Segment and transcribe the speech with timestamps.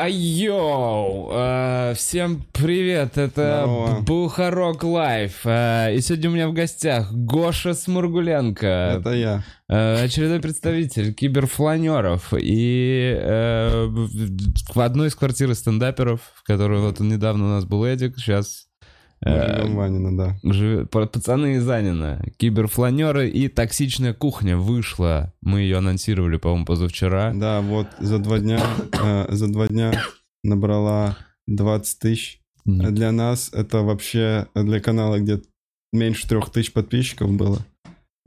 [0.00, 1.28] Айоу!
[1.32, 4.00] Э, всем привет, это Здорово.
[4.02, 5.40] Бухарог Лайв.
[5.44, 9.42] Э, и сегодня у меня в гостях Гоша Сморгуленко, Это я.
[9.68, 12.32] э, очередной представитель киберфланеров.
[12.40, 14.08] И в
[14.72, 18.67] в одной из квартир стендаперов, в которой вот недавно у нас был Эдик, сейчас...
[19.20, 20.86] Э, живем в Ванино, да.
[20.90, 25.32] Па- Пацаны из Ванино, киберфланеры и токсичная кухня вышла.
[25.40, 27.32] Мы ее анонсировали, по-моему, позавчера.
[27.34, 28.60] Да, вот за два дня,
[28.92, 29.92] э, за два дня
[30.44, 32.40] набрала 20 тысяч.
[32.66, 35.40] А Для нас это вообще, для канала, где
[35.92, 37.58] меньше трех тысяч подписчиков было.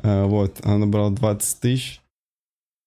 [0.04, 2.02] Э, Вот, она набрала 20 тысяч,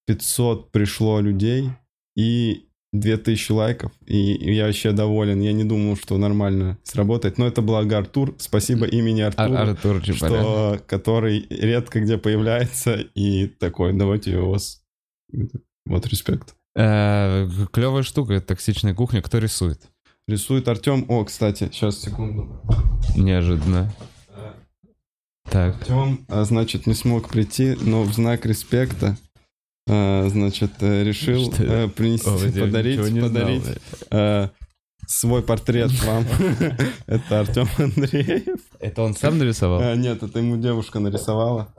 [0.06, 1.70] 500 пришло людей
[2.16, 3.92] и 2000 лайков.
[4.06, 4.16] И
[4.54, 5.40] я вообще доволен.
[5.40, 7.38] Я не думал, что нормально сработает.
[7.38, 8.34] Но это благо Артур.
[8.38, 9.60] Спасибо имени Ар- Артура.
[9.70, 10.40] Артур Чапарян.
[10.40, 14.56] что, который редко где появляется и такой, давайте его.
[15.86, 16.54] Вот, респект.
[16.76, 19.22] Э, клевая штука, это токсичная кухня.
[19.22, 19.80] Кто рисует?
[20.26, 21.04] Рисует Артем.
[21.08, 22.60] О, кстати, сейчас, секунду.
[23.16, 23.92] Неожиданно.
[25.50, 25.76] Так.
[25.82, 29.16] Артем, а, значит, не смог прийти, но в знак респекта,
[29.86, 31.62] а, значит, э, решил Что?
[31.62, 33.28] э, принести, О, подарить, не знал.
[33.28, 33.62] подарить
[34.10, 34.48] э,
[35.06, 36.24] свой портрет вам.
[37.06, 38.60] Это Артем Андреев.
[38.80, 39.94] Это он сам нарисовал?
[39.96, 41.74] Нет, это ему девушка нарисовала.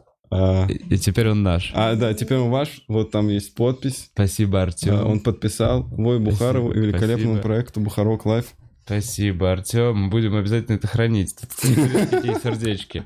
[0.70, 1.72] И теперь он наш.
[1.74, 2.82] А, да, теперь он ваш.
[2.88, 4.10] Вот там есть подпись.
[4.14, 5.06] Спасибо, Артем.
[5.06, 8.54] Он подписал Бухарогу и великолепному проекту Бухарог Лайв.
[8.86, 10.12] Спасибо, Артем.
[10.12, 11.36] Будем обязательно это хранить.
[11.40, 13.04] Тут какие сердечки.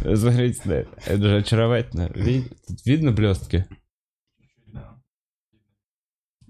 [0.00, 0.90] Смотрите на это.
[1.06, 2.10] Это же очаровательно.
[2.84, 3.66] Видно блестки?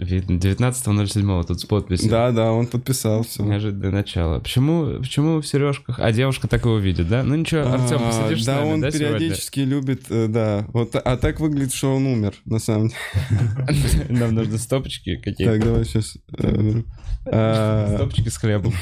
[0.03, 0.37] Видно.
[0.37, 2.11] 19.07 тут с подписью.
[2.11, 3.45] Да, да, он подписал все.
[3.45, 4.41] Неожиданное начало.
[4.41, 5.99] Почему, почему в сережках?
[6.01, 7.23] А девушка так его видит, да?
[7.23, 10.67] Ну ничего, Артем, посидишь А, Да, он да, периодически любит, э, да.
[10.73, 14.07] Вот, а так выглядит, что он умер, на самом деле.
[14.09, 15.55] Нам нужны стопочки какие-то.
[15.55, 16.17] Так, давай сейчас.
[17.25, 18.73] А, Стопочки с хлебом.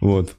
[0.00, 0.36] Вот.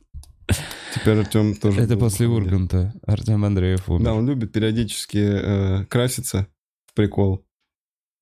[0.94, 1.82] Теперь Артем тоже.
[1.82, 2.28] Это после.
[2.28, 2.94] Урганта.
[3.06, 4.12] Артем Андреев Да, умер.
[4.12, 6.48] он любит периодически э, краситься
[6.86, 7.44] в прикол.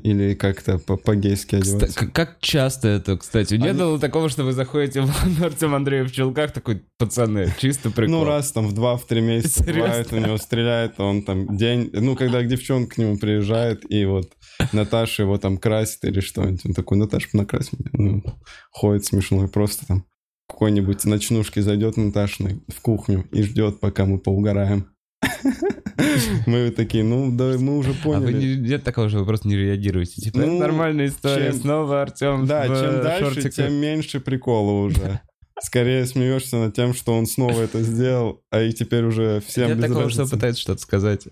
[0.05, 2.05] Или как-то по- по-гейски одеваться.
[2.05, 3.55] Как часто это, кстати?
[3.55, 7.89] Не Они- было такого, что вы заходите в Артем Андреев в чулках, такой, пацаны, чисто
[7.89, 8.19] прикол.
[8.19, 11.89] Ну, раз там в два-в три месяца бывает, у него стреляет, он там день...
[11.91, 14.31] Ну, когда девчонка к нему приезжает, и вот
[14.73, 17.89] Наташа его там красит или что-нибудь, он такой, Наташа, накрась меня.
[17.93, 18.23] Ну,
[18.69, 20.05] ходит смешно, и просто там
[20.47, 24.85] какой-нибудь ночнушке зайдет Наташной в кухню и ждет, пока мы поугараем.
[26.45, 28.55] Мы такие, ну, да, мы уже А вы поняли.
[28.57, 30.21] не, нет такого, что вы просто не реагируете?
[30.21, 33.53] Типа, Ну, это нормальная история, чем- снова Артем Да, в чем дальше, шортиках.
[33.53, 35.21] тем меньше прикола уже.
[35.61, 39.77] Скорее смеешься над тем, что он снова это сделал, а и теперь уже всем Нет
[39.77, 40.35] без такого, что разницы.
[40.35, 41.27] пытается что-то сказать.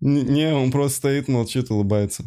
[0.00, 2.24] Не, он просто стоит, молчит, улыбается.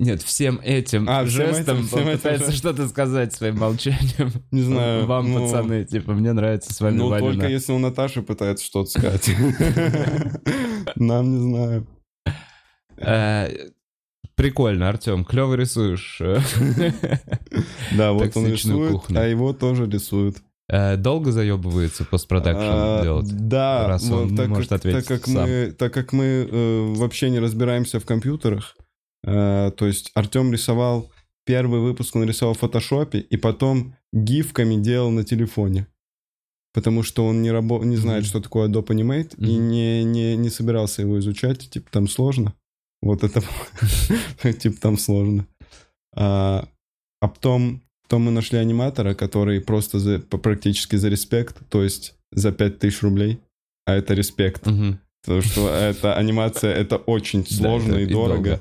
[0.00, 4.32] Нет, всем этим А, всем жестом этим, всем этим пытается что-то сказать своим молчанием.
[4.50, 5.04] Не знаю.
[5.06, 7.32] Вам, ну, пацаны, типа, мне нравится с вами Ну, Ванина.
[7.34, 9.28] только если он Наташе пытается что-то сказать.
[10.96, 11.86] Нам не знаю.
[12.96, 13.48] Э,
[14.36, 16.20] Прикольно, Артем, клево рисуешь.
[17.92, 20.38] Да, вот он рисует, а его тоже рисуют.
[20.68, 23.26] Э, Долго заебывается постпродакшн А, делать?
[23.48, 25.42] Да, раз он вот так может как- ответить так как сам.
[25.42, 28.76] мы, так как мы э, вообще не разбираемся в компьютерах,
[29.24, 31.10] э, то есть Артем рисовал
[31.44, 35.86] первый выпуск, он рисовал в фотошопе, и потом гифками делал на телефоне.
[36.72, 38.28] Потому что он не, рабо- не знает, Мгм.
[38.28, 39.68] что такое Adobe Animate, и Мгм.
[39.68, 42.54] не, не, не собирался его изучать, типа там сложно.
[43.02, 43.42] Вот это,
[44.60, 45.46] типа там сложно.
[46.14, 46.68] А,
[47.20, 52.52] а потом, потом мы нашли аниматора, который просто за, практически за респект, то есть за
[52.52, 53.40] 5000 рублей,
[53.86, 54.66] а это респект.
[54.66, 55.00] Мгм.
[55.24, 58.60] Потому что эта анимация, это очень сложно и дорого.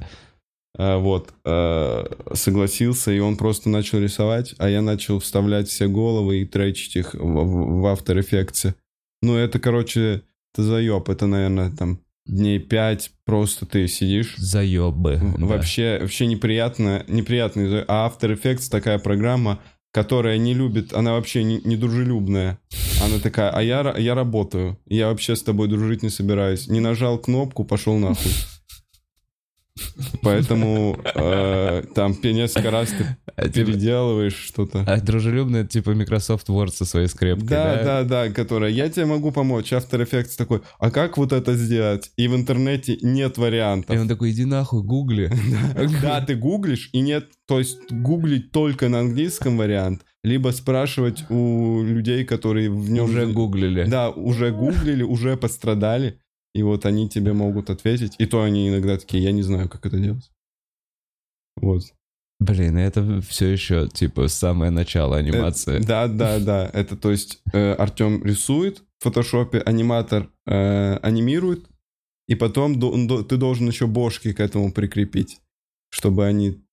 [0.78, 6.42] А, вот, а, согласился, и он просто начал рисовать, а я начал вставлять все головы
[6.42, 8.74] и тречить их в, в- After Effects.
[9.22, 10.22] Ну, это, короче,
[10.54, 14.36] это заеб, это, наверное, там дней пять просто ты сидишь.
[14.38, 15.20] Заебы.
[15.38, 15.46] да.
[15.46, 17.68] Вообще, вообще неприятно, неприятный.
[17.68, 19.60] за- А After Effects такая программа,
[19.92, 22.60] которая не любит, она вообще не, не дружелюбная.
[23.04, 26.68] Она такая, а я, я работаю, я вообще с тобой дружить не собираюсь.
[26.68, 28.32] Не нажал кнопку, пошел нахуй.
[30.22, 34.84] Поэтому э, там несколько раз ты А, типа, переделываешь что-то.
[34.86, 37.84] а дружелюбный, это типа Microsoft Word со своей скрепкой, Да, да?
[37.84, 39.72] да, да, которая, я тебе могу помочь.
[39.72, 42.12] After Effects такой, а как вот это сделать?
[42.18, 43.96] И в интернете нет вариантов.
[43.96, 45.32] И он такой, иди нахуй, гугли.
[46.02, 51.82] Да, ты гуглишь, и нет, то есть гуглить только на английском вариант, либо спрашивать у
[51.84, 53.06] людей, которые в нем...
[53.06, 53.86] Уже гуглили.
[53.86, 56.20] Да, уже гуглили, уже пострадали,
[56.54, 58.16] и вот они тебе могут ответить.
[58.18, 60.32] И то они иногда такие, я не знаю, как это делать.
[61.58, 61.84] Вот.
[62.40, 65.80] Блин, это все еще, типа, самое начало анимации.
[65.80, 66.70] Э, да, да, да.
[66.74, 71.68] Это, то есть, э, Артем рисует в фотошопе, аниматор э, анимирует,
[72.30, 75.42] и потом до, до, ты должен еще бошки к этому прикрепить,
[75.90, 76.64] чтобы они...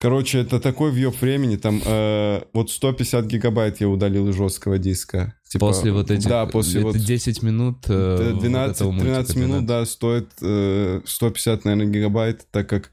[0.00, 5.38] Короче, это такой въеб времени, там э, вот 150 гигабайт я удалил из жесткого диска.
[5.48, 6.28] Типа, после вот этих...
[6.28, 6.96] Да, после вот...
[6.96, 7.84] 10 минут...
[7.88, 12.90] Э, 12, вот 13 мультика, минут, да, стоит э, 150, наверное, гигабайт, так как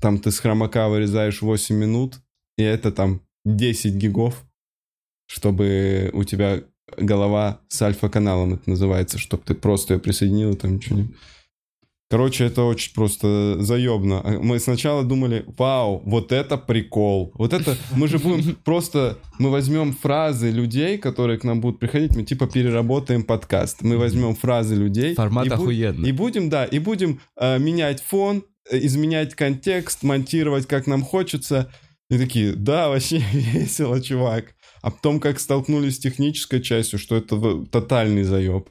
[0.00, 2.16] там ты с хромака вырезаешь 8 минут,
[2.58, 4.44] и это там 10 гигов,
[5.26, 6.62] чтобы у тебя
[6.96, 11.14] голова с альфа-каналом, это называется, чтобы ты просто ее присоединил, там ничего не...
[12.10, 14.24] Короче, это очень просто заебно.
[14.42, 17.30] Мы сначала думали, вау, вот это прикол.
[17.36, 22.16] Вот это, мы же будем просто, мы возьмем фразы людей, которые к нам будут приходить,
[22.16, 23.82] мы типа переработаем подкаст.
[23.82, 25.14] Мы возьмем фразы людей.
[25.14, 26.08] Формат и охуенный.
[26.08, 31.72] И будем, да, и будем э, менять фон, э, изменять контекст, монтировать как нам хочется.
[32.10, 34.56] И такие, да, вообще весело, чувак.
[34.82, 38.68] А потом, как столкнулись с технической частью, что это тотальный заеб.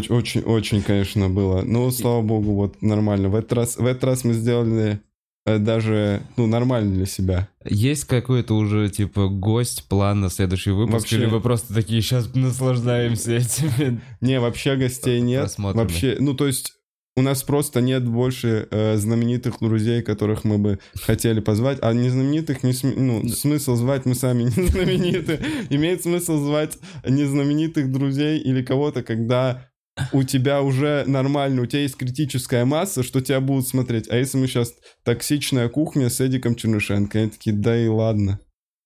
[0.00, 1.62] Очень, очень, конечно, было.
[1.62, 3.28] Но, слава богу, вот нормально.
[3.28, 5.00] В этот раз, в этот раз мы сделали
[5.44, 7.48] э, даже, ну, нормально для себя.
[7.64, 10.94] Есть какой-то уже, типа, гость, план на следующий выпуск?
[11.00, 15.54] Вообще- Или вы просто такие, сейчас наслаждаемся этими Не, вообще гостей нет.
[15.58, 16.74] Вообще, ну, то есть
[17.14, 21.78] у нас просто нет больше э, знаменитых друзей, которых мы бы хотели позвать.
[21.82, 25.38] А незнаменитых, не см- ну, смысл звать, мы сами не знамениты.
[25.70, 29.68] Имеет смысл звать незнаменитых друзей или кого-то, когда
[30.12, 34.08] у тебя уже нормально, у тебя есть критическая масса, что тебя будут смотреть.
[34.08, 34.74] А если мы сейчас
[35.04, 38.40] токсичная кухня с Эдиком Чернышенко, они такие, да и ладно.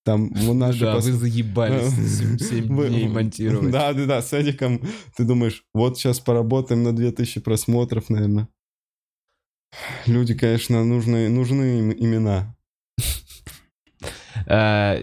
[0.04, 3.70] Там у нас же Да, пос- вы заебались 7 Вы- дней монтировать.
[3.72, 4.80] Да, да, да, с Эдиком
[5.16, 8.48] ты думаешь, вот сейчас поработаем на 2000 просмотров, наверное.
[10.06, 12.56] Люди, конечно, нужны, нужны им имена.
[14.46, 15.02] П-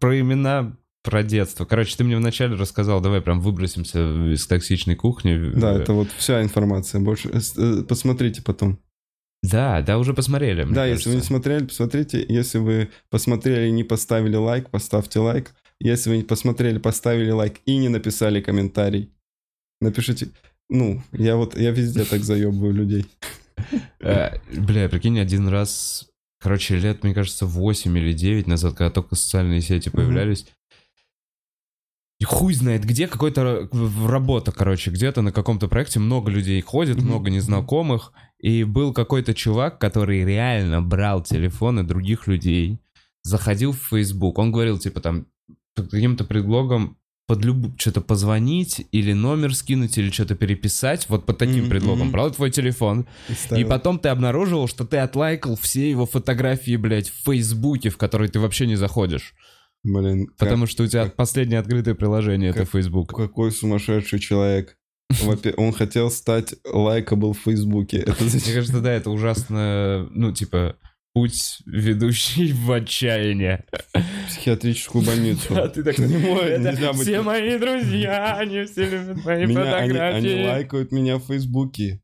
[0.00, 0.76] Про имена,
[1.06, 1.64] про детство.
[1.64, 4.00] Короче, ты мне вначале рассказал, давай прям выбросимся
[4.32, 5.52] из токсичной кухни.
[5.54, 7.00] Да, это вот вся информация.
[7.00, 8.80] Больше э, э, посмотрите потом.
[9.42, 10.64] Да, да, уже посмотрели.
[10.64, 11.28] да, если вы не кажется.
[11.28, 12.26] смотрели, посмотрите.
[12.28, 15.54] Если вы посмотрели и не поставили лайк, поставьте лайк.
[15.78, 19.12] Если вы не посмотрели, поставили лайк и не написали комментарий,
[19.80, 20.28] напишите.
[20.68, 23.06] Ну, я вот, я везде так заебываю людей.
[24.00, 26.08] Э, Бля, прикинь, один раз,
[26.40, 30.46] короче, лет, мне кажется, 8 или 9 назад, когда только социальные сети появлялись,
[32.24, 33.68] хуй знает где, какой-то
[34.06, 39.78] работа, короче, где-то на каком-то проекте много людей ходит, много незнакомых, и был какой-то чувак,
[39.78, 42.78] который реально брал телефоны других людей,
[43.22, 45.26] заходил в Facebook, он говорил, типа, там,
[45.74, 46.96] под каким-то предлогом
[47.26, 47.78] под люб...
[47.78, 52.10] что-то позвонить или номер скинуть или что-то переписать, вот под таким Мгм, предлогом.
[52.12, 53.68] Брал твой телефон, и ставил.
[53.68, 58.38] потом ты обнаружил, что ты отлайкал все его фотографии, блядь, в Фейсбуке, в которые ты
[58.38, 59.34] вообще не заходишь.
[59.86, 63.14] Блин, как- Потому что у тебя как- последнее открытое приложение— это как- Facebook.
[63.16, 64.76] Какой сумасшедший человек.
[65.56, 67.98] Он хотел стать лайкабл в Фейсбуке.
[67.98, 70.76] Это Мне кажется, да, это ужасно, ну, типа,
[71.14, 73.64] путь, ведущий в отчаяние.
[74.28, 75.56] Психиатрическую больницу.
[75.56, 76.16] А ты такой, Не
[76.68, 80.44] «Это быть- все мои друзья, они все любят мои Меня, они, фотографии.
[80.46, 82.02] лайкают меня в Фейсбуке.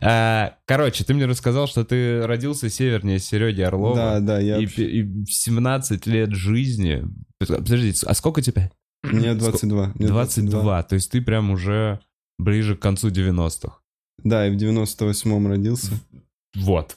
[0.00, 3.94] А, Короче, ты мне рассказал, что ты родился севернее Сереги Орлова.
[3.94, 4.58] Да, да, я...
[4.58, 7.04] И, и 17 лет жизни.
[7.38, 8.70] Подожди, а сколько тебе?
[9.02, 9.92] Мне 22.
[9.94, 10.82] мне 22.
[10.84, 12.00] То есть ты прям уже
[12.38, 13.78] ближе к концу 90-х.
[14.22, 15.92] Да, и в 98-м родился.
[16.54, 16.96] Вот.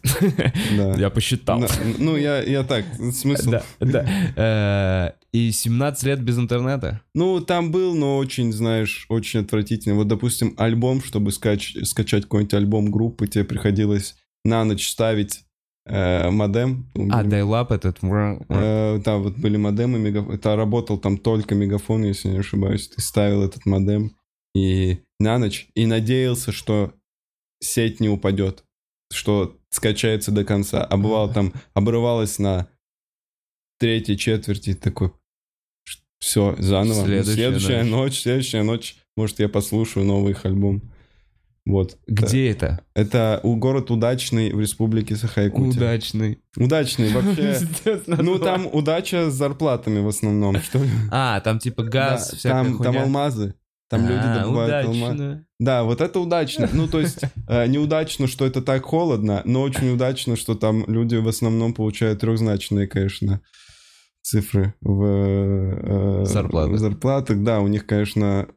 [0.77, 0.93] Да.
[0.97, 1.59] Я посчитал.
[1.59, 1.67] На-
[1.97, 3.51] ну, я, я так, смысл.
[3.51, 5.15] Да, да.
[5.35, 7.01] И 17 лет без интернета?
[7.13, 9.95] Ну, там был, но очень, знаешь, очень отвратительно.
[9.95, 14.15] Вот, допустим, альбом, чтобы скач- скачать какой-нибудь альбом группы, тебе приходилось
[14.45, 15.43] на ночь ставить
[15.87, 16.89] э, модем.
[17.11, 17.97] А, дайлап этот.
[18.01, 20.35] Э, да, вот были модемы, мегафон.
[20.35, 22.87] Это работал там только мегафон, если не ошибаюсь.
[22.87, 24.15] Ты ставил этот модем
[24.55, 26.93] и на ночь, и надеялся, что
[27.59, 28.63] сеть не упадет,
[29.11, 30.85] что скачается до конца.
[30.85, 32.69] А бывало там, обрывалось на
[33.79, 35.11] третьей четверти, такой,
[36.19, 37.05] все, заново.
[37.05, 37.91] Следующая Следующая, ночь.
[37.91, 38.21] ночь.
[38.21, 40.81] следующая ночь, может, я послушаю новый их альбом.
[41.65, 41.97] Вот.
[42.05, 42.81] Где это?
[42.93, 45.77] Это у город Удачный в республике Саха-Якутия.
[45.77, 46.39] Удачный.
[46.55, 47.57] Удачный вообще.
[48.07, 50.89] Ну, там удача с зарплатами в основном, что ли.
[51.11, 53.55] А, там типа газ, всякая там, алмазы.
[53.89, 55.45] Там люди А, добывают алмазы.
[55.59, 56.69] Да, вот это удачно.
[56.71, 61.15] Ну, то есть, э, неудачно, что это так холодно, но очень удачно, что там люди
[61.15, 63.41] в основном получают трехзначные, конечно,
[64.25, 66.71] цифры в, э, Зарплаты.
[66.71, 67.43] в зарплатах.
[67.43, 68.47] Да, у них, конечно...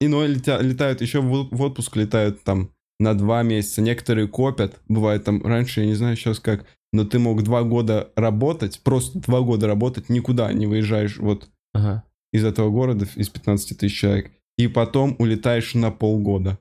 [0.00, 3.80] Иной летя- летают, еще в в отпуск летают там на два месяца.
[3.80, 8.10] Некоторые копят, бывает там раньше, я не знаю сейчас как, но ты мог два года
[8.16, 12.02] работать, просто два года работать, никуда не выезжаешь вот Ага.
[12.32, 16.58] из этого города, из 15 тысяч человек, и потом улетаешь на полгода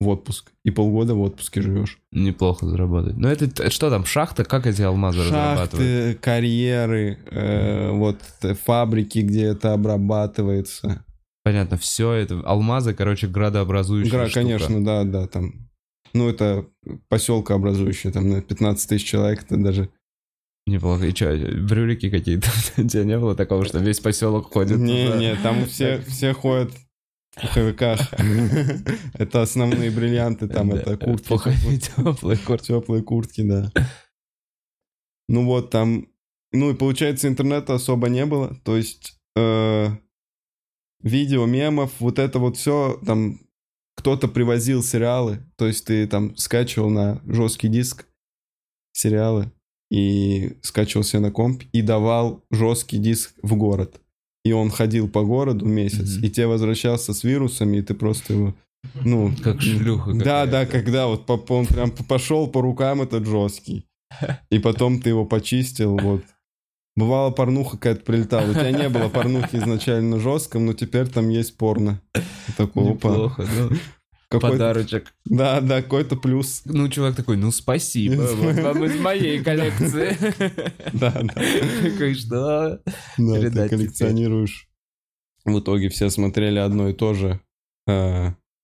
[0.00, 1.98] в отпуск, и полгода в отпуске живешь.
[2.10, 3.16] Неплохо заработать.
[3.16, 4.44] Но это, это что там, шахта?
[4.44, 5.70] Как эти алмазы разрабатывают?
[5.70, 11.04] Шахты, карьеры, э, вот э, фабрики, где это обрабатывается.
[11.44, 14.40] Понятно, все это, алмазы, короче, градообразующая Гра, штука.
[14.40, 15.68] конечно, да, да, там.
[16.14, 16.66] Ну, это
[17.08, 19.90] поселка образующая, там на 15 тысяч человек, это даже...
[20.66, 21.06] Неплохо.
[21.06, 22.48] И что, брюлики какие-то?
[22.78, 24.78] У тебя не было такого, что весь поселок ходит?
[24.78, 25.18] Не, туда?
[25.18, 26.70] не, там все, все ходят
[27.40, 28.00] пуховиках.
[29.14, 31.28] Это основные бриллианты, там это куртки.
[31.78, 32.66] теплые куртки.
[32.66, 33.72] Теплые куртки, да.
[35.28, 36.08] Ну вот там...
[36.52, 38.56] Ну и получается, интернета особо не было.
[38.64, 39.88] То есть э,
[41.02, 43.38] видео, мемов, вот это вот все, там
[43.96, 45.40] кто-то привозил сериалы.
[45.56, 48.06] То есть ты там скачивал на жесткий диск
[48.92, 49.52] сериалы
[49.90, 54.00] и скачивал себе на комп и давал жесткий диск в город.
[54.44, 56.24] И он ходил по городу месяц, Мгм.
[56.26, 58.54] и тебе возвращался с вирусами, и ты просто его,
[59.04, 59.32] ну...
[59.42, 63.84] Как шлюха Да, да, когда вот по- он прям пошел по рукам этот жесткий.
[64.50, 66.22] И потом ты его почистил, вот.
[66.96, 68.50] Бывало, порнуха какая-то прилетала.
[68.50, 72.00] У тебя не было порнухи изначально на жестком, но теперь там есть порно.
[72.56, 73.70] Такого Неплохо, ну,
[74.30, 75.12] какой подарочек.
[75.24, 76.62] Да, да, какой-то плюс.
[76.64, 80.16] Ну, чувак такой, ну, спасибо, вот вам из моей коллекции.
[80.92, 81.34] Да, да.
[81.82, 82.80] Такой, что?
[83.18, 84.68] Да, ты коллекционируешь.
[85.44, 87.40] В итоге все смотрели одно и то же.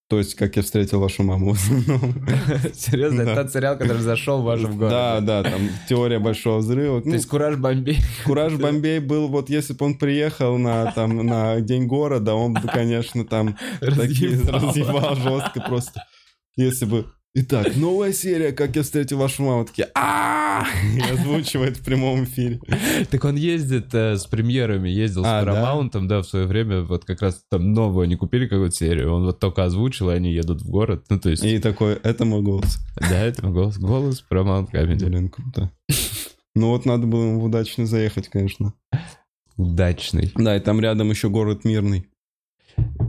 [0.08, 2.14] То есть, как я встретил вашу маму в основном.
[2.74, 4.94] Серьезно, это тот сериал, который зашел в вашем городе?
[4.94, 7.02] Да, да, там теория большого взрыва.
[7.02, 7.98] То Ну, есть Кураж Бомбей.
[8.24, 12.68] Кураж Бомбей был, вот если бы он приехал на, там, на День города, он бы,
[12.68, 16.04] конечно, там такие разъебал жестко просто.
[16.54, 17.06] Если бы...
[17.34, 19.66] Итак, новая серия, как я встретил вашу маму.
[19.66, 20.64] Такие а
[20.96, 22.60] И озвучивает в прямом эфире.
[23.10, 25.52] Так он ездит э, с премьерами, ездил А, с да?
[25.52, 26.22] Paramount, да?
[26.22, 29.64] в свое время, вот как раз там новую они купили какую-то серию, он вот только
[29.64, 32.78] озвучил, и они едут в город, ну то есть, И такой, это мой голос.
[32.98, 35.04] да, это голос, голос Paramount Comedy.
[35.04, 35.70] Блин, круто.
[36.54, 38.72] Ну вот надо было ему удачно заехать, конечно.
[39.58, 40.32] Удачный.
[40.36, 42.06] Да, и там рядом еще город Мирный.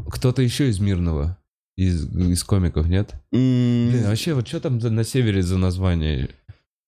[0.09, 1.38] Кто-то еще из Мирного?
[1.77, 3.13] Из, из комиков, нет?
[3.31, 6.29] М, Блин, а вообще, вот что там за- на севере за название?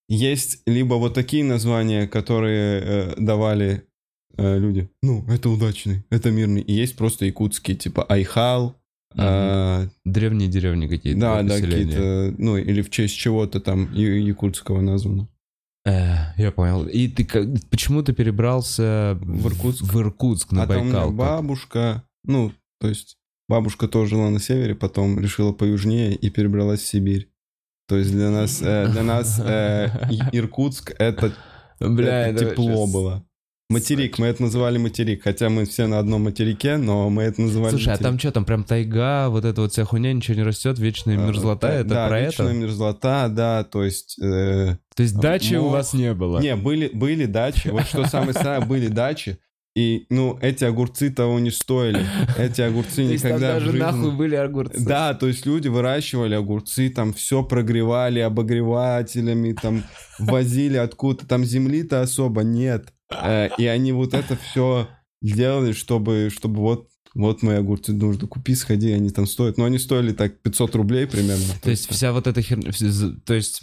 [0.08, 3.84] Есть либо вот такие названия, которые э, давали
[4.36, 4.88] э, люди.
[5.02, 6.60] Ну, это удачный, это мирный.
[6.62, 8.76] И есть просто якутские, типа Айхал.
[9.16, 11.20] а, Древние деревни какие-то.
[11.20, 11.84] да, да, поселения.
[11.92, 15.28] какие-то, ну, или в честь чего-то там якутского названо.
[15.86, 16.86] Э, я понял.
[16.86, 19.82] И ты как, почему ты перебрался В Иркутск.
[19.84, 21.12] В Иркутск на а там Байкал?
[21.12, 23.16] бабушка, ну, то есть
[23.50, 27.28] бабушка тоже жила на севере, потом решила поюжнее и перебралась в Сибирь.
[27.88, 29.88] То есть для нас, э, для нас э,
[30.32, 31.32] Иркутск это
[31.80, 33.24] Бля, это тепло вообще было.
[33.68, 37.70] Материк, мы это называли материк, хотя мы все на одном материке, но мы это называли
[37.70, 38.06] Слушай, а материк.
[38.08, 41.26] там что, там прям тайга, вот эта вот вся хуйня, ничего не растет, вечная А,
[41.26, 42.56] мерзлота, да, это да, про вечная это?
[42.56, 44.18] мерзлота, да, то есть...
[44.20, 45.72] э, То есть дачи у мох.
[45.72, 46.40] вас не было?
[46.40, 49.38] не, были, были дачи, вот что самое странное, были дачи,
[49.80, 52.04] и, ну, эти огурцы того не стоили,
[52.38, 54.84] эти огурцы никогда даже нахуй были огурцы?
[54.84, 59.84] Да, то есть люди выращивали огурцы, там все прогревали обогревателями, там
[60.18, 62.92] возили откуда-то, там земли-то особо нет.
[63.10, 64.88] Э, И они вот это все
[65.22, 69.58] делали, чтобы, чтобы вот, вот мои огурцы нужно купи, сходи, они там стоят.
[69.58, 71.44] Но они стоили так 500 рублей примерно.
[71.62, 72.70] То есть вся вот эта херня,
[73.24, 73.62] то есть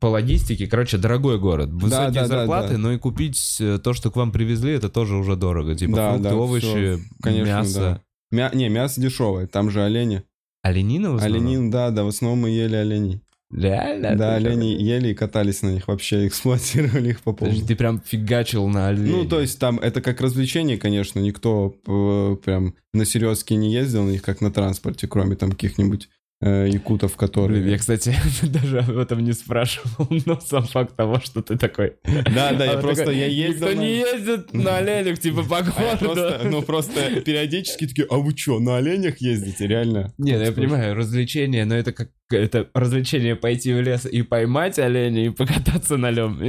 [0.00, 2.78] по логистике, короче, дорогой город, высокие да, да, зарплаты, да.
[2.78, 5.74] но и купить э, то, что к вам привезли, это тоже уже дорого.
[5.74, 8.02] Типа Да, фрукты, да, овощи, всё, конечно, мясо.
[8.30, 10.24] Мя- не, мясо дешевое, там же олени.
[10.62, 11.46] Оленина в основном?
[11.46, 13.22] Оленин, да, да, в основном мы ели оленей.
[13.50, 14.14] Реально?
[14.14, 17.62] Да, олени ели и катались на них вообще, эксплуатировали их по полной.
[17.62, 19.10] Ты прям фигачил на оленя.
[19.10, 24.04] Ну, то есть там это как развлечение, конечно, никто э, прям на серьезке не ездил
[24.04, 26.08] на них, как на транспорте, кроме там каких-нибудь
[26.40, 27.60] якутов, которые...
[27.60, 31.94] Блин, я, кстати, даже об этом не спрашивал, но сам факт того, что ты такой...
[32.04, 33.66] Да, да, я просто, такой, я ездил...
[33.68, 36.48] Никто на- не ездит на оленях, типа, по А городу.
[36.48, 40.12] ну, просто периодически такие, а вы что, на оленях ездите, реально?
[40.18, 40.54] Не, ну я ж.
[40.54, 45.96] понимаю, развлечение, но это как это развлечение пойти в лес и поймать оленя и покататься
[45.96, 46.40] на нем.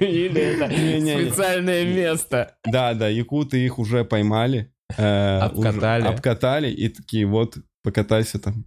[0.00, 0.70] Или это
[1.30, 2.56] специальное место.
[2.64, 4.72] Да, да, якуты их уже поймали.
[4.96, 6.04] э, Обкатали.
[6.06, 8.64] обкатали и такие, вот, покатайся там.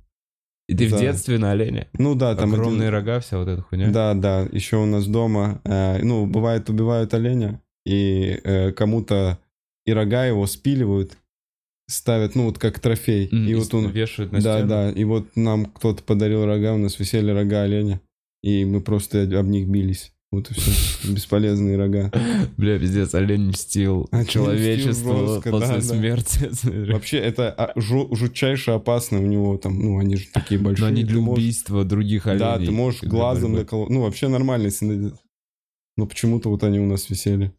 [0.69, 0.99] И ты в Да.
[0.99, 1.87] детстве на оленя.
[1.97, 2.49] Ну да, там...
[2.49, 3.89] один- Огромные рога, вся вот эта хуйня.
[3.91, 9.39] Да, да, еще у нас дома, э, ну, бывает, убивают оленя, и э, кому-то
[9.87, 11.17] и рога его спиливают,
[11.87, 13.29] ставят, ну, вот как трофей.
[13.31, 13.89] М, и и вот он...
[13.89, 14.69] вешают на Да, стену.
[14.69, 17.99] да, и вот нам кто-то подарил рога, у нас висели рога оленя,
[18.43, 20.13] и мы просто об них бились.
[20.31, 21.11] Вот и все.
[21.11, 22.11] Бесполезные рога.
[22.55, 25.81] Бля, пиздец, олень мстил мстил человечеству жестко, после да, да.
[25.81, 26.91] смерти.
[26.91, 30.83] Вообще, это а, жу- жутчайше опасно у него там, ну, они же такие большие.
[30.83, 32.39] Но они для можешь- убийства других оленей.
[32.45, 33.89] Да, ты можешь глазом наколоть.
[33.89, 35.11] Ну, вообще нормально, если...
[35.97, 37.51] Но почему-то вот они у нас висели.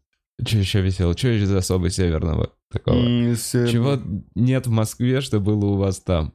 [0.43, 1.13] Че еще весело?
[1.13, 2.95] Че из особо северного такого?
[2.97, 3.99] Если- Чего
[4.33, 6.33] нет в Москве, что было у вас там?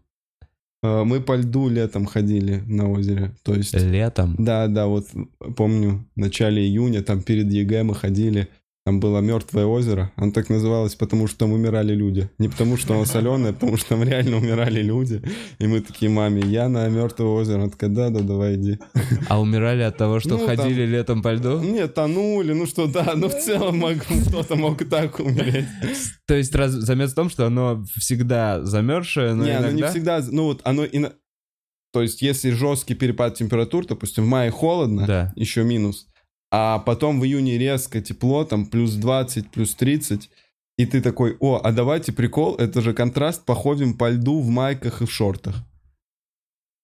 [0.87, 3.35] А, Мы по льду летом ходили на озере.
[3.43, 3.75] То есть...
[3.75, 4.37] Летом?
[4.39, 5.07] Да, да, вот
[5.57, 8.49] помню, в начале июня, там перед ЕГЭ мы ходили,
[8.87, 10.13] там было мертвое озеро.
[10.15, 12.31] Оно так называлось, потому что там умирали люди.
[12.39, 15.21] Не потому что оно соленое, а потому что там реально умирали люди.
[15.59, 17.63] И мы такие, маме, я на мертвое озеро.
[17.63, 18.79] Она такая, да, да, давай иди.
[19.29, 21.59] А умирали от того, что Ну, ходили там- летом по льду?
[21.59, 25.67] Не, тонули, ну что, да, ну в целом мог- кто-то мог и так умереть.
[26.29, 29.69] То есть раз, замес в том, что оно всегда замерзшее, но не, иногда...
[29.71, 30.85] ну не всегда, ну вот оно...
[30.85, 31.05] и
[31.93, 35.33] То есть если жесткий перепад температур, допустим, в мае холодно, Да.
[35.35, 36.07] еще минус.
[36.51, 40.31] А потом в июне резко тепло, там плюс 20, плюс 30.
[40.79, 45.03] И ты такой, о, а давайте прикол, это же контраст, походим по льду в майках
[45.03, 45.57] и в шортах.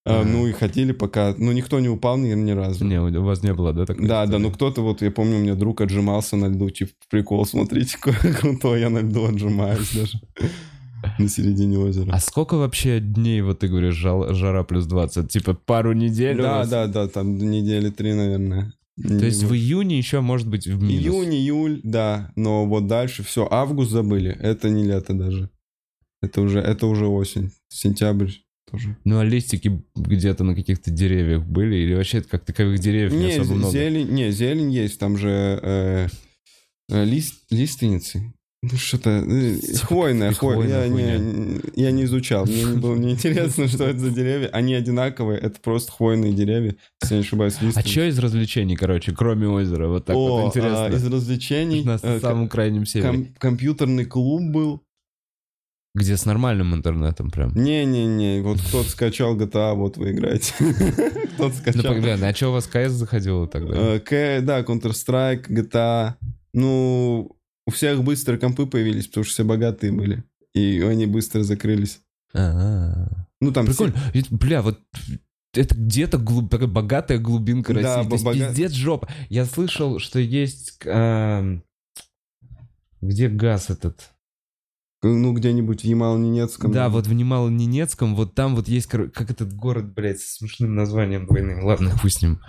[0.05, 0.29] Ага.
[0.29, 2.85] ну и хотели пока, ну никто не упал ни, ни разу.
[2.85, 4.43] Не, у вас не было, да, такой Да, да, истории?
[4.43, 8.33] ну кто-то, вот я помню, у меня друг отжимался на льду, типа, прикол, смотрите, какой
[8.41, 10.21] крутой, я на льду отжимаюсь даже
[11.21, 12.11] на середине озера.
[12.13, 15.31] А сколько вообще дней, вот ты говоришь, жал- жара плюс 20?
[15.31, 18.73] Типа пару недель Да, да, да, там недели три, наверное.
[18.97, 21.05] То есть в июне еще может быть в минус?
[21.05, 25.51] Июнь, июль, да, но вот дальше все, август забыли, это не лето даже.
[26.21, 28.31] Это уже, это уже осень, сентябрь
[28.71, 28.97] тоже.
[29.05, 31.77] Ну а листики где-то на каких-то деревьях были?
[31.77, 33.73] Или вообще как таковых деревьев не, Не, особо много?
[33.73, 36.09] зелень, не, зелень есть, там же э,
[36.91, 38.33] э, лист, лиственницы.
[38.65, 42.95] Ну что-то, э, хвойная, и хвой- хвойная я, не, я не изучал, мне не было
[42.97, 44.49] неинтересно, что это за деревья.
[44.53, 47.89] Они одинаковые, это просто хвойные деревья, если я не ошибаюсь, А лиственницы.
[47.91, 49.89] что из развлечений, короче, кроме озера?
[49.89, 50.85] Вот так О, вот интересно.
[50.85, 53.09] а, из развлечений на э, самом крайнем севере.
[53.11, 54.81] ком- компьютерный клуб был,
[55.97, 57.53] Где с нормальным интернетом прям.
[57.57, 60.55] Не-не-не, вот кто-то скачал GTA, вот вы играете.
[61.35, 61.83] Кто-то Ну, скачал.
[61.95, 63.75] погоди, а что у вас КС заходило тогда?
[63.99, 66.15] Э, Да, Counter-Strike, GTA.
[66.55, 67.35] Ну,
[67.67, 70.25] у всех быстро компы появились, потому что все богатые были.
[70.55, 72.01] И они быстро закрылись.
[72.35, 73.27] А-а.
[73.41, 73.67] Ну, там...
[73.67, 73.95] Прикольно.
[74.15, 74.81] Ведь, Бля, вот
[75.55, 78.09] это где-то глуб- такая богатая глубинка Да, России.
[78.09, 79.09] То есть бога- пиздец жопа.
[79.29, 80.79] Я слышал, что есть...
[80.85, 81.63] эм,
[83.01, 84.01] Где газ этот?
[84.01, 86.73] все- Ну, где-нибудь в Ямало-Ненецком.
[86.73, 91.27] Да, вот в Немало-Ненецком, вот там вот есть, как этот город, блядь, с смешным названием
[91.27, 91.65] двойным.
[91.65, 92.41] Ладно, пусть с ним.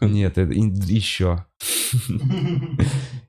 [0.00, 1.44] Нет, это еще.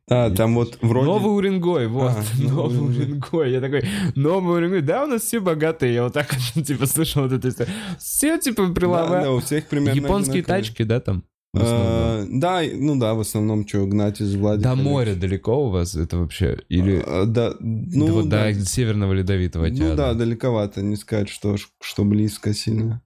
[0.10, 1.06] А, там вот вроде...
[1.06, 2.12] Новый Уренгой, вот.
[2.12, 3.52] А, Новый Новый Уренгой.
[3.52, 3.84] Я такой,
[4.16, 4.82] Новый Уренгой.
[4.82, 5.94] Да, у нас все богатые.
[5.96, 7.68] Я вот так, типа, слышал вот это.
[8.00, 9.22] Все, типа, Да, прилавы.
[9.22, 11.24] да, у всех примерно Японские тачки, да, там?
[11.54, 14.70] Э, Да, ну да, в основном, что, гнать из Владика.
[14.70, 16.60] До моря далеко у вас это вообще?
[16.70, 18.54] Или А, Да, ну, да вот да.
[18.54, 19.90] до Северного Ледовитого океана?
[19.90, 23.02] Ну да, далековато, не сказать, что, что близко сильно.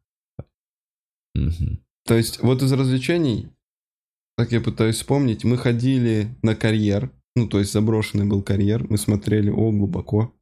[2.06, 3.50] То есть вот из развлечений,
[4.38, 8.98] так я пытаюсь вспомнить, мы ходили на карьер, ну то есть заброшенный был карьер, мы
[8.98, 10.34] смотрели, о, глубоко,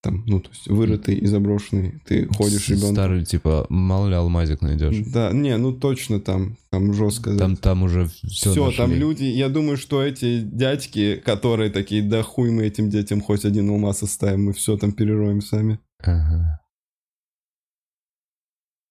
[0.00, 2.92] там, ну то есть вырытый и заброшенный, ты ходишь ребенком.
[2.92, 4.96] Старый, типа, мало ли алмазик найдешь.
[5.12, 7.36] Да, не, ну точно там, там жестко.
[7.36, 12.22] Там, там уже все Все, там люди, я думаю, что эти дядьки, которые такие, да
[12.22, 15.80] хуй мы этим детям хоть один алмаз оставим, мы все там перероем сами.
[16.00, 16.60] Ага.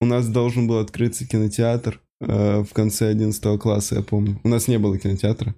[0.02, 4.40] У нас должен был открыться кинотеатр в конце 11 класса, я помню.
[4.44, 5.56] У нас не было кинотеатра.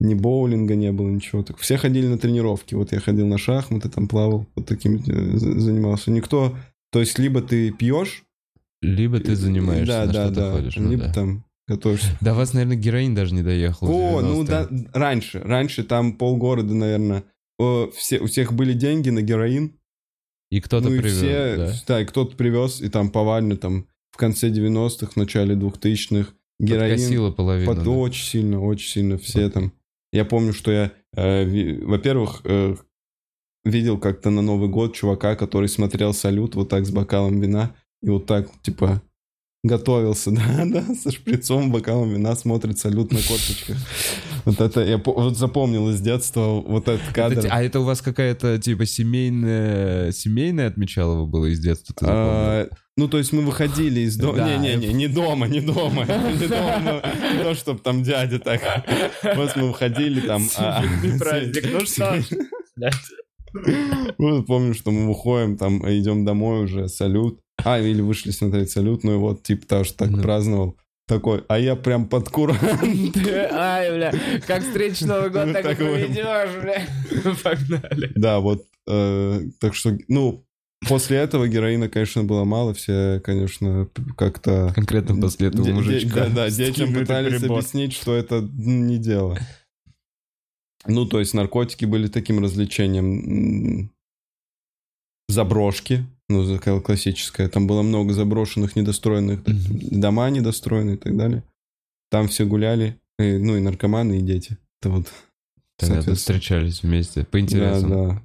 [0.00, 1.42] Ни боулинга не было, ничего.
[1.42, 2.74] Так все ходили на тренировки.
[2.74, 6.10] Вот я ходил на шахматы, там плавал, вот таким э, за- занимался.
[6.10, 6.56] Никто...
[6.90, 8.24] То есть либо ты пьешь...
[8.82, 10.52] Либо ты занимаешься, да, на да, что ты да.
[10.52, 10.76] ходишь.
[10.76, 11.12] ну либо да.
[11.12, 12.18] там готовишься.
[12.20, 13.88] До вас, наверное, героин даже не доехал.
[13.88, 14.46] О, ну 90-е.
[14.46, 15.40] да, раньше.
[15.40, 17.24] Раньше там полгорода, наверное.
[17.96, 19.78] Все, у всех были деньги на героин.
[20.50, 21.72] И кто-то ну привез, все, да.
[21.88, 27.66] да, и кто-то привез, и там повально там в конце 90-х, начале 2000-х героин половину.
[27.66, 27.90] под да.
[27.90, 29.72] очень сильно, очень сильно все там.
[30.12, 32.76] Я помню, что я, э, во-первых, э,
[33.64, 38.08] видел как-то на Новый год чувака, который смотрел салют вот так с бокалом вина и
[38.08, 39.02] вот так типа
[39.64, 43.78] готовился, да, да, со шприцом, бокалом вина смотрит салют на корточках.
[44.44, 47.42] Вот это я вот запомнил из детства вот этот Это кадр.
[47.42, 50.12] те- а это у вас какая-то, типа, семейная...
[50.12, 51.94] Семейная отмечалова было из детства?
[51.98, 52.06] ты?
[52.08, 54.36] А, Ну, то есть мы выходили из дома.
[54.38, 54.56] Да.
[54.56, 56.04] Не-не-не, не дома, не дома.
[56.04, 57.02] Не дома.
[57.36, 58.60] Не то, чтобы там дядя так.
[59.34, 60.42] Вот мы выходили там.
[60.58, 60.82] а,
[61.18, 62.20] праздник, ну что.
[64.18, 67.40] Вот помню, что мы выходим, там идем домой уже, салют.
[67.62, 70.76] А, или вышли смотреть салют, ну и вот, типа, того, что так праздновал.
[71.06, 72.62] Такой, а я прям под кураном.
[73.52, 74.12] Ай, бля,
[74.46, 77.34] как встречу Новый год, так и проведешь, бля.
[77.44, 78.10] Погнали.
[78.14, 80.46] Да, вот, э, так что, ну,
[80.88, 83.86] после этого героина, конечно, было мало, все, конечно,
[84.16, 84.72] как-то...
[84.74, 86.26] Конкретно после этого мужичка.
[86.26, 89.38] Да, да, детям пытались объяснить, что это не дело.
[90.86, 93.90] Ну, то есть наркотики были таким развлечением.
[95.28, 97.48] Заброшки, ну, такая классическая.
[97.48, 100.00] Там было много заброшенных, недостроенных Мгм.
[100.00, 101.42] дома недостроенные и так далее.
[102.10, 104.58] Там все гуляли, и, ну, и наркоманы, и дети.
[104.80, 105.06] Это вот,
[105.78, 106.16] соответственно.
[106.16, 107.90] встречались вместе, по да, интересам.
[107.90, 108.22] да.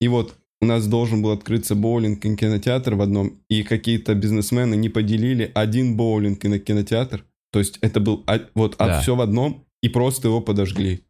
[0.00, 4.74] И вот у нас должен был открыться боулинг и кинотеатр в одном, и какие-то бизнесмены
[4.74, 7.24] не поделили один боулинг и на кинотеатр.
[7.52, 9.00] То есть это был а- вот Да.
[9.00, 11.02] все в одном, и просто его подожгли.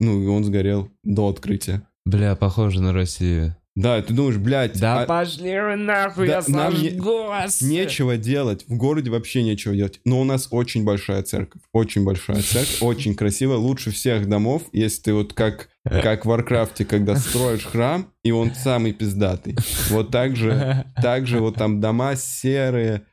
[0.00, 1.82] Ну, и он сгорел до открытия.
[2.04, 3.56] Бля, похоже на Россию.
[3.74, 7.62] Да, и ты думаешь, блядь, Да а пошли вы нахуй, Да, я не- сожгу вас.
[7.62, 8.66] нечего делать.
[8.68, 9.98] В городе вообще нечего делать.
[10.04, 11.62] Но у нас очень большая церковь.
[11.72, 12.78] Очень большая церковь.
[12.82, 13.56] Очень красивая.
[13.56, 18.54] Лучше всех домов, если ты вот как, как в Варкрафте, когда строишь храм, и он
[18.54, 19.56] самый пиздатый.
[19.88, 23.06] Вот так же Также вот там дома серые,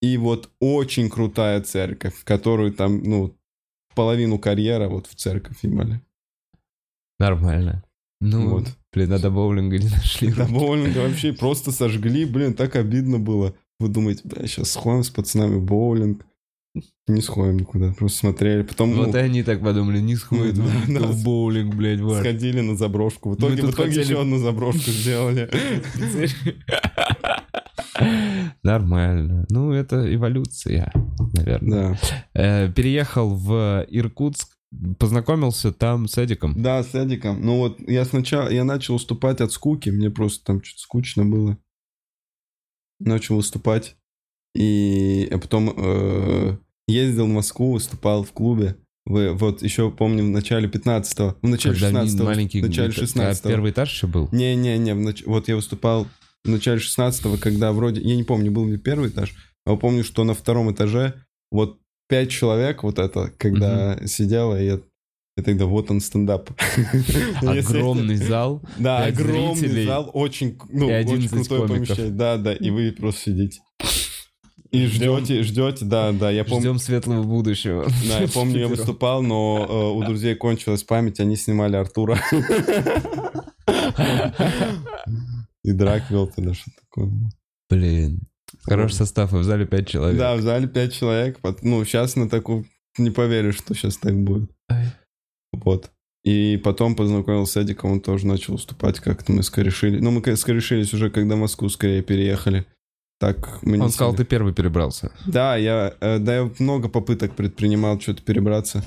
[0.00, 3.36] и вот очень крутая церковь, которую там, ну,
[3.96, 6.00] половину карьера вот в церковь ебали.
[7.18, 7.82] Нормально.
[8.20, 8.66] Ну, Вот.
[8.96, 10.32] Блин, надо боулинга не нашли.
[10.32, 13.54] Да боулинг вообще просто сожгли, блин, так обидно было.
[13.78, 16.24] Вы думаете, бля, сейчас сходим с пацанами боулинг.
[17.06, 18.62] Не сходим никуда, просто смотрели.
[18.62, 21.06] Потом ну, Вот и они так подумали, не сходит Ну, да, да.
[21.08, 22.20] в боулинг, блядь, в арт.
[22.20, 23.30] сходили на заброшку.
[23.30, 25.50] В итоге, в итоге хотели- еще одну заброшку сделали.
[28.62, 29.46] Нормально.
[29.50, 30.92] Ну, это эволюция,
[31.34, 31.98] наверное.
[32.34, 32.64] Да.
[32.66, 34.55] Э, Переехал в Иркутск,
[34.98, 36.60] познакомился там с Эдиком.
[36.60, 37.44] Да, с Эдиком.
[37.44, 41.58] Ну вот я сначала, я начал уступать от скуки, мне просто там что-то скучно было.
[42.98, 43.96] Начал выступать.
[44.54, 46.56] И а потом э,
[46.88, 48.76] ездил в Москву, выступал в клубе.
[49.04, 52.60] Вы, вот еще помню в начале 15-го, в начале Когда 16 маленький...
[52.60, 54.28] в начале где-то- 16 а Первый этаж еще был?
[54.32, 56.08] Не-не-не, нач- вот я выступал
[56.44, 60.24] в начале 16 когда вроде, я не помню, был ли первый этаж, а помню, что
[60.24, 64.80] на втором этаже вот пять человек вот это, когда сидело, и я,
[65.36, 66.50] я тогда вот он стендап.
[67.42, 68.62] Огромный зал.
[68.78, 72.10] Да, огромный зал, очень, ну, очень 11 крутое помещение.
[72.10, 73.60] Да, да, и вы просто сидите.
[74.70, 76.60] И ждете, ждете, да, да, я помню.
[76.60, 77.86] Ждем светлого будущего.
[78.08, 82.18] Да, я помню, я выступал, но э, у друзей кончилась память, они снимали Артура.
[85.64, 87.10] И драк вел тогда, что такое.
[87.68, 88.20] Блин.
[88.66, 90.18] Хороший состав, и в зале 5 человек.
[90.18, 91.38] Да, в зале пять человек.
[91.40, 92.64] пот- Ну, сейчас на такую...
[92.98, 94.50] Не поверишь, что сейчас так будет.
[94.70, 94.86] Ай.
[95.52, 95.90] Вот.
[96.24, 100.00] И потом познакомился с Эдиком, он тоже начал уступать как-то, мы скорешили.
[100.00, 102.66] Ну, мы скорешились уже, когда в Москву скорее переехали.
[103.20, 105.12] Так мы Он сказал, ты первый перебрался.
[105.26, 108.82] Да, я, э, да, я много попыток предпринимал что-то перебраться.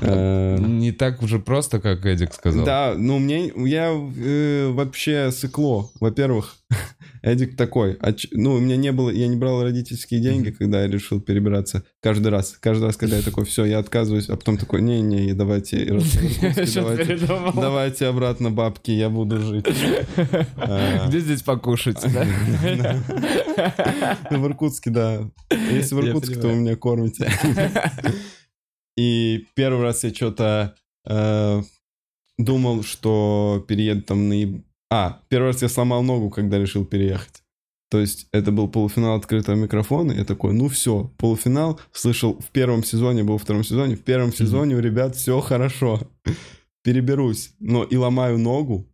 [0.00, 2.64] Э, Не так уже просто, как Эдик сказал.
[2.64, 5.90] Да, ну мне я э, вообще сыкло.
[6.00, 6.56] Во-первых,
[7.22, 7.96] Эдик такой.
[8.00, 11.20] а ч- ну, у меня не было, я не брал родительские деньги, когда я решил
[11.20, 11.84] перебираться.
[12.00, 12.56] Каждый раз.
[12.60, 15.84] Каждый раз, когда я такой, все, я отказываюсь, а потом такой, не-не, давайте,
[17.54, 19.66] давайте, обратно бабки, я буду жить.
[20.56, 21.06] А.
[21.08, 22.02] Где здесь покушать,
[24.30, 25.30] в Иркутске, да.
[25.70, 27.30] Если в Иркутске, то вы меня кормите.
[28.96, 30.74] И первый раз я что-то
[32.38, 34.62] думал, что перееду там на...
[34.90, 37.42] А, первый раз я сломал ногу, когда решил переехать.
[37.90, 40.12] То есть это был полуфинал открытого микрофона.
[40.12, 41.80] Я такой, ну все, полуфинал.
[41.92, 43.96] Слышал, в первом сезоне, был во втором сезоне.
[43.96, 46.00] В первом сезоне у ребят все хорошо.
[46.84, 47.52] Переберусь.
[47.58, 48.86] Но и ломаю ногу.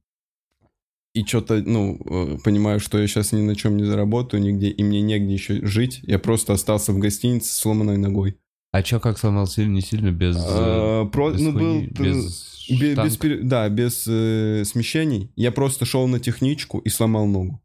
[1.14, 4.82] И что-то, ну, э, понимаю, что я сейчас ни на чем не заработаю нигде, и
[4.82, 6.00] мне негде еще жить.
[6.02, 8.36] Я просто остался в гостинице с сломанной ногой.
[8.72, 10.36] А чё, как сломал сильно, не сильно, без...
[10.38, 13.18] А, про- без ну, был, хуйни, э, без Бе- без, штанг?
[13.20, 15.30] пере- да, без э, смещений.
[15.36, 17.62] Я просто шел на техничку и сломал ногу.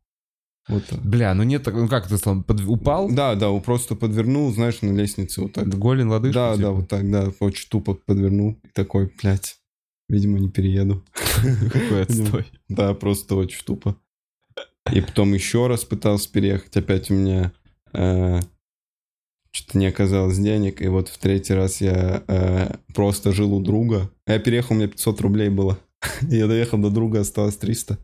[0.67, 1.01] Вот так.
[1.01, 2.43] Бля, ну нет, ну как ты слом...
[2.43, 3.09] под- упал?
[3.11, 5.67] Да, да, просто подвернул, знаешь, на лестнице вот так.
[5.67, 6.35] Голень, лодыжку?
[6.35, 6.61] да, типа?
[6.63, 8.59] да, вот так, да, очень тупо подвернул.
[8.63, 9.57] И такой, блядь,
[10.07, 11.03] видимо, не перееду.
[11.71, 12.45] Какой отстой.
[12.69, 13.95] Да, просто очень тупо.
[14.93, 16.75] И потом еще раз пытался переехать.
[16.77, 17.51] Опять у меня
[19.51, 20.81] что-то не оказалось денег.
[20.81, 24.09] И вот в третий раз я э, просто жил у друга.
[24.25, 25.79] Я переехал, у меня 500 рублей было.
[26.21, 27.97] Я доехал до друга, осталось 300.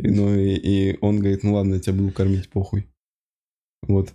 [0.00, 2.86] И, ну и, и он говорит, ну ладно, я тебя буду кормить, похуй.
[3.82, 4.12] Вот.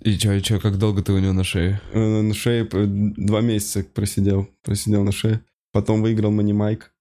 [0.00, 1.80] И чё, и чё, как долго ты у него на шее?
[1.92, 4.48] Э, На шее два месяца просидел.
[4.62, 5.40] Просидел на шее.
[5.72, 6.84] Потом выиграл Money Майк.
[6.84, 6.95] Э,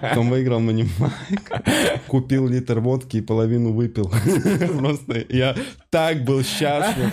[0.00, 4.10] Потом выиграл манимайк, купил литр водки и половину выпил.
[4.78, 5.56] Просто я
[5.90, 7.12] так был счастлив,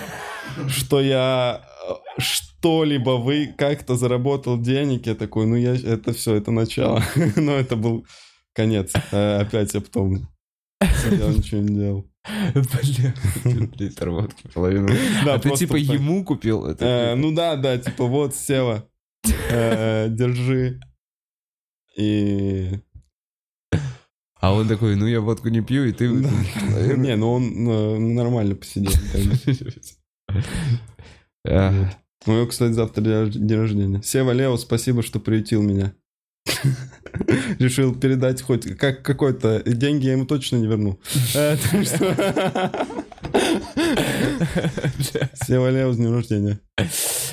[0.68, 5.06] что я э, что-либо вы как-то заработал денег.
[5.06, 7.02] Я такой, ну я это все, это начало.
[7.36, 8.06] Но это был
[8.54, 8.92] конец.
[9.10, 10.28] Э, Опять я потом
[10.80, 12.06] сидел, ничего не делал.
[12.54, 13.14] Бля,
[13.78, 14.88] литр водки, половину.
[15.24, 16.84] Да, А ты типа ему купил это?
[16.84, 18.88] Э, Ну да, да, типа вот, Сева,
[19.50, 20.80] э, держи.
[21.98, 22.78] И...
[24.40, 26.08] А он такой, ну я водку не пью, и ты...
[26.08, 26.30] Да.
[26.96, 28.92] Не, ну он э, нормально посидел.
[31.44, 34.02] У него, кстати, завтра день рождения.
[34.02, 35.92] Сева Лео, спасибо, что приютил меня.
[37.58, 39.62] Решил передать хоть как какой-то...
[39.66, 41.00] Деньги я ему точно не верну.
[41.34, 41.56] Э,
[45.34, 46.60] Сева Лео, с днем рождения.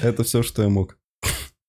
[0.02, 0.98] Это все, что я мог.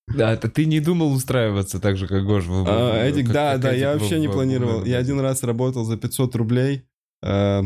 [0.07, 2.45] Да, это ты не думал устраиваться так же, как Гош?
[2.45, 4.81] в- А, в- Эдик, как- да, как да, Эдик я в- вообще не в- планировал.
[4.81, 6.83] в- Я один раз работал за 500 рублей.
[7.23, 7.63] э,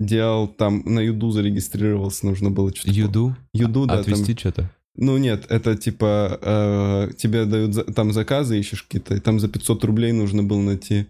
[0.00, 2.90] Делал там, на Юду зарегистрировался, нужно было что-то...
[2.90, 3.36] Юду?
[3.52, 4.12] Юду, да, там...
[4.12, 4.70] Отвезти что-то?
[4.96, 9.48] Ну нет, это типа э, тебе дают за- там заказы ищешь какие-то, и там за
[9.48, 11.06] 500 рублей нужно было найти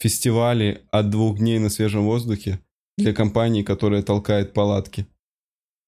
[0.00, 2.60] фестивали от двух дней на свежем воздухе
[2.96, 5.06] для компании, которая толкает палатки.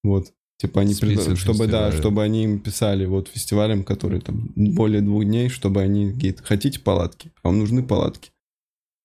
[0.02, 0.32] Вот.
[0.60, 5.24] Типа они предла- чтобы да, чтобы они им писали вот фестивалям, которые там более двух
[5.24, 8.30] дней, чтобы они говорит, хотите палатки, а вам нужны палатки,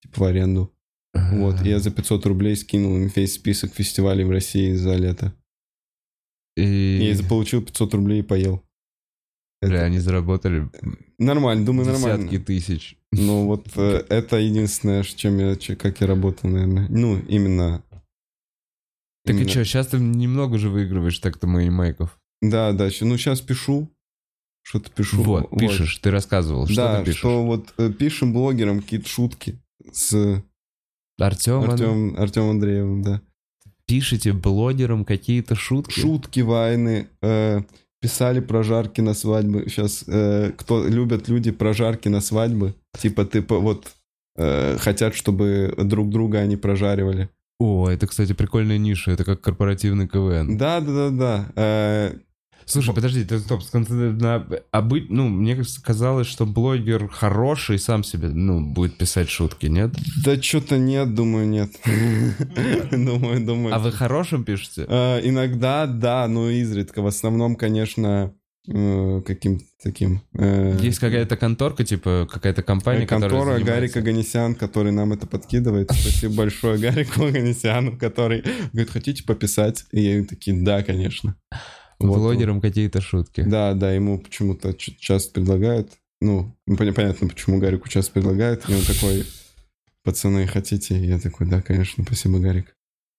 [0.03, 0.69] типа в аренду.
[1.13, 5.33] Вот, и я за 500 рублей скинул им весь список фестивалей в России за лето.
[6.57, 7.13] И И...
[7.13, 8.61] за- получил 500 рублей и поел.
[9.61, 10.69] Бля, Это- они заработали
[11.17, 12.39] Нормально, думаю, десятки нормально.
[12.41, 12.97] тысяч.
[13.13, 16.87] Ну вот э, это единственное, с чем я, как я работал, наверное.
[16.89, 17.81] Ну, именно...
[19.25, 22.19] Так и именно- что, сейчас ты немного же выигрываешь так-то майков.
[22.41, 23.89] Да, да, ну сейчас пишу,
[24.61, 25.23] что-то пишу.
[25.23, 26.67] Вот, пишешь, ты рассказывал.
[26.67, 27.19] Что да, ты пишешь?
[27.19, 29.59] что вот э, пишем блогерам какие-то шутки
[29.91, 30.43] с
[31.17, 33.21] Артем, Артем, Артем Андреевым, да.
[33.87, 35.99] пишите блогерам какие-то шутки?
[35.99, 37.61] Шутки, вайны, э,
[38.01, 39.65] писали прожарки на свадьбы.
[39.69, 43.95] Сейчас кто любят люди прожарки на свадьбы, типа ты вот
[44.35, 47.29] э, хотят, чтобы друг друга они прожаривали.
[47.59, 49.11] О, это, кстати, прикольная ниша.
[49.11, 50.57] Это как корпоративный КВН.
[50.57, 51.51] Да, да, да, да.
[51.55, 52.13] Э,
[52.67, 58.29] Слушай, подожди, ты стоп, на- а быть, ну, мне казалось, что блогер хороший сам себе,
[58.29, 59.93] ну, будет писать шутки, нет?
[60.23, 61.69] Да что-то нет, думаю, нет.
[62.91, 63.75] Думаю, думаю.
[63.75, 64.85] А вы хорошим пишете?
[64.89, 67.03] Э, Иногда, да, но изредка.
[67.03, 68.33] В основном, конечно,
[68.67, 70.21] э, каким-то таким...
[70.33, 75.91] э, Есть какая-то конторка, типа, какая-то компания, которая Контора Гарик Аганесян, который нам это подкидывает.
[75.91, 79.85] Спасибо большое Гарику Аганесяну, который говорит, хотите пописать?
[79.91, 81.35] И такие, да, конечно.
[81.99, 82.17] Вот.
[82.17, 83.41] Блогерам какие-то шутки.
[83.41, 85.91] Да, да, ему почему-то часто предлагают.
[86.21, 88.67] Ну, пон- понятно, почему Гарику часто предлагают.
[88.69, 89.25] И он такой,
[90.03, 90.97] пацаны, хотите?
[90.97, 92.74] И я такой, да, конечно, спасибо, Гарик.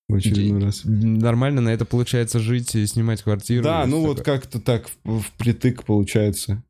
[0.09, 0.83] В очередной раз.
[0.85, 3.65] Нормально на это получается жить и снимать квартиру?
[3.65, 6.63] Да, ну вот как-то так впритык получается.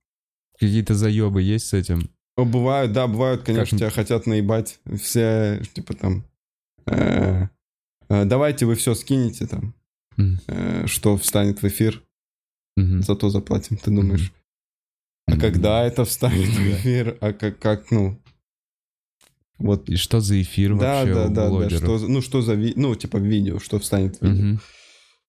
[0.58, 2.08] Какие-то заебы есть с этим?
[2.36, 4.78] О, бывают, да, бывают, конечно, Как- тебя хотят наебать.
[5.00, 6.24] Все, типа там...
[6.86, 7.48] э,
[8.08, 9.74] э, давайте вы все скинете там,
[10.46, 12.02] э, что встанет в эфир,
[12.76, 14.32] зато заплатим, ты думаешь.
[15.26, 17.18] А когда это встанет в эфир?
[17.20, 18.18] А как, как ну...
[19.58, 21.48] Вот И что за эфир Да, вообще да, да, да.
[21.50, 21.78] блогеров?
[21.82, 22.72] Что, ну, что за ви...
[22.76, 24.44] Ну, типа видео, что встанет в видео.
[24.44, 24.60] Мгм.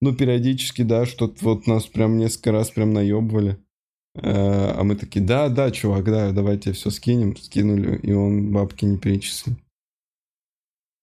[0.01, 3.57] Ну, периодически, да, что-то вот нас прям несколько раз прям наебывали.
[4.15, 7.35] Э, А мы такие, да, да, чувак, да, давайте все скинем.
[7.37, 9.55] Скинули, и он бабки не перечислил.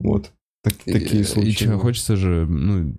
[0.00, 0.30] Вот.
[0.62, 1.48] Так- такие И- случаи.
[1.48, 2.96] И что, хочется же, ну...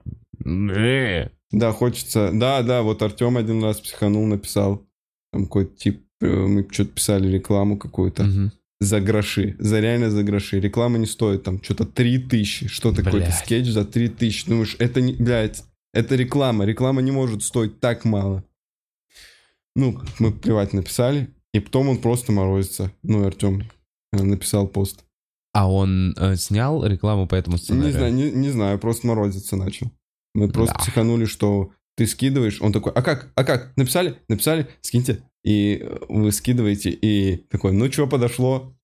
[0.71, 2.31] э, Да, хочется.
[2.33, 4.85] Да, да, вот Артем один раз психанул, написал.
[5.31, 8.23] Там какой-то тип, э, мы что-то писали рекламу какую-то.
[8.23, 8.51] мгм.
[8.79, 9.55] За гроши.
[9.59, 10.59] За реально за гроши.
[10.59, 12.67] Реклама не стоит там что-то 3000.
[12.67, 13.39] Что-то какой-то Блядь.
[13.39, 14.47] скетч за 3000.
[14.49, 16.65] Думаешь, это не, блядь, это реклама.
[16.65, 18.43] Реклама не может стоить так мало.
[19.75, 21.29] Ну, мы плевать написали.
[21.53, 22.91] И потом он просто морозится.
[23.03, 23.63] Ну, Артем
[24.13, 25.03] э, написал пост.
[25.53, 27.88] А он э, снял рекламу по этому сценарию?
[27.88, 29.89] Не знаю, не, не знаю, просто морозиться начал.
[30.33, 30.79] Мы просто Да.
[30.81, 35.23] психанули, что ты скидываешь, он такой, а как, а как, написали, написали, скиньте.
[35.45, 38.75] И э, вы скидываете, и такой, ну что, подошло?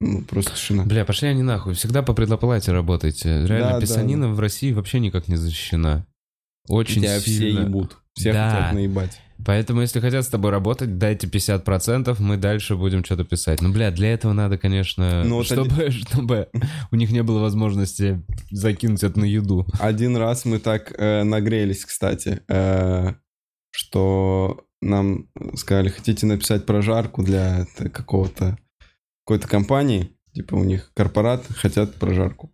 [0.00, 0.84] Ну, просто тишина.
[0.84, 1.74] Бля, пошли они нахуй.
[1.74, 3.46] Всегда по предоплате работаете.
[3.46, 6.06] Реально, Да, да, писанина в России вообще никак не защищена.
[6.68, 7.60] Очень Тебя все сильно.
[7.66, 7.98] ебут.
[8.14, 8.50] Все Да.
[8.50, 9.20] хотят наебать.
[9.44, 13.60] Поэтому, если хотят с тобой работать, дайте 50%, мы дальше будем что-то писать.
[13.60, 16.48] Ну, бля, для этого надо, конечно, Ну, вот чтобы, чтобы
[16.92, 19.66] у них не было возможности закинуть это на еду.
[19.80, 23.14] Один раз мы так э, нагрелись, кстати, э,
[23.70, 28.58] что нам сказали, хотите написать прожарку для какого-то
[29.24, 32.50] какой-то компании, типа у них корпорат, хотят прожарку.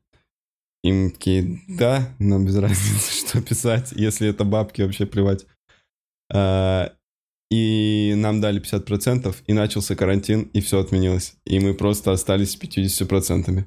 [0.82, 5.46] И мы такие, да, нам без разницы, что писать, если это бабки, вообще плевать.
[6.32, 6.92] А,
[7.50, 11.36] И нам дали 50%, и начался карантин, и все отменилось.
[11.46, 13.64] И мы просто остались с 50%.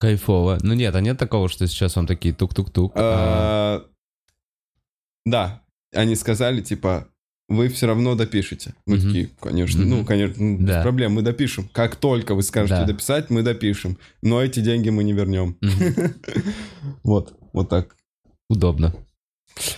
[0.00, 0.58] Кайфово.
[0.62, 2.92] Ну нет, а нет такого, что сейчас вам такие тук-тук-тук.
[2.94, 3.84] а- А,
[5.24, 7.08] Да, они сказали, типа,
[7.48, 8.74] вы все равно допишете.
[8.86, 9.06] Мы Мгм.
[9.06, 10.06] такие, конечно, ну, Мгм.
[10.06, 10.82] конечно, ну, без Да.
[10.82, 11.68] проблем, мы допишем.
[11.72, 12.86] Как только вы скажете Да.
[12.86, 13.98] дописать, мы допишем.
[14.22, 15.56] Но эти деньги мы не вернем.
[17.02, 17.96] Вот, вот так.
[18.50, 18.94] Удобно.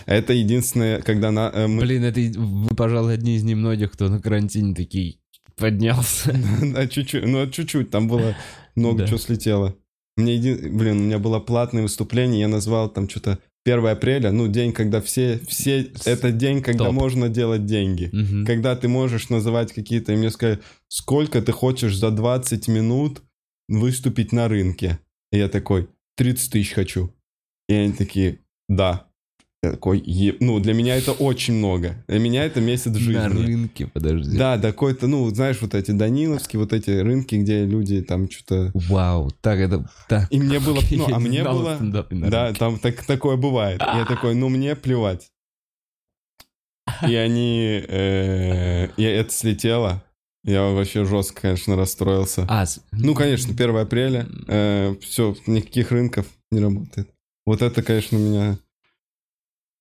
[0.05, 1.81] Это единственное, когда на, э, мы...
[1.81, 5.15] Блин, это вы, пожалуй, одни из немногих, кто на карантине такие
[5.55, 6.33] поднялся.
[6.73, 8.35] Да, чуть-чуть, ну, чуть-чуть, там было
[8.75, 9.75] много чего слетело.
[10.17, 10.77] Мне един...
[10.77, 15.01] Блин, у меня было платное выступление, я назвал там что-то 1 апреля, ну, день, когда
[15.01, 15.91] все, все...
[16.05, 16.93] Это день, когда Топ.
[16.93, 18.09] можно делать деньги.
[18.11, 18.45] Мгм.
[18.45, 20.13] Когда ты можешь называть какие-то...
[20.13, 23.21] И мне сказали, сколько ты хочешь за 20 минут
[23.67, 24.99] выступить на рынке?
[25.31, 27.13] И я такой, 30 тысяч хочу.
[27.69, 29.10] И они такие, да.
[29.63, 32.03] Я такой, «Е- ну, для меня это очень много.
[32.07, 33.13] Для меня это месяц жизни.
[33.13, 34.35] На рынке, подожди.
[34.35, 38.71] Да, какой-то, ну, знаешь, вот эти Даниловские, вот эти рынки, где люди там что-то...
[38.73, 39.87] Вау, так это...
[40.09, 40.27] Так.
[40.31, 41.77] И мне было, ну, а не мне было...
[42.31, 43.81] Да, там так, такое бывает.
[43.81, 45.29] Я такой, ну, мне плевать.
[47.07, 47.83] И они...
[47.87, 50.03] э, И это слетело.
[50.43, 52.47] Я вообще жестко, конечно, расстроился.
[52.49, 54.27] А, Ну, конечно, 1 апреля.
[55.01, 57.09] все, никаких рынков не работает.
[57.45, 58.57] Вот это, конечно, меня...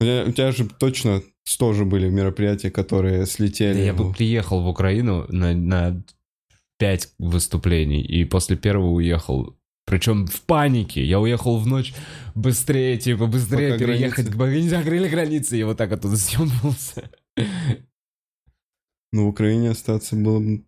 [0.01, 1.23] У тебя, у тебя же точно
[1.59, 3.81] тоже были мероприятия, которые Да слетели.
[3.81, 6.03] я бы приехал в Украину на, на
[6.79, 9.57] 5 выступлений, и после первого уехал.
[9.87, 11.05] Причем в панике.
[11.05, 11.93] Я уехал в ночь
[12.35, 14.29] быстрее, типа, быстрее Пока переехать.
[14.29, 17.11] границы- закрыли границы, я вот так оттуда съебнулся.
[19.13, 20.63] Ну, в Украине остаться было бы...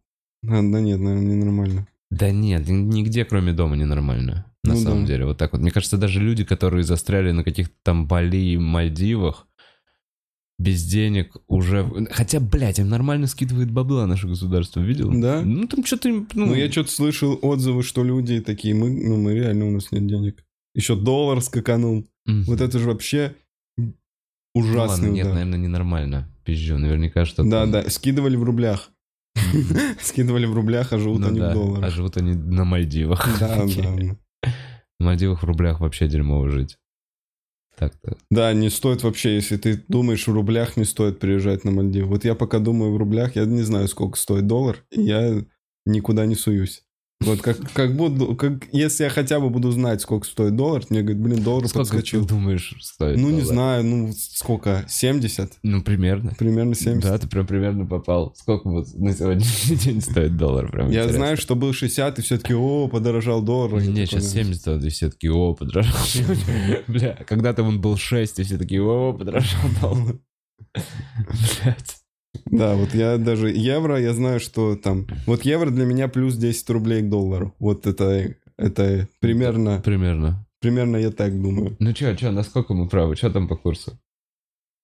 [0.44, 1.86] А, да нет, наверное, ненормально.
[2.10, 4.44] Да нет, нигде кроме дома ненормально.
[4.64, 5.08] На Ну самом да.
[5.08, 5.60] деле, вот так вот.
[5.60, 9.48] Мне кажется, даже люди, которые застряли на каких-то там Бали и Мальдивах,
[10.58, 11.88] без денег уже...
[12.12, 15.10] Хотя, блядь, им нормально скидывает бабла наше государство, видел?
[15.20, 15.42] Да?
[15.42, 16.08] Ну, там что-то...
[16.08, 19.90] Ну, Ну, я что-то слышал отзывы, что люди такие, мы, ну, мы реально, у нас
[19.90, 20.44] нет денег.
[20.74, 22.06] Еще доллар скаканул.
[22.26, 22.44] Мгм.
[22.44, 23.34] Вот это же вообще
[23.76, 23.94] Ну
[24.54, 25.34] ужасный ладно, нет, удар.
[25.34, 26.28] наверное, ненормально.
[26.44, 27.50] Пизжу, наверняка что-то...
[27.50, 28.90] Да, да, скидывали в рублях.
[30.00, 31.90] Скидывали в рублях, а живут Ну они да, в а долларах.
[31.92, 33.26] живут они на Мальдивах.
[33.40, 34.16] Да, да.
[35.02, 36.78] На Мальдивах в рублях вообще дерьмово жить.
[37.76, 38.16] Так-то.
[38.30, 42.06] Да, не стоит вообще, если ты думаешь в рублях, не стоит приезжать на Мальдивы.
[42.06, 45.44] Вот я пока думаю в рублях, я не знаю, сколько стоит доллар, и я
[45.86, 46.84] никуда не суюсь.
[47.24, 51.02] Вот как, как буду, как, если я хотя бы буду знать, сколько стоит доллар, мне
[51.02, 52.24] говорят, блин, доллар Сколько ты подскочил.
[52.26, 53.16] думаешь стоит?
[53.18, 53.46] Ну, не доллар?
[53.46, 54.84] знаю, ну, сколько?
[54.88, 55.58] 70?
[55.62, 56.34] Ну, примерно.
[56.38, 57.02] Примерно 70.
[57.02, 58.34] Да, ты прям примерно попал.
[58.36, 60.70] Сколько вот на сегодняшний день стоит доллар?
[60.70, 61.12] Прям я интересно.
[61.18, 63.80] знаю, что был 60, и все-таки, о, подорожал доллар.
[63.80, 64.42] Я Не, такой, сейчас да.
[64.42, 65.94] 70, а все такие, о, подорожал.
[66.88, 70.16] Бля, когда-то он был 6, и все такие, о, подорожал доллар.
[70.74, 72.01] Блядь.
[72.46, 75.06] Да, вот я даже евро, я знаю, что там...
[75.26, 77.54] Вот евро для меня плюс 10 рублей к доллару.
[77.58, 80.46] Вот это, это примерно, Примерно.
[80.60, 81.76] примерно я так думаю.
[81.78, 83.16] Ну чё, чё, насколько мы правы?
[83.16, 83.98] Чё там по курсу?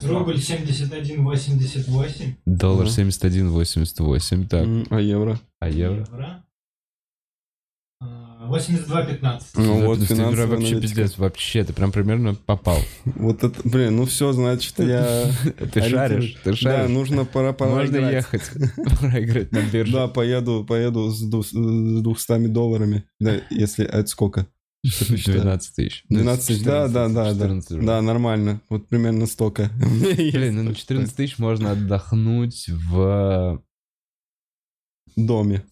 [0.01, 2.35] Рубль 71,88.
[2.47, 2.91] Доллар Ага.
[3.03, 4.67] 71,88, так.
[4.91, 5.41] А евро?
[5.59, 6.07] А евро?
[6.13, 6.43] А,
[8.49, 9.43] 82,15.
[9.57, 10.81] Ну вот, ты финансовая вообще аналитика.
[10.81, 12.79] пиздец, вообще, ты прям примерно попал.
[13.05, 15.31] Вот это, блин, ну все, значит, я...
[15.73, 16.91] Ты шаришь, ты Да, шаришь.
[16.91, 18.13] нужно пора, пора Можно играть.
[18.15, 18.43] ехать,
[19.01, 19.93] проиграть на бирже.
[19.93, 23.05] Да, поеду, поеду с, ду- с 200 долларами.
[23.21, 24.47] Да, если это сколько?
[24.87, 25.43] Что посчитать?
[25.43, 26.05] 12 тысяч.
[26.09, 27.41] Ну, 12 тысяч, да, да, да, да.
[27.41, 27.83] 14 уже.
[27.87, 28.61] Да, нормально.
[28.69, 29.71] Вот примерно столько.
[29.77, 33.61] Блин, ну на 14 тысяч можно отдохнуть в...
[35.17, 35.65] В доме.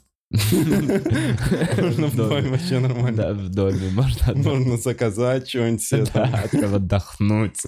[1.71, 3.16] Вообще нормально.
[3.16, 4.35] Да, в доме можно.
[4.35, 6.05] Можно заказать что-нибудь себе.
[6.12, 7.62] Да, отдохнуть.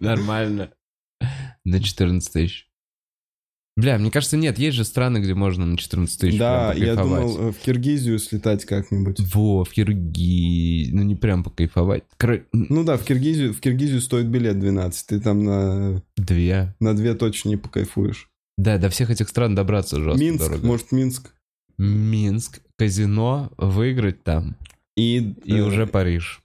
[0.00, 0.70] Нормально.
[1.64, 2.68] На 14 тысяч.
[3.74, 7.38] Бля, мне кажется, нет, есть же страны, где можно на 14 тысяч Да, я думал
[7.38, 9.18] э, в Киргизию слетать как-нибудь.
[9.34, 10.90] Во, в Киргизии.
[10.92, 12.04] Ну, не прям покайфовать.
[12.18, 15.06] Кор- Ну да, в Киргизию, в Киргизию стоит билет 12.
[15.06, 16.74] Ты там на, Две.
[16.80, 18.28] на две точно не покайфуешь.
[18.58, 20.66] Да, до всех этих стран добраться жестко Минск, дорого.
[20.66, 21.32] может Минск.
[21.82, 24.56] Минск, казино, выиграть там.
[24.96, 26.42] И, И э, уже Париж.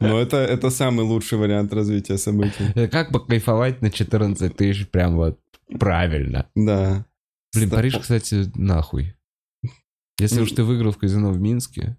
[0.00, 2.88] Но это, это самый лучший вариант развития событий.
[2.88, 5.38] Как покайфовать на 14 тысяч прям вот
[5.78, 6.48] правильно.
[6.54, 7.04] Да.
[7.54, 9.14] Блин, Париж, кстати, нахуй.
[10.18, 11.96] Если Ну, уж ты выиграл в казино в Минске,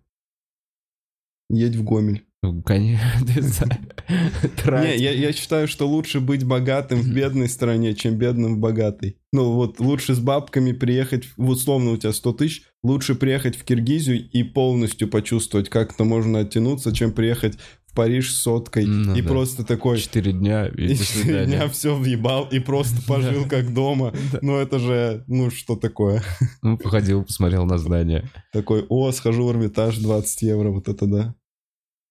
[1.49, 2.25] Едь в Гомель.
[2.41, 3.67] Ну, конечно.
[4.65, 9.17] Не, я, я считаю, что лучше быть богатым в бедной стране, чем бедным в богатой.
[9.31, 13.63] Ну вот лучше с бабками приехать, в условно у тебя 100 тысяч, лучше приехать в
[13.63, 19.15] Киргизию и полностью почувствовать, как это можно оттянуться, чем приехать в Париж с соткой Ну
[19.15, 19.27] и да.
[19.27, 19.99] просто такой...
[19.99, 24.13] Четыре дня и четыре дня все въебал и просто пожил как дома.
[24.41, 26.23] Ну это же, ну что такое?
[26.61, 28.29] Ну, походил, посмотрел на здание.
[28.53, 31.35] Такой, о, схожу в Эрмитаж, 20 евро, вот это да.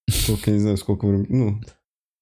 [0.08, 1.60] Сколько, я не знаю, сколько в Эрми- Ну,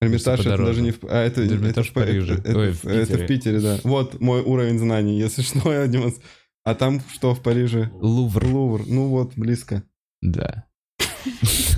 [0.00, 0.98] Эрмитаж это даже не в...
[1.04, 2.34] А, это, Эрмитаж это в Париже.
[2.34, 3.26] Это, это Ой, в- в это в Питере.
[3.26, 3.78] Питере, да.
[3.84, 6.20] Вот мой уровень знаний, если что, я демонс-
[6.64, 7.90] А там что в Париже?
[7.94, 8.44] Лувр.
[8.46, 8.82] Лувр.
[8.86, 9.82] Ну вот, близко.
[10.22, 10.64] Да.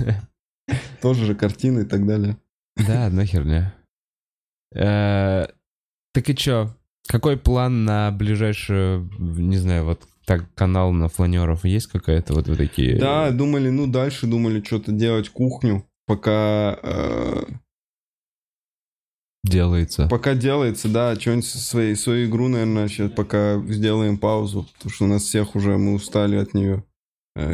[1.01, 2.37] Тоже же картины и так далее.
[2.75, 3.73] Да, одна херня.
[4.75, 5.47] Э,
[6.13, 6.75] Так и чё?
[7.07, 12.55] Какой план на ближайшее, не знаю, вот так канал на фланеров есть какая-то вот вы
[12.55, 12.97] такие?
[12.99, 17.43] Да, думали, ну дальше думали что-то делать кухню, пока э,
[19.43, 20.07] Делается.
[20.09, 25.07] Пока делается, да, что-нибудь своей, свою игру, наверное, сейчас пока сделаем паузу, потому что у
[25.07, 26.83] нас всех уже, мы устали от нее.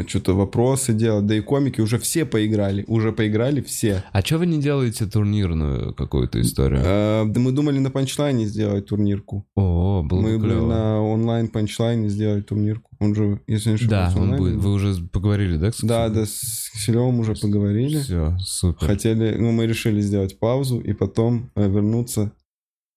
[0.07, 4.03] Что-то вопросы делать, да и комики уже все поиграли, уже поиграли все.
[4.11, 6.81] А чё вы не делаете турнирную какую-то историю?
[6.83, 9.45] Э, да мы думали на панчлайне сделать турнирку.
[9.55, 12.91] О, было мы бы на онлайн панчлайне сделать турнирку.
[12.99, 14.55] Он же, если не Да, ошибаюсь, он онлайн будет.
[14.55, 15.71] Вы уже поговорили, да?
[15.71, 17.99] с Да, да, с Киселевым уже поговорили.
[17.99, 18.87] Все, супер.
[18.87, 22.31] Хотели, ну, мы решили сделать паузу и потом э, вернуться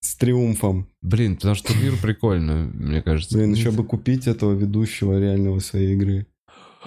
[0.01, 0.89] с триумфом.
[1.03, 3.37] Блин, потому что турнир прикольно, мне кажется.
[3.37, 6.27] Блин, еще бы купить этого ведущего реального своей игры.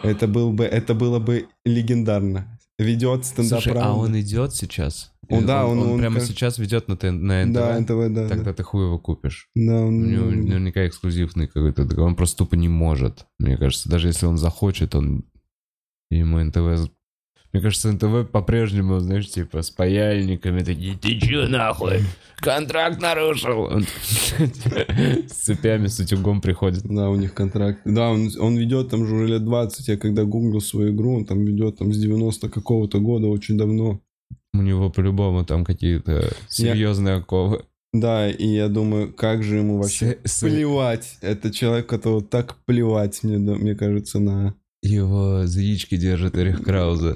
[0.03, 2.59] Это, был бы, это было бы легендарно.
[2.79, 5.13] Ведет стендап Слушай, а он идет сейчас?
[5.29, 7.53] Он, да, он- он прямо как- сейчас ведет на, ТН на НТВ?
[7.53, 8.27] Да, НТВ, да.
[8.27, 9.49] Тогда ты хуй его купишь.
[9.55, 10.11] Да, У он...
[10.11, 11.83] него наверняка эксклюзивный какой-то.
[12.01, 13.87] Он просто тупо не может, мне кажется.
[13.89, 15.25] Даже если он захочет, он...
[16.09, 16.91] Ему НТВ...
[17.53, 21.99] Мне кажется, НТВ по-прежнему, знаешь, типа, с паяльниками такие, ты чё нахуй?
[22.37, 23.69] Контракт нарушил!
[25.27, 26.83] С цепями, с утюгом приходит.
[26.83, 27.81] Да, у них контракт.
[27.85, 29.87] Да, он, он ведет там же уже лет 20.
[29.87, 33.99] Я когда гуглил свою игру, он там ведет там с 90 какого-то года, очень давно.
[34.53, 37.63] У него по-любому там какие-то серьезные оковы.
[37.93, 41.17] Да, и я думаю, как же ему вообще С- плевать.
[41.21, 44.55] Это человек, которого так плевать, мне, мне кажется, на...
[44.81, 47.15] Его за яички держит Эрих Крауза.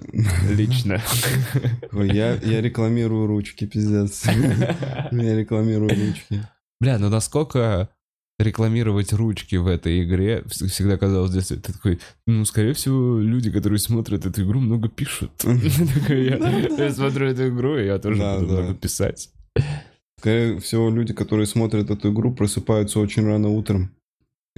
[0.52, 1.02] Лично.
[1.92, 4.24] Ой, Я, я рекламирую ручки, пиздец.
[5.12, 6.42] Я рекламирую ручки.
[6.80, 7.90] Бля, ну насколько
[8.38, 13.50] рекламировать ручки в этой игре вс- всегда казалось детстве, ты такой, ну, скорее всего, люди,
[13.50, 15.32] которые смотрят эту игру, много пишут.
[15.46, 19.30] Я смотрю эту игру, и я тоже буду много писать.
[20.20, 23.92] Скорее всего, люди, которые смотрят эту игру, просыпаются очень рано утром.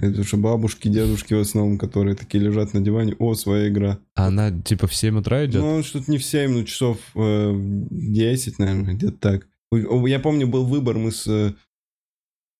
[0.00, 3.16] Это же бабушки, дедушки в основном, которые такие лежат на диване.
[3.18, 3.98] О, своя игра.
[4.14, 5.60] А она типа в 7 утра идет?
[5.60, 9.48] Ну, что-то не в 7, ну, часов э, в 10, наверное, где-то так.
[9.72, 11.52] Я помню, был выбор, мы с э,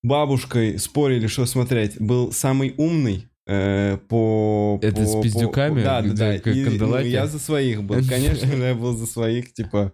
[0.02, 2.00] бабушкой спорили, что смотреть.
[2.00, 4.80] Был самый умный э, по...
[4.82, 6.38] Это по- с по- пиздюками, Да, да, да.
[6.40, 7.96] как И, ну, я за своих был.
[8.08, 9.92] Конечно я был за своих, типа...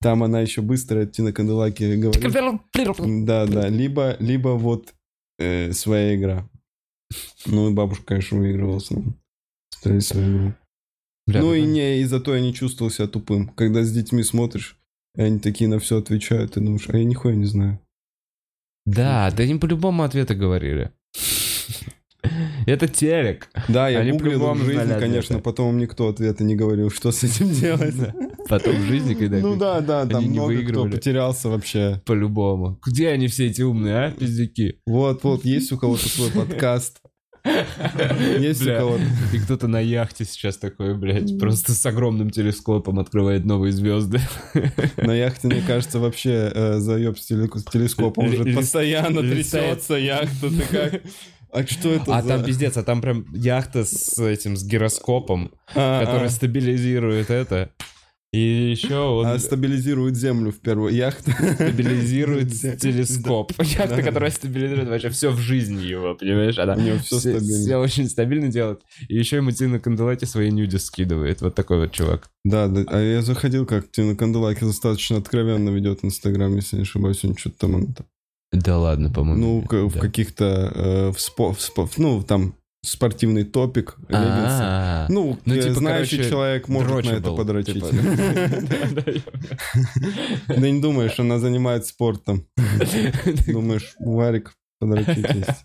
[0.00, 2.22] Там она еще быстро Тина Канделаки говорит.
[3.24, 3.68] Да, да.
[3.68, 4.92] Либо, либо вот
[5.38, 6.46] э, своя игра.
[7.46, 9.14] Ну и бабушка, конечно, выигрывала с ним.
[10.00, 10.54] Свою игру.
[11.26, 13.48] Бля, ну и не, и зато я не чувствовал себя тупым.
[13.48, 14.78] Когда с детьми смотришь,
[15.16, 17.80] и они такие на все отвечают, ты думаешь, а я нихуя не знаю.
[18.86, 20.92] Да, да они по-любому ответы говорили.
[22.66, 23.50] Это телек.
[23.68, 25.42] Да, я Они гуглил в жизни, конечно, ответы.
[25.42, 27.94] потом никто ответа не говорил, что с этим делать.
[28.48, 32.02] Потом в жизни, когда Ну да, да, там много кто потерялся вообще.
[32.04, 32.78] по-любому.
[32.86, 34.80] Где они все эти умные, а, пиздюки?
[34.86, 37.00] Вот, вот, есть у кого-то свой подкаст.
[38.38, 39.02] Есть у кого-то.
[39.32, 44.20] И кто-то на яхте сейчас такой, блядь, просто с огромным телескопом открывает новые звезды.
[44.96, 50.48] На яхте, мне кажется, вообще э, заеб с теле- с телескопом уже постоянно трясется яхта.
[50.48, 51.02] Ты как?
[51.54, 55.52] А что это А за- там пиздец, а там прям яхта с этим, с гироскопом,
[55.76, 57.70] А, который стабилизирует это.
[58.34, 60.92] И еще он А стабилизирует землю в первую.
[60.94, 61.30] Яхта.
[61.30, 63.52] стабилизирует телескоп.
[63.60, 66.58] Яхта, которая стабилизирует вообще все в жизни его, понимаешь?
[66.58, 67.64] Она У него всё все, стабильно.
[67.64, 68.80] все очень стабильно делает.
[69.08, 71.42] И еще ему Тина Канделаки свои нюди скидывает.
[71.42, 72.28] Вот такой вот чувак.
[72.44, 72.84] Да, да.
[72.88, 77.24] А я заходил, как Тина Канделаки достаточно откровенно ведет Инстаграм, если не ошибаюсь.
[77.24, 77.94] Он что-то там...
[78.52, 79.64] Да ладно, по-моему.
[79.68, 80.72] Ну, в каких-то...
[80.74, 81.12] э,
[81.98, 82.54] Ну, там
[82.84, 85.06] спортивный топик, леггинсы.
[85.12, 87.74] Ну, Ну, э, типа, знающий короче, человек может на это дрочебл, подрочить.
[87.74, 87.88] типа.
[90.48, 92.46] Да, не думаешь, она занимается спортом.
[93.46, 95.64] Думаешь, Варик подрочить есть.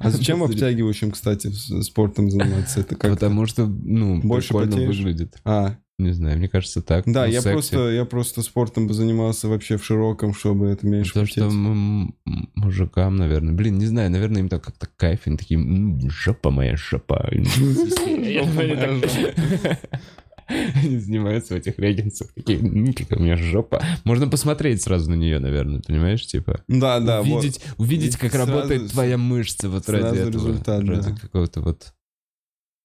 [0.00, 1.50] А зачем обтягивающим, кстати,
[1.82, 2.80] спортом заниматься?
[2.80, 4.96] Это как Потому что, ну, Больше потеешь?
[4.96, 5.36] выглядит.
[5.44, 7.04] А, Не знаю, мне кажется так.
[7.06, 7.52] Да, Ну, я секси.
[7.52, 11.56] просто, я просто спортом бы занимался вообще в широком, чтобы это меньше Потому что потеть.
[11.56, 12.14] м-
[12.54, 16.76] мужикам, наверное, блин, не знаю, наверное, им так как-то кайф, они такие, «М, жопа моя,
[16.76, 17.26] жопа.
[17.30, 17.44] Они
[21.00, 23.82] занимаются в этих леггинсах, такие, «М, какая у меня жопа.
[24.04, 26.62] Можно посмотреть сразу на нее, наверное, понимаешь, типа.
[26.68, 27.38] Да, да, вот.
[27.40, 30.30] увидеть, увидеть, как Сразу работает твоя мышца вот ради этого.
[30.32, 31.16] результат, ради да.
[31.16, 31.92] какого-то вот...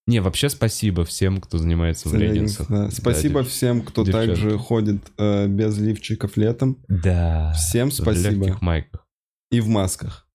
[0.08, 2.68] Не, вообще спасибо всем, кто занимается в леггинсах.
[2.70, 2.90] Да.
[2.92, 4.28] Спасибо девч- всем, кто девчонки.
[4.28, 6.78] также ходит э, без лифчиков летом.
[6.88, 7.54] Да.
[7.54, 8.46] Всем В спасибо.
[8.46, 9.06] легких майках.
[9.52, 10.28] И в масках.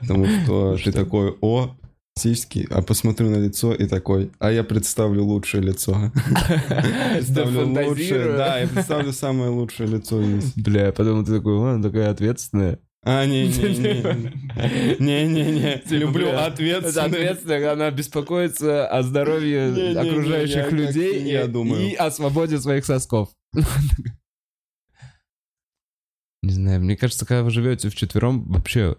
[0.00, 0.92] Потому что ты Что?
[0.92, 1.76] такой, о,
[2.18, 6.12] сиськи, а посмотрю на лицо и такой, а я представлю лучшее лицо.
[7.14, 10.22] Представлю лучшее, да, я представлю самое лучшее лицо.
[10.56, 12.78] Бля, подумал, ты такой, «О, она такая ответственная.
[13.04, 14.96] А, не-не-не.
[14.98, 15.78] Не-не-не.
[15.84, 16.96] Типа, Люблю ответственность.
[16.96, 23.30] Это ответственная, она беспокоится о здоровье я окружающих людей я и- о свободе своих сосков.
[26.42, 28.96] Не знаю, мне кажется, когда вы живете вчетвером, вообще...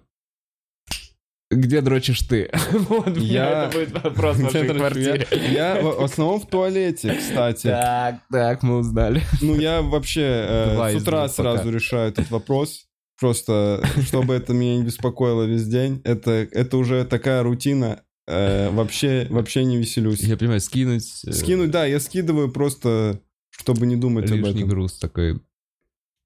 [1.52, 2.52] Где дрочишь ты?
[2.72, 5.28] Вот, Я- это будет вопрос в вашей Я квартире.
[5.52, 7.68] я в в основном в туалете, кстати.
[7.68, 9.24] Так, так, мы узнали.
[9.42, 11.72] Ну, я вообще э, с утра сразу пока.
[11.72, 12.86] решаю этот вопрос.
[13.20, 16.02] Просто, чтобы это меня не беспокоило весь день.
[16.04, 18.02] Это, это уже такая рутина.
[18.28, 20.22] Э, вообще, вообще не веселюсь.
[20.22, 21.24] Я понимаю, скинуть...
[21.26, 24.68] э, Скинуть, да, я скидываю просто, чтобы не думать об этом.
[24.68, 25.42] груз такой.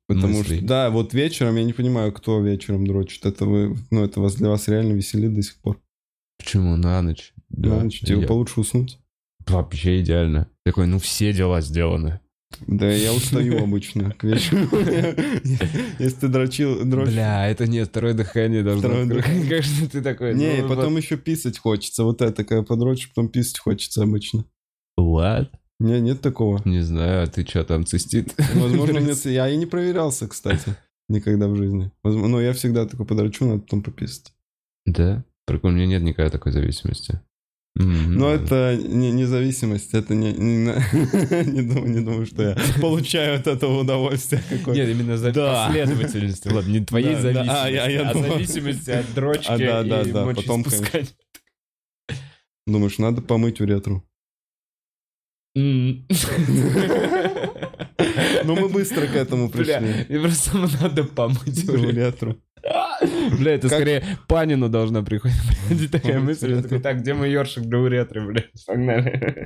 [0.08, 0.58] Потому мыслей.
[0.58, 3.26] что, да, вот вечером, я не понимаю, кто вечером дрочит.
[3.26, 5.82] Это вы, ну, это вас для вас реально веселит до сих пор.
[6.38, 7.34] Почему на ночь?
[7.50, 9.00] Да, Да, типа, я- получше уснуть.
[9.48, 10.50] Вообще идеально.
[10.66, 12.20] Такой, ну все дела сделаны.
[12.68, 14.68] Да, я устаю обычно к вечеру.
[16.00, 17.14] Если ты дрочил, дрочишь.
[17.14, 18.90] Бля, это нет, второе дыхание должно.
[18.90, 20.34] Конечно, ты такой.
[20.36, 22.04] Не, и ну, потом еще писать хочется.
[22.04, 24.46] Вот это, когда подрочишь, потом писать хочется обычно.
[25.00, 25.50] What?
[25.80, 26.62] Не, нет такого.
[26.66, 28.34] Не знаю, а ты что там цистит?
[28.56, 29.18] Возможно, нет.
[29.26, 30.76] Я и не проверялся, кстати,
[31.10, 31.92] никогда в жизни.
[32.04, 34.34] Но я всегда такой подрочу, надо потом пописать.
[34.86, 35.26] Да?
[35.46, 37.20] Прикольно, у меня нет никакой такой зависимости.
[37.76, 40.32] Но ну, это не независимость, это не...
[40.32, 40.76] Не,
[41.52, 44.80] не думаю, не думаю, что я получаю от этого удовольствие какое-то.
[44.80, 45.66] Нет, именно за Да.
[45.68, 46.50] последовательности.
[46.50, 48.30] Ладно, не твоей Да, да, зависимости, а, я- я а думал.
[48.34, 51.08] зависимости от дрочки А, да, да, и да, потом, мочеиспускания.
[52.68, 54.04] Думаешь, надо помыть уретру.
[55.56, 56.06] М.
[58.44, 60.06] Но мы быстро к этому Бля, пришли.
[60.10, 61.68] мне просто надо помыть.
[61.68, 62.38] Уретру.
[63.40, 66.62] Бля, это скорее Панину должна приходить такая мысль.
[66.62, 68.44] Такой, так, где мой ёршик для уретры, бля?
[68.68, 69.38] Погнали.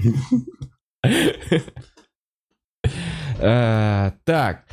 [3.40, 4.66] А, Так,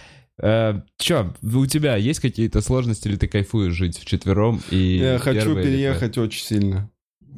[0.43, 5.55] э, чё, у тебя есть какие-то сложности или ты кайфуешь жить вчетвером и Я хочу
[5.55, 6.91] переехать очень сильно.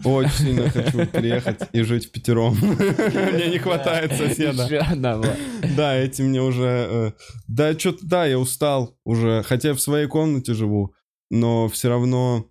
[0.05, 2.55] Очень сильно хочу переехать и жить в пятером.
[2.61, 4.67] Мне не хватает соседа.
[5.75, 6.87] Да, эти мне уже...
[6.91, 7.13] э,
[7.49, 9.43] Да, что-то, да, я устал уже.
[9.43, 10.95] Хотя я в своей комнате живу,
[11.31, 12.47] но все равно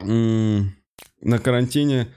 [0.00, 2.08] на карантине...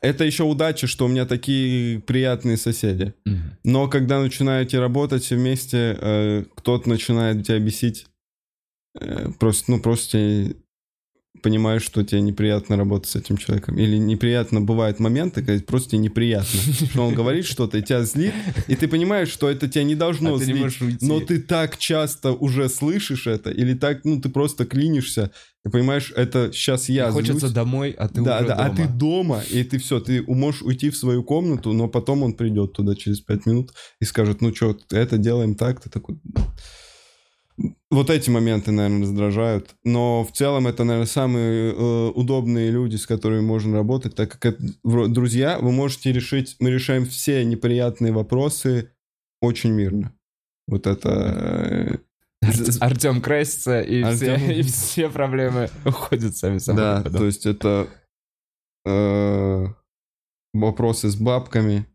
[0.00, 3.14] Это еще удача, что у меня такие приятные соседи.
[3.24, 3.58] Мгм.
[3.64, 8.06] Но когда начинаете работать все вместе, э, кто-то начинает тебя бесить.
[8.94, 10.54] Э, просто, ну, просто
[11.42, 13.78] понимаешь, что тебе неприятно работать с этим человеком.
[13.78, 16.60] Или неприятно бывают моменты, когда просто тебе неприятно.
[16.90, 18.34] Что он говорит что-то, и тебя злит,
[18.66, 20.62] и ты понимаешь, что это тебя не должно А ты не злить.
[20.62, 21.06] можешь уйти.
[21.06, 25.30] Но ты так часто уже слышишь это, или так, ну, ты просто клинишься,
[25.66, 27.52] и понимаешь, это сейчас я Хочется злюсь.
[27.52, 28.96] домой, а ты да, уже да, а ты дома.
[28.98, 32.94] дома, и ты все, ты можешь уйти в свою комнату, но потом он придет туда
[32.94, 36.18] через пять минут и скажет, ну что, это делаем так, ты такой...
[37.90, 39.74] Вот эти моменты, наверное, раздражают.
[39.82, 44.44] Но в целом это, наверное, самые э, удобные люди, с которыми можно работать, так как
[44.44, 48.90] это, друзья, вы можете решить, мы решаем все неприятные вопросы
[49.40, 50.12] очень мирно.
[50.66, 51.98] Вот это...
[52.42, 56.82] э, Артем красится, и, все, Артём- и все проблемы уходят сами собой.
[56.82, 57.18] Да, потом.
[57.20, 57.88] то есть это
[58.84, 59.66] э,
[60.52, 61.86] вопросы с бабками,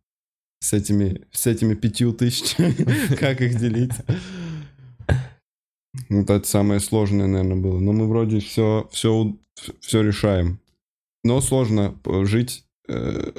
[0.59, 3.93] с этими, с этими пятью тысячами, как их делить.
[6.09, 7.79] Вот это самое сложное, наверное, было.
[7.79, 9.35] Но мы вроде все, все,
[9.79, 10.59] все решаем.
[11.23, 13.31] Но сложно э, жить э,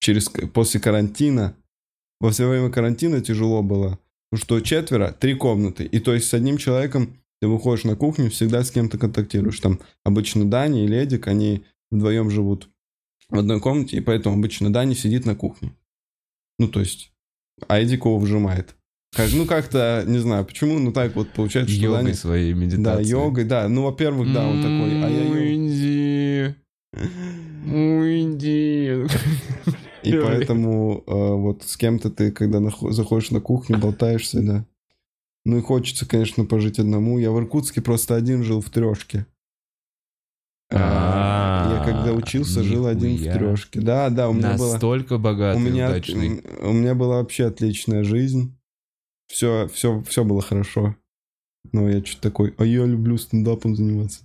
[0.00, 1.56] через, после карантина.
[2.20, 3.98] Во все время карантина тяжело было.
[4.30, 5.84] Потому что четверо, три комнаты.
[5.84, 9.58] И то есть с одним человеком ты выходишь на кухню, всегда с кем-то контактируешь.
[9.58, 12.68] Там обычно Дани и Ледик, они вдвоем живут
[13.28, 15.74] в одной комнате, и поэтому обычно Дани сидит на кухне.
[16.58, 17.12] Ну, то есть,
[17.66, 18.76] а Эдик его выжимает.
[19.14, 22.14] Как, ну, как-то, не знаю почему, но так вот получается, что Йогой Даня...
[22.14, 23.10] своей Да, медитацией.
[23.10, 23.68] йогой, да.
[23.68, 25.30] Ну, во-первых, да, он такой, а я.
[25.30, 26.54] Уйди,
[27.66, 29.06] уйди.
[30.02, 32.60] И поэтому э, вот с кем-то ты, когда
[32.90, 34.66] заходишь на кухню, болтаешься, да.
[35.44, 37.18] Ну и хочется, конечно, пожить одному.
[37.18, 39.26] Я в Иркутске просто один жил в трешке.
[40.70, 43.80] А, Я когда учился, жил один в трешке.
[43.80, 44.72] Да, да, у меня было...
[44.72, 46.42] Настолько богатый, удачный.
[46.62, 48.56] у меня была вообще отличная жизнь.
[49.32, 50.94] Все, все, все было хорошо.
[51.72, 54.24] Но я что-то такой, а я люблю стендапом заниматься.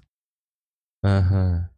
[1.02, 1.70] Ага.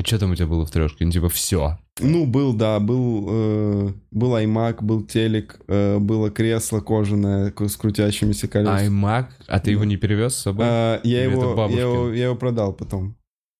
[0.00, 1.04] И что там у тебя было в трешке?
[1.04, 1.78] Ну, типа, все.
[2.00, 8.48] Ну, был, да, был, э, был iMac, был телек, э, было кресло кожаное с крутящимися
[8.48, 8.88] колесами.
[8.88, 10.64] iMac, а ты его не перевез с собой?
[10.66, 13.14] А, я, Или это его, я, его, я его продал потом.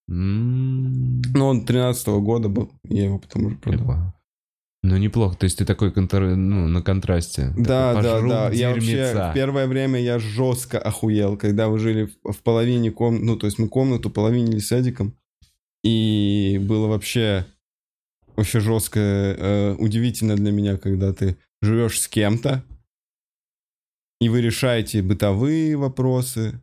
[0.08, 3.80] М, Ну, он 13 года был, я его потом уже продал.
[3.80, 4.14] неплохо.
[4.86, 5.34] Ну, неплохо.
[5.34, 6.36] То есть ты такой контр...
[6.36, 7.54] ну, на контрасте.
[7.56, 8.54] Да, Такой, да, да.
[8.54, 9.30] Я вообще дерьмеца.
[9.30, 13.46] в первое время я жестко охуел, когда вы жили в, в половине комнаты, ну, то
[13.46, 15.16] есть мы комнату половинили с Эдиком,
[15.82, 17.46] и было вообще,
[18.36, 22.62] вообще жестко, э, удивительно для меня, когда ты живешь с кем-то,
[24.20, 26.60] и вы решаете бытовые вопросы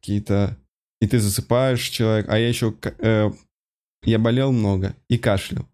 [0.00, 0.58] какие-то,
[1.00, 3.30] и ты засыпаешь человек, а я еще, э,
[4.02, 5.68] я болел много и кашлял.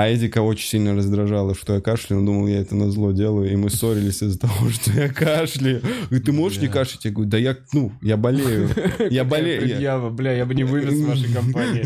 [0.00, 2.20] А Эдика очень сильно раздражало, что я кашляю.
[2.20, 3.50] Он думал, я это на зло делаю.
[3.52, 5.80] И мы ссорились из-за того, что я кашляю.
[6.08, 7.04] Говорит, ты можешь не кашлять?
[7.04, 8.68] Я говорю, да я, ну, я болею.
[9.10, 9.66] Я болею.
[9.66, 11.84] я- бля, я бы не вывез вашей компании.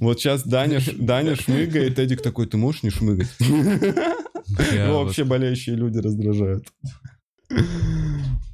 [0.00, 0.80] Вот сейчас Даня,
[1.36, 3.28] шмыгает, Эдик такой, ты можешь не шмыгать?
[3.40, 6.66] Ну, вообще болеющие люди раздражают.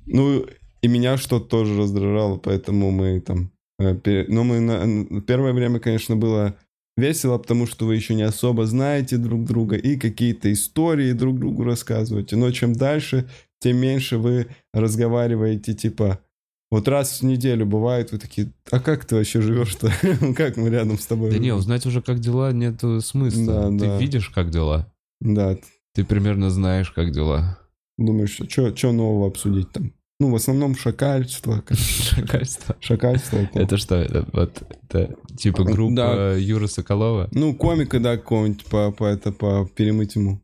[0.07, 0.47] Ну,
[0.83, 3.53] и меня что-то тоже раздражало, поэтому мы там...
[3.79, 6.57] э, Ну, мы на- первое время, конечно, было
[6.97, 11.65] весело, потому что вы еще не особо знаете друг друга и какие-то истории друг другу
[11.65, 12.37] рассказываете.
[12.37, 13.29] Но чем дальше,
[13.61, 16.21] тем меньше вы разговариваете, типа...
[16.69, 19.93] Вот раз в неделю бывает, вы такие, а как ты вообще живешь-то?
[20.37, 21.31] Как мы рядом с тобой?
[21.31, 23.47] Да не, живем?» узнать уже, как дела, нет смысла.
[23.47, 23.99] Да, Ты да.
[23.99, 24.93] видишь, как дела.
[25.21, 25.57] Да,
[25.95, 27.61] Ты примерно знаешь, как дела.
[27.99, 29.93] думаешь, что нового обсудить там?
[30.19, 31.63] Ну, в основном шакальство.
[31.71, 32.77] Шакальство.
[32.81, 33.37] Шакальство.
[33.53, 33.97] это- что?
[33.97, 36.35] Это, вот, это типа группа Да.
[36.35, 37.29] Юры Соколова?
[37.33, 40.43] Ну, комика, да, какого-нибудь по, по, это, по перемыть ему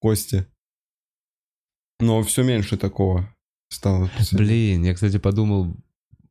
[0.00, 0.46] кости.
[1.98, 3.28] Но все меньше такого
[3.70, 4.08] стало.
[4.32, 5.74] Блин, я, кстати, подумал,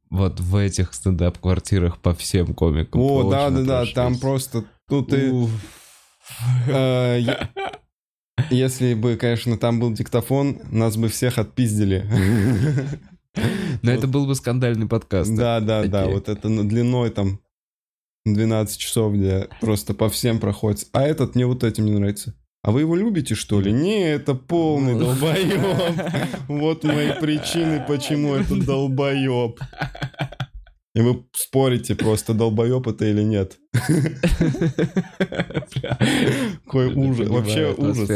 [0.10, 3.02] вот в этих стендап-квартирах по всем комикам.
[3.02, 3.94] О, точно да, да, да, прошлись.
[3.96, 4.66] там просто...
[4.90, 5.50] Ну, ты...
[8.50, 12.06] Если бы, конечно, там был диктофон, нас бы всех отпиздили.
[13.82, 15.34] Но это был бы скандальный подкаст.
[15.36, 17.40] Да, да, да, вот это ну, длиной там
[18.26, 20.88] 12 часов, где просто по всем проходит.
[20.94, 22.34] А этот мне вот этим не нравится.
[22.64, 23.72] А вы его любите, что ли?
[23.72, 25.62] Не, это полный долбоеб.
[26.48, 29.60] Вот мои причины, почему это долбоеб.
[30.96, 33.58] И вы спорите просто, долбоеб это или нет.
[36.66, 37.28] Какой ужас.
[37.28, 38.10] Вообще ужас.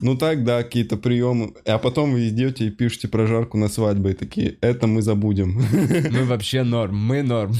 [0.00, 1.54] Ну так, да, какие-то приемы.
[1.66, 5.52] А потом вы идете и пишете прожарку на свадьбе и такие, это мы забудем.
[6.10, 7.52] Мы вообще норм, мы норм.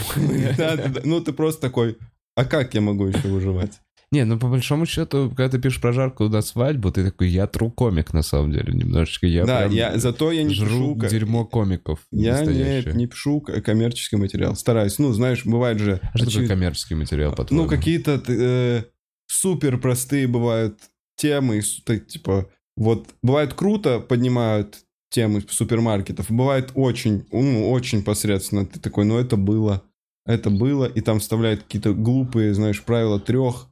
[0.57, 0.79] Да.
[1.05, 1.97] Ну ты просто такой,
[2.35, 3.81] а как я могу еще выживать?
[4.13, 7.71] Не, ну по большому счету, когда ты пишешь прожарку на свадьбу, ты такой, я тру
[7.71, 9.27] комик на самом деле, немножечко.
[9.29, 11.09] Я Да, прям я зато я не жру пишу...
[11.11, 12.01] дерьмо комиков.
[12.11, 14.57] Я не, не пишу к- коммерческий материал.
[14.57, 14.99] Стараюсь.
[14.99, 16.01] Ну, знаешь, бывает же...
[16.03, 17.63] А что такое очевид- коммерческий материал, по-твоему?
[17.65, 18.83] Ну, какие-то э,
[19.29, 20.81] супер простые бывают
[21.17, 24.79] темы, типа, вот, бывает круто поднимают
[25.11, 28.67] темы супермаркетов, бывает очень, ну, очень посредственно.
[28.67, 29.85] Ты такой, ну, это было,
[30.27, 33.69] это было, и там вставляют какие-то глупые, знаешь, правила трех,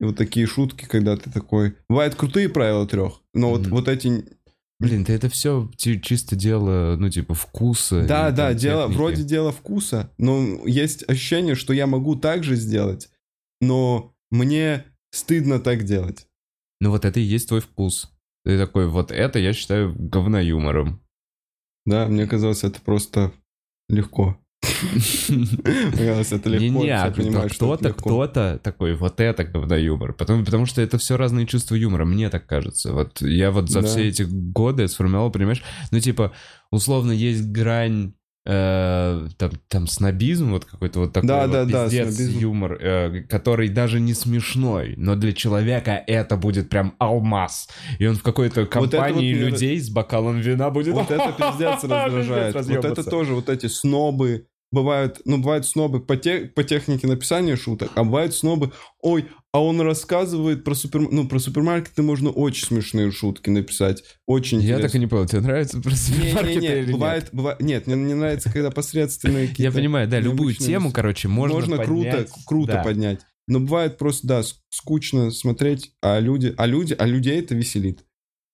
[0.00, 1.76] и вот такие шутки, когда ты такой...
[1.88, 3.70] Бывают крутые правила трех, но вот, Мгм.
[3.70, 4.24] вот эти...
[4.80, 8.04] Блин, ты это все чисто дело, ну, типа, вкуса.
[8.06, 8.96] Да, да, там дело, техники.
[8.96, 13.08] вроде дело вкуса, но есть ощущение, что я могу так же сделать,
[13.60, 16.26] но мне стыдно так делать.
[16.80, 18.10] Ну, вот это и есть твой вкус.
[18.44, 21.00] Ты такой, вот это я считаю говноюмором.
[21.86, 23.32] Да, мне казалось, это просто
[23.88, 24.38] легко.
[25.28, 26.64] Это легко.
[26.64, 30.12] Не-не, все а понимают, что это кто-то, кто-то такой, вот это говноюмор.
[30.14, 32.92] Потому, потому что это все разные чувства юмора, мне так кажется.
[32.92, 33.86] Вот я вот за Да.
[33.88, 36.32] все эти годы сформировал, понимаешь, ну, типа,
[36.70, 38.14] условно, есть грань
[38.46, 42.38] э, там, там снобизм вот какой-то вот такой Да, вот да, да, пиздец снобизм.
[42.40, 47.68] юмор, э, который даже не смешной, но для человека это будет прям алмаз.
[47.98, 50.92] И он в какой-то это вот компании мне- людей с бокалом вина будет...
[50.92, 52.54] Вот это пиздец раздражает.
[52.54, 54.46] Вот это тоже вот эти снобы.
[54.74, 59.62] Бывают, ну, бывают снобы по, те- по технике написания шуток, а бывают снобы, ой, а
[59.62, 64.02] он рассказывает про, супер, ну, про супермаркеты можно очень смешные шутки написать.
[64.26, 64.88] Очень Я интересно.
[64.88, 66.92] так и не понял, тебе нравится про супермаркеты Не-не-не, или нет?
[66.92, 71.54] бывает, бывает, нет, мне не нравится, когда посредственные Я понимаю, да, любую тему, короче, можно
[71.54, 72.28] Можно круто, поднять.
[72.46, 72.82] круто Да.
[72.82, 73.20] поднять.
[73.46, 78.04] Но бывает просто, да, скучно смотреть, а люди, а люди, а людей это веселит.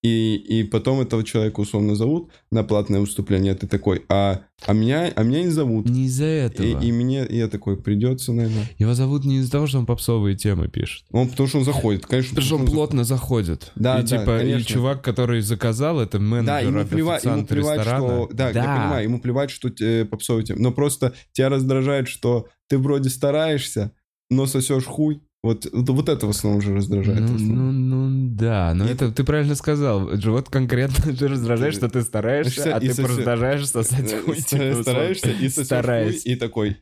[0.03, 4.73] И, и потом этого человека условно зовут на платное выступление, а ты такой, а, а,
[4.73, 5.87] меня, а меня не зовут.
[5.87, 6.81] Не из-за И, этого.
[6.81, 8.67] и мне, я такой, придется, наверное.
[8.79, 11.05] Его зовут не из-за того, что он попсовые темы пишет.
[11.11, 12.29] Он, потому что он заходит, конечно.
[12.31, 13.71] Потому что он потому плотно заходит.
[13.75, 14.65] Да, и да, типа, и конечно.
[14.73, 18.07] чувак, который заказал, это Да, менеджер, ему плевать, ему плевать, ресторана.
[18.07, 18.29] что...
[18.33, 20.61] Да, я понимаю, ему плевать, что те, попсовые темы.
[20.61, 23.91] Но просто тебя раздражает, что ты вроде стараешься,
[24.31, 25.21] но сосешь хуй.
[25.43, 27.21] Вот, вот это в основном уже раздражает.
[27.21, 30.07] Ну, ну, ну, да, но И- это ты правильно сказал.
[30.15, 34.35] Вот конкретно ты раздражаешь, что ты стараешься, а ты соси- продолжаешь сосать Э, хуй.
[34.35, 34.81] типа.
[34.83, 36.77] Стараешься и сосешь и такой,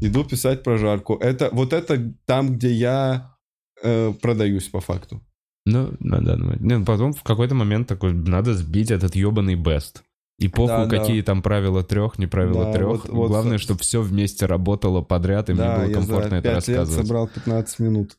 [0.00, 1.16] иду писать про жарку.
[1.16, 3.34] Это, вот это там, где я
[3.82, 5.20] э, продаюсь по факту.
[5.66, 6.62] Ну, на данный момент.
[6.62, 10.02] Не, ну, потом в какой-то момент такой, надо сбить этот ебаный бест.
[10.38, 10.98] И похуй, Да, да.
[10.98, 12.88] какие там правила трех, не правила Да, трех.
[12.88, 16.36] вот- вот Главное, чтобы все вместе работало подряд, и мне да, было я комфортно за
[16.36, 17.06] это 5 лет рассказывать.
[17.06, 18.16] собрал 15 минут.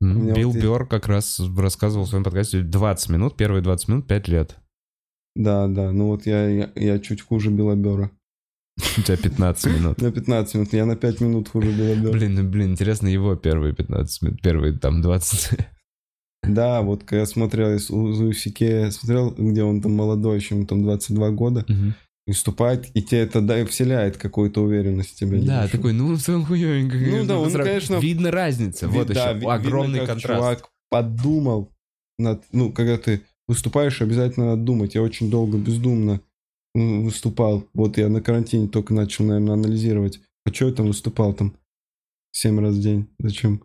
[0.00, 4.28] Билл вот Бёрр как раз рассказывал в своем подкасте 20 минут, первые 20 минут 5
[4.28, 4.56] лет.
[5.36, 8.10] Да, да, ну вот я, я, я чуть хуже Белобера.
[8.98, 9.98] У тебя 15 минут.
[10.00, 12.12] На 15 минут, я на 5 минут хуже Белобера.
[12.12, 15.58] Блин, ну, блин, интересно его первые 15 минут, первые там 20.
[16.48, 21.30] Да, вот когда смотрел из Луисике, смотрел, где он там молодой, еще ему там 22
[21.30, 21.94] года, Мгм.
[22.26, 25.38] выступает, и тебе это да, вселяет какую-то уверенность в тебе.
[25.38, 25.70] Да, небольшую.
[25.70, 26.96] такой, ну, в целом хуёвенько.
[26.96, 30.38] Ну да, он, Сразу- конечно, Видно разница, Ви- вот да, еще, ви- огромный видно, контраст.
[30.40, 31.70] чувак подумал
[32.18, 34.94] над, ну, когда ты выступаешь, обязательно надо думать.
[34.94, 36.20] Я очень долго бездумно
[36.74, 37.64] выступал.
[37.74, 40.20] Вот я на карантине только начал, наверное, анализировать.
[40.46, 41.54] А что я там выступал там
[42.32, 43.06] семь раз в день?
[43.18, 43.62] Зачем?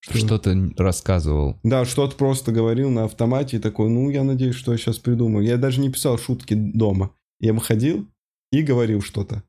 [0.00, 1.58] Что-то рассказывал.
[1.62, 5.44] Да, что-то просто говорил на автомате и такой, ну, я надеюсь, что я сейчас придумаю.
[5.44, 7.10] Я даже не писал шутки дома.
[7.40, 8.06] Я выходил
[8.52, 9.42] и говорил что-то.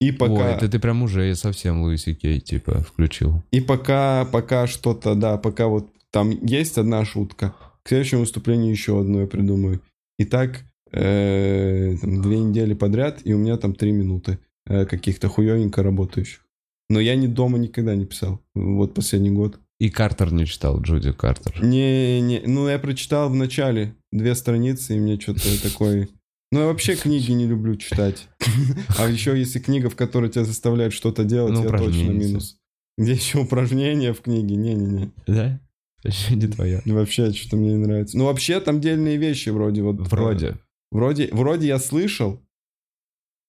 [0.00, 0.32] И пока...
[0.32, 3.42] Ой, это ты прям уже совсем Луиси Кей, типа, включил.
[3.50, 9.00] И пока, пока что-то, да, пока вот там есть одна шутка, к следующему выступлению еще
[9.00, 9.80] одну я придумаю.
[10.18, 15.28] И так э, там, две недели подряд, и у меня там три минуты э, каких-то
[15.28, 16.46] хуевенько работающих.
[16.90, 18.40] Но я ни дома никогда не писал.
[18.54, 19.60] Вот последний год.
[19.78, 21.64] И Картер не читал, Джуди Картер.
[21.64, 26.08] Не, не, ну я прочитал в начале две страницы, и мне что-то такое...
[26.52, 28.28] Ну, я вообще книги не люблю читать.
[28.98, 32.58] А еще если книга, в которой тебя заставляют что-то делать, Ну, я точно минус.
[32.98, 34.56] Где еще упражнения в книге?
[34.56, 35.12] Не-не-не.
[35.28, 35.60] Да?
[36.02, 36.82] Вообще не твоя.
[36.84, 38.18] Вообще, что-то мне не нравится.
[38.18, 40.00] Ну, вообще, там дельные вещи вроде вот.
[40.08, 40.58] Вроде.
[40.90, 42.42] Вроде, вроде я слышал,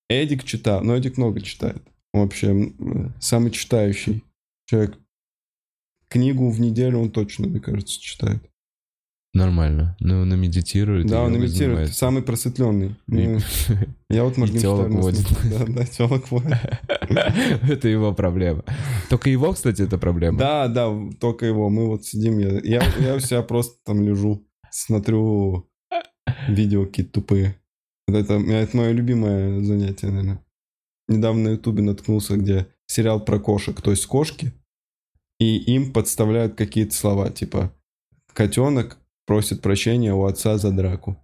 [0.10, 1.82] Эдик читал, но Эдик много читает.
[2.14, 2.74] Вообще,
[3.20, 4.24] самый читающий
[4.66, 4.98] человек.
[6.10, 8.44] Книгу в неделю он точно, мне кажется, читает.
[9.34, 9.96] Нормально.
[10.02, 11.08] Ну, он и медитирует.
[11.08, 11.58] да, и он йогой имитирует.
[11.70, 11.94] занимается.
[11.98, 12.96] Самый просветленный.
[13.08, 13.38] И-
[14.10, 15.26] Я вот и тёлок Моргенштерна водит.
[15.50, 16.58] Да, да, телок водит.
[17.70, 18.66] Это его проблема.
[19.10, 20.38] Только его, кстати, это проблема.
[20.38, 20.90] Да, да,
[21.20, 21.70] только его.
[21.70, 25.70] Мы вот сидим, я, я, я у себя просто там лежу, смотрю
[26.50, 27.56] видео какие-то тупые.
[28.10, 30.44] Это, это мое любимое занятие, наверное.
[31.12, 34.54] Недавно на ютубе наткнулся, где сериал про кошек, то есть кошки,
[35.40, 37.74] и им подставляют какие-то слова, типа
[38.34, 41.18] «котенок просит прощения у отца за драку».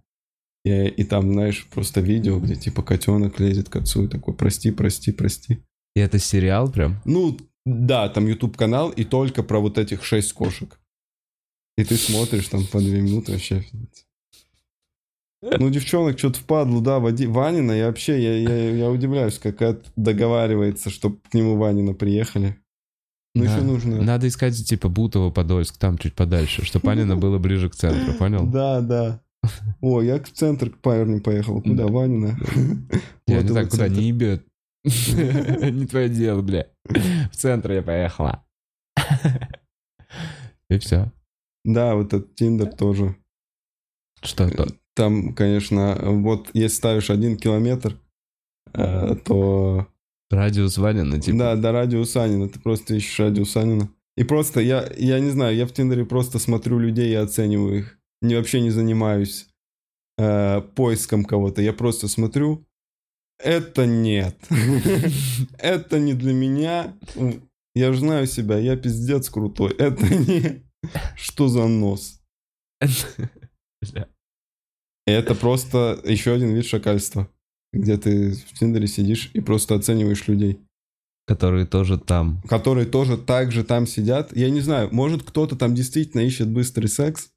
[0.64, 4.70] И, и там, знаешь, просто видео, где типа котенок лезет к отцу и такой «прости,
[4.72, 5.62] прости, прости».
[5.94, 7.00] И это сериал прям?
[7.04, 10.78] Ну, да, там YouTube канал и только про вот этих шесть кошек.
[11.78, 13.58] И ты смотришь там по две минуты вообще.
[13.58, 14.07] офигеть.
[15.40, 17.26] Ну, девчонок что-то впадлу, да, Вади...
[17.26, 22.56] Ванина, я вообще, я, я, я удивляюсь, как это договаривается, чтобы к нему Ванина приехали.
[23.34, 23.52] Ну, Да.
[23.52, 24.02] еще нужно...
[24.02, 28.46] Надо искать, типа, Бутово, Подольск, там чуть подальше, чтобы Анина было ближе к центру, понял?
[28.46, 29.20] Да, да.
[29.80, 31.62] О, я в центр к парню поехал.
[31.62, 31.92] Куда, Да.
[31.92, 32.36] Ванина?
[33.28, 34.44] Я Вот не знаю, куда, не ебет.
[34.84, 36.66] Не твое дело, бля.
[36.84, 38.44] В центр я поехала.
[40.70, 41.12] И все.
[41.64, 43.16] Да, вот этот Тиндер тоже.
[44.22, 44.66] Что то?
[44.98, 47.96] Там, конечно, вот если ставишь один километр,
[48.74, 49.86] э, то
[50.28, 51.38] Радиус Ванина, типа.
[51.38, 52.48] Да, до радио Санина.
[52.48, 53.88] Ты просто ищешь радио Санина.
[54.16, 57.98] И просто я, я не знаю, я в Тиндере просто смотрю людей и оцениваю их.
[58.22, 59.46] Не, вообще не занимаюсь
[60.18, 61.62] э, поиском кого-то.
[61.62, 62.66] Я просто смотрю.
[63.38, 64.36] Это нет.
[65.58, 66.92] Это не для меня.
[67.76, 69.76] Я же знаю себя, я пиздец крутой.
[69.78, 70.64] Это не...
[71.16, 72.20] Что за нос?
[73.80, 74.08] Бля.
[75.08, 77.28] Это просто еще один вид шакальства.
[77.72, 80.60] Где ты в Тиндере сидишь и просто оцениваешь людей.
[81.26, 82.40] Которые тоже там.
[82.48, 84.34] которые тоже так же там сидят.
[84.34, 87.30] Я не знаю, может кто-то там действительно ищет быстрый секс.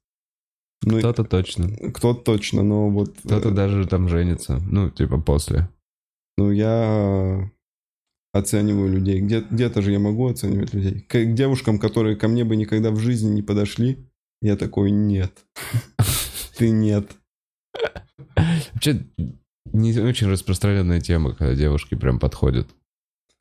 [0.84, 1.68] Ну, Кто-то точно.
[1.92, 3.14] кто-то точно, но вот...
[3.24, 4.60] Кто-то э, даже там женится.
[4.66, 5.68] Ну, типа после.
[6.36, 7.48] Ну, я...
[8.32, 9.20] оцениваю людей.
[9.20, 11.02] Где, где-то же я могу оценивать людей.
[11.02, 13.98] К, к девушкам, которые ко мне бы никогда в жизни не подошли,
[14.40, 15.44] я такой, нет.
[16.56, 17.12] Ты нет.
[18.74, 19.04] Вообще,
[19.72, 22.68] не очень распространенная тема, когда девушки прям подходят.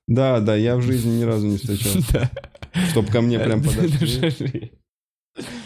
[0.08, 2.30] Да, да, я в жизни ни разу не встречал.
[2.90, 4.72] Чтоб ко мне прям подошли.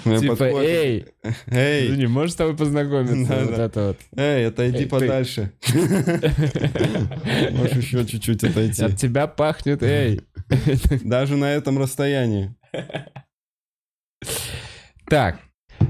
[0.03, 1.07] Мне Типа, эй,
[1.47, 3.71] Эй, Извини, можешь с тобой познакомиться?
[3.73, 5.51] Вот эй, отойди подальше.
[7.51, 8.83] Можешь еще чуть-чуть отойти.
[8.83, 10.21] От тебя пахнет, эй.
[11.03, 12.55] Даже на этом расстоянии.
[15.07, 15.39] Так,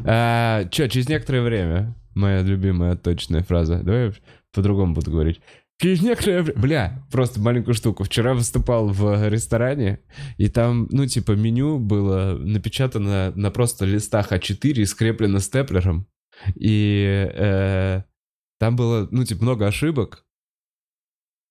[0.05, 4.13] а, чё, через некоторое время, моя любимая точная фраза, давай я
[4.51, 5.41] по-другому буду говорить.
[5.77, 6.59] Через некоторое время...
[6.59, 8.05] Бля, просто маленькую штуку.
[8.05, 9.99] Вчера выступал в ресторане,
[10.37, 16.07] и там, ну, типа, меню было напечатано на просто листах А4 и скреплено степлером.
[16.55, 18.03] И э,
[18.59, 20.25] там было, ну, типа, много ошибок.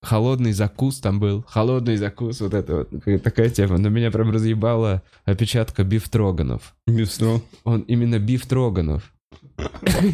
[0.03, 1.45] Холодный закус там был.
[1.49, 3.23] Холодный закус, вот это вот.
[3.23, 3.79] Такая тема.
[3.79, 6.75] Но меня прям разъебала опечатка биф троганов.
[6.87, 7.41] Бифстро.
[7.65, 9.14] Он именно биф троганов.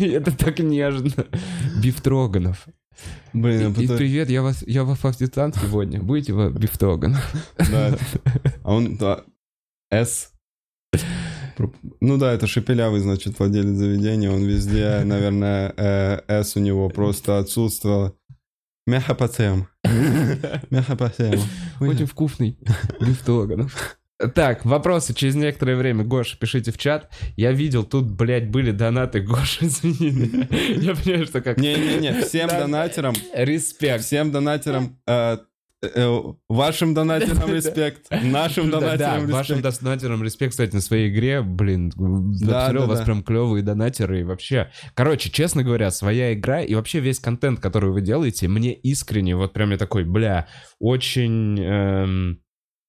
[0.01, 1.27] Это так нежно.
[1.83, 2.67] Биф троганов.
[3.33, 6.01] Блин, И потом- привет, я вас, я в официант сегодня.
[6.03, 7.33] Будете в биф троганов?
[7.71, 7.97] Да.
[8.63, 9.25] А он, да,
[9.91, 10.33] С.
[12.01, 14.31] Ну да, это шепелявый, значит, владелец заведения.
[14.31, 18.15] Он везде, наверное, э, С у него просто отсутствовало.
[18.87, 19.69] Мяхапацем.
[20.71, 21.39] Мяхапацем.
[21.81, 22.59] Очень вкусный
[23.01, 23.99] биф троганов.
[24.35, 26.05] Так, вопросы через некоторое время.
[26.05, 27.11] Гоша, пишите в чат.
[27.37, 29.21] Я видел, тут, блядь, были донаты.
[29.23, 30.47] Гоша, извини.
[30.77, 31.59] Я понимаю, что как...
[31.59, 34.05] Не-не-не, всем донатерам, Респект.
[34.05, 35.39] всем донатерам, э,
[35.83, 39.83] э, вашим донатерам респект, нашим донатерам вашим респект.
[39.83, 41.41] донатерам респект, кстати, на своей игре.
[41.41, 44.71] Блин, у вас прям клевые донатеры и вообще.
[44.95, 49.53] Короче, честно говоря, своя игра и вообще весь контент, который вы делаете, мне искренне, вот
[49.55, 50.47] прям я такой, бля,
[50.79, 51.59] очень...
[51.59, 52.41] эм,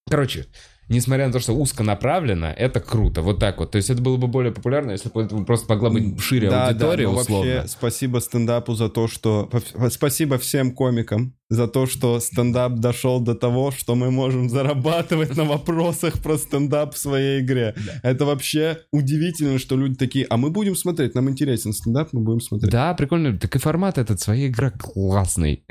[0.09, 0.47] Короче,
[0.91, 3.71] несмотря на то, что узко направлено, это круто, вот так вот.
[3.71, 6.67] То есть это было бы более популярно, если бы это просто могла быть шире Да,
[6.67, 7.51] аудитория, да, но условно.
[7.55, 9.49] вообще спасибо стендапу за то, что...
[9.89, 15.43] Спасибо всем комикам за то, что стендап дошел до того, что мы можем зарабатывать на
[15.43, 17.75] вопросах про стендап в своей игре.
[18.03, 22.39] Это вообще удивительно, что люди такие, а мы будем смотреть, нам интересен стендап, мы будем
[22.39, 22.71] смотреть.
[22.71, 23.37] Да, прикольно.
[23.37, 25.65] Так и формат этот, своя игра классный.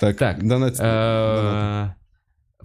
[0.00, 1.96] Так, Так, донат- донат.
[1.96, 2.05] Э,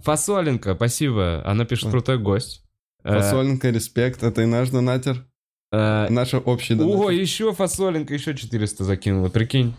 [0.02, 1.42] Фасоленко, спасибо.
[1.44, 1.90] Она пишет Ой.
[1.92, 2.64] крутой гость.
[3.04, 5.24] Э, Фасоленко, респект, это и наш донатер,
[5.72, 7.10] э, наша общая донатер.
[7.10, 9.74] еще фасоленка, еще 400 закинула, прикинь.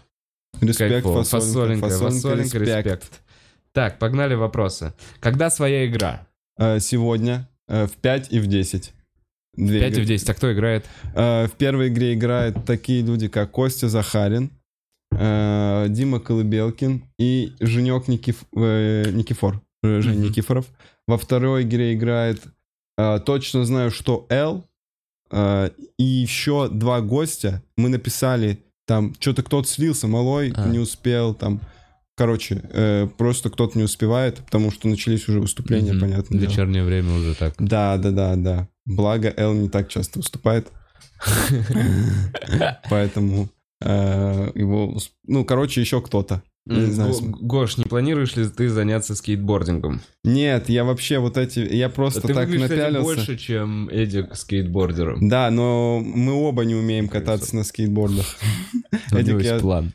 [0.62, 3.22] Респект, фасоленко, Фасоленка, фасоленка, респект.
[3.72, 4.94] Так, погнали вопросы.
[5.20, 6.28] Когда своя игра?
[6.58, 8.94] Э, Сегодня в 5 и в 10.
[9.56, 10.04] Две 5 игры.
[10.04, 10.86] в 10, а кто играет?
[11.16, 14.52] В первой игре играют такие люди, как Костя Захарин,
[15.12, 18.44] Дима Колыбелкин и Женек Никиф...
[18.54, 19.62] Никифор.
[19.84, 20.24] Жень Мгм.
[20.30, 20.66] Никифоров.
[21.08, 22.42] Во второй игре играет
[22.98, 24.66] э, точно знаю, что Эл
[25.32, 27.62] э, и еще два гостя.
[27.76, 30.68] Мы написали там, что-то кто-то слился, малой А.
[30.70, 31.60] не успел, там,
[32.16, 36.02] короче, э, просто кто-то не успевает, потому что начались уже выступления, Мгм.
[36.02, 36.38] понятно.
[36.40, 36.50] дело.
[36.50, 37.56] Вечернее время уже так.
[37.60, 38.68] Да, да, да, да.
[38.86, 40.68] Благо, Эл не так часто выступает.
[42.90, 43.50] Поэтому
[44.56, 44.88] его...
[44.94, 46.42] ус- Ну, короче, еще кто-то.
[46.66, 50.00] Я не знаю, Гош, не планируешь ли ты заняться скейтбордингом?
[50.24, 51.60] Нет, я вообще вот эти...
[51.60, 53.04] Я просто ты так кстати, напялился.
[53.04, 55.28] больше, чем Эдик скейтбордером.
[55.28, 58.26] Да, но мы оба не умеем кататься на скейтбордах.
[59.12, 59.92] Эдик, я- план.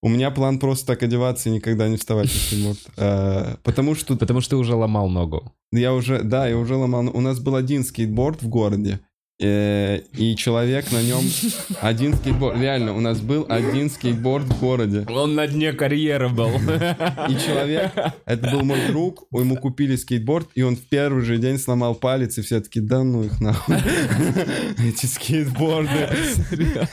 [0.00, 2.78] У меня план просто так одеваться и никогда не вставать на скейтборд.
[2.96, 5.52] Э, Потому что Потому что ты уже ломал ногу.
[5.72, 6.22] я уже...
[6.22, 7.10] Да, я уже ломал...
[7.12, 9.00] У нас был один скейтборд в городе.
[9.40, 11.22] Э, И человек на нем...
[11.80, 12.58] Один скейтборд...
[12.60, 15.06] Реально, у нас был один скейтборд в городе.
[15.08, 16.50] Он на дне карьера был.
[17.28, 17.92] И человек,
[18.24, 22.38] это был мой друг, ему купили скейтборд, и он в первый же день сломал палец,
[22.38, 23.76] и все такие, да ну их нахуй.
[24.78, 26.08] Эти скейтборды.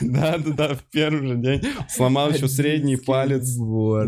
[0.02, 1.62] Да-да-да, в первый же день.
[1.90, 3.58] Сломал еще средний палец.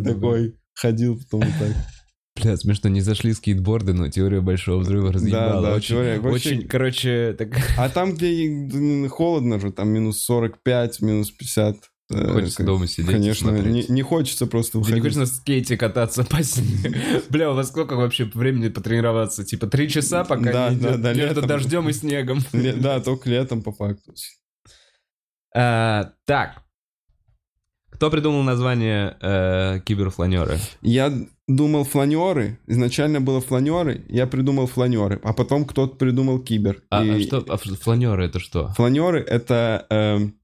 [0.04, 1.97] Такой ходил потом вот так.
[2.42, 5.62] Бля, смешно, не зашли скейтборды, но теория большого взрыва разъебала.
[5.62, 7.50] да, очень, теория- очень- очень, короче, так...
[7.78, 11.76] А там, где холодно же, там минус 45, минус 50.
[12.12, 15.04] э, Хочется как- дома сидеть Конечно, не, не хочется просто Ты не выходить.
[15.04, 16.38] хочешь на скейте кататься по?
[17.30, 19.44] Бля, у вас сколько вообще времени потренироваться?
[19.44, 21.48] Типа три часа, пока Да, не да, идет да, между летом.
[21.48, 22.40] дождем и снегом.
[22.54, 24.14] Ле- Да, только летом по факту.
[25.56, 26.62] А, Так.
[27.90, 30.60] Кто придумал название э, киберфланеры?
[30.84, 31.12] Я
[31.48, 32.60] думал фланеры.
[32.68, 35.20] Изначально было фланеры, я придумал фланеры.
[35.24, 36.84] А потом кто-то придумал кибер.
[36.90, 37.46] А, И а что?
[37.48, 38.70] А фланеры это что?
[38.76, 40.36] Фланеры— это эм,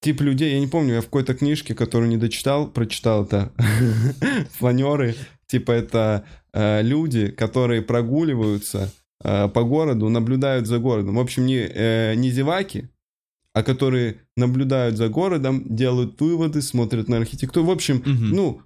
[0.00, 3.52] тип людей, я не помню, я в какой-то книжке, которую не дочитал, прочитал это.
[4.58, 5.14] Фланеры,
[5.46, 6.24] типа это
[6.54, 8.90] э, люди, которые прогуливаются
[9.22, 11.16] э, по городу, наблюдают за городом.
[11.16, 12.88] В общем, не, э, не зеваки,
[13.54, 17.66] а которые наблюдают за городом, делают выводы, смотрят на архитектуру.
[17.66, 18.30] В общем, Мгм.
[18.30, 18.62] ну,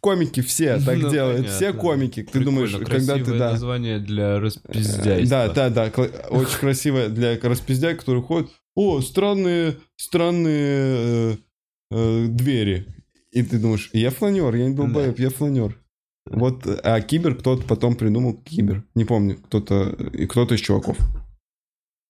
[0.00, 1.56] комики все так Ну, делают, понятно.
[1.56, 2.22] все комики.
[2.22, 3.50] Ты Прикольно, думаешь, когда ты, красивое да...
[3.52, 5.28] название для Э, распиздяйства.
[5.54, 8.50] Да, да, да, очень красиво для распиздяй, который ходит.
[8.74, 11.36] О, странные, странные э,
[11.90, 12.86] э, двери.
[13.32, 15.76] И ты думаешь, я фланер, я не долбоеб, я фланер.
[16.30, 18.84] Вот, а кибер кто-то потом придумал кибер.
[18.94, 20.98] Не помню, кто-то и кто-то из чуваков.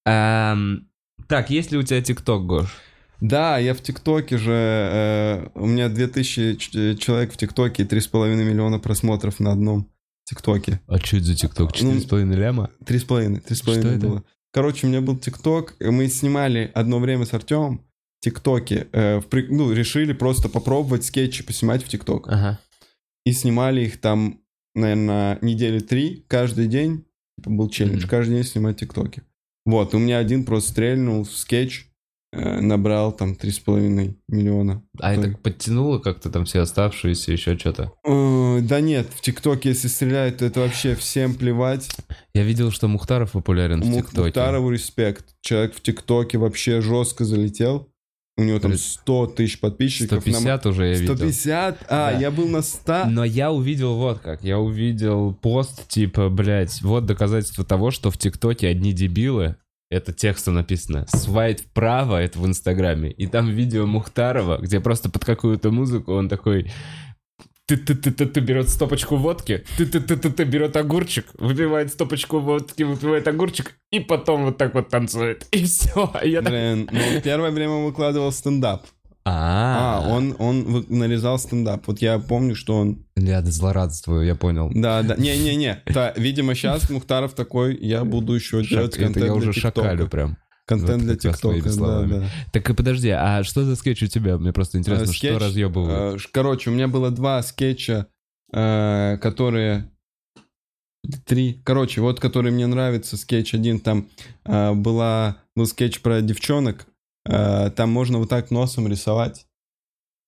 [0.04, 0.88] Ам,
[1.28, 2.76] Так, есть ли у тебя ТикТок, Гош?
[3.20, 8.44] Да, я в ТикТоке же, э, у меня 2000 ч- человек в ТикТоке и 3,5
[8.44, 9.90] миллиона просмотров на одном
[10.24, 10.80] ТикТоке.
[10.86, 11.70] А что это за ТикТок?
[11.80, 12.70] Ну, 4,5 ляма?
[12.86, 14.06] Три с половиной, три с Что половиной это?
[14.06, 14.24] было.
[14.52, 17.84] Короче, у меня был ТикТок, мы снимали одно время с Артемом
[18.20, 18.86] ТикТоки.
[18.92, 22.28] э, при- ну, решили просто попробовать скетчи поснимать в ТикТок.
[22.28, 22.58] Ага.
[23.24, 24.40] И снимали их там,
[24.74, 27.04] наверное, недели три, каждый день.
[27.44, 28.08] Был челлендж, Мгм.
[28.08, 29.22] каждый день снимать ТикТоки.
[29.66, 31.87] Вот, у меня один просто стрельнул в скетч, э,
[32.32, 34.82] набрал там три с половиной миллиона.
[35.00, 37.92] А это подтянуло как-то там все оставшиеся, еще что-то?
[38.04, 41.88] Э, Да нет, в ТикТоке, если стреляют, то это вообще всем плевать.
[42.34, 44.26] Я видел, что Мухтаров популярен в ТикТоке.
[44.26, 45.34] Мухтарову респект.
[45.40, 47.88] Человек в ТикТоке вообще жестко залетел.
[48.36, 48.80] У него там Блин.
[48.80, 50.20] 100 тысяч подписчиков.
[50.20, 51.00] 150 уже я На...
[51.00, 51.16] видел.
[51.16, 51.78] 150?
[51.88, 52.18] А, Да.
[52.20, 53.06] я был на 100.
[53.06, 54.44] Но я увидел вот как.
[54.44, 59.56] Я увидел пост типа, блядь, вот доказательство того, что в ТикТоке одни дебилы.
[59.90, 61.06] Это текстом написано.
[61.08, 63.10] Свайт вправо, это в Инстаграме.
[63.10, 66.70] И там видео Мухтарова, где просто под какую-то музыку он такой...
[67.66, 74.56] Ты-ты-ты-ты берет стопочку водки, ты-ты-ты-ты берет огурчик, выпивает стопочку водки, выпивает огурчик, и потом вот
[74.56, 75.46] так вот танцует.
[75.50, 76.10] И все.
[76.24, 76.50] Я так...
[76.50, 78.86] Блин, ну, первое время выкладывал стендап.
[79.30, 81.86] А, А, он, он нарезал стендап.
[81.86, 83.04] Вот я помню, что он...
[83.16, 84.70] Я злорадствую, я понял.
[84.74, 85.16] Да, да.
[85.16, 85.82] Не-не-не.
[86.16, 90.36] Видимо, сейчас Мухтаров такой, я буду еще делать контент я уже шакалю прям.
[90.66, 92.30] Контент для ТикТока, да, да.
[92.52, 94.36] Так и подожди, а что за скетч у тебя?
[94.36, 96.20] Мне просто интересно, Э, что разъебывают.
[96.20, 98.06] э, Короче, у меня было два скетча,
[98.52, 99.90] э, которые...
[101.24, 101.62] Три.
[101.64, 104.08] Короче, вот который мне нравится, скетч один, там
[104.44, 106.86] э, была, был скетч про девчонок,
[107.70, 109.46] там можно вот так носом рисовать.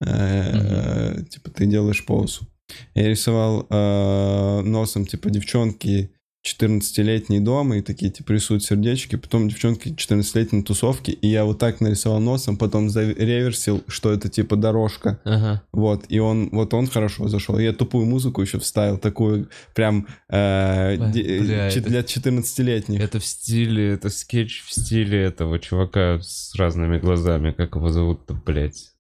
[0.00, 2.46] Э, Типа ты делаешь полосу.
[2.94, 6.12] Я рисовал э, носом, типа, девчонки
[6.42, 11.58] 14-летние дома, и такие, типа, рисуют сердечки, потом девчонки 14-летние на тусовке, и я вот
[11.58, 15.20] так нарисовал носом, потом зареверсил, что это, типа, дорожка.
[15.24, 15.62] Ага.
[15.72, 17.58] Вот, и он, вот он хорошо зашел.
[17.58, 23.00] Я тупую музыку еще вставил, такую прям э, Бля, де- для 14-летних.
[23.00, 27.52] Это в стиле, это скетч в стиле этого чувака с разными глазами.
[27.52, 28.92] Как его зовут-то, блядь?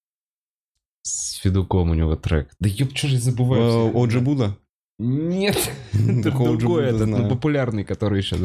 [1.02, 2.50] С Федуком у него трек.
[2.60, 3.62] Да ёб, чё же я забываю?
[3.62, 4.20] Э, всё Оджи?
[4.20, 4.56] Буда?
[5.00, 5.56] Нет,
[5.92, 8.40] это другой, этот, ну, популярный, который сейчас...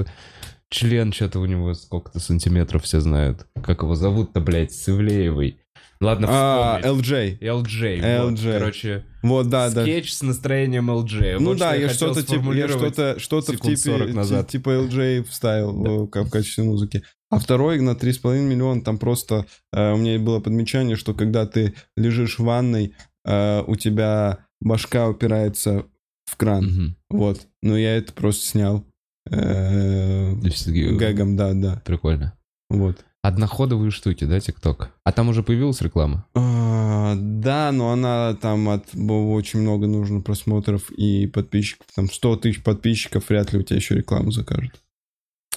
[0.69, 3.45] Член что-то у него сколько-то сантиметров все знают.
[3.63, 5.59] Как его зовут-то, блядь, с Ивлеевой.
[6.01, 7.07] Ладно, А, вспомнить.
[7.07, 7.39] LJ.
[7.39, 8.21] LJ.
[8.23, 8.59] вот, LJ.
[8.59, 9.83] короче, Вот, да, да.
[9.83, 11.37] скетч с настроением LJ.
[11.39, 14.47] Ну Вот да, что я что-то типа, я что-то, что-то в типе, 40 назад.
[14.47, 17.03] ти- типа LJ вставил э, как в качестве музыки.
[17.29, 21.75] А второй на 3,5 миллиона, там просто э, у меня было подмечание, что когда ты
[21.95, 22.93] лежишь в ванной,
[23.25, 25.85] э, у тебя башка упирается
[26.26, 26.65] в кран.
[26.65, 26.95] Мгм.
[27.09, 27.47] Вот.
[27.61, 28.86] Но я это просто снял.
[29.30, 31.82] э, всё-таки Гэгом, да, да.
[31.86, 32.34] Прикольно.
[32.69, 33.03] Вот.
[33.23, 34.91] Одноходовые штуки, да, ТикТок?
[35.03, 36.28] А там уже появилась реклама?
[36.36, 41.88] А, да, но она там от очень много нужно просмотров и подписчиков.
[41.95, 44.73] Там 100 тысяч подписчиков, вряд ли у тебя еще рекламу закажут.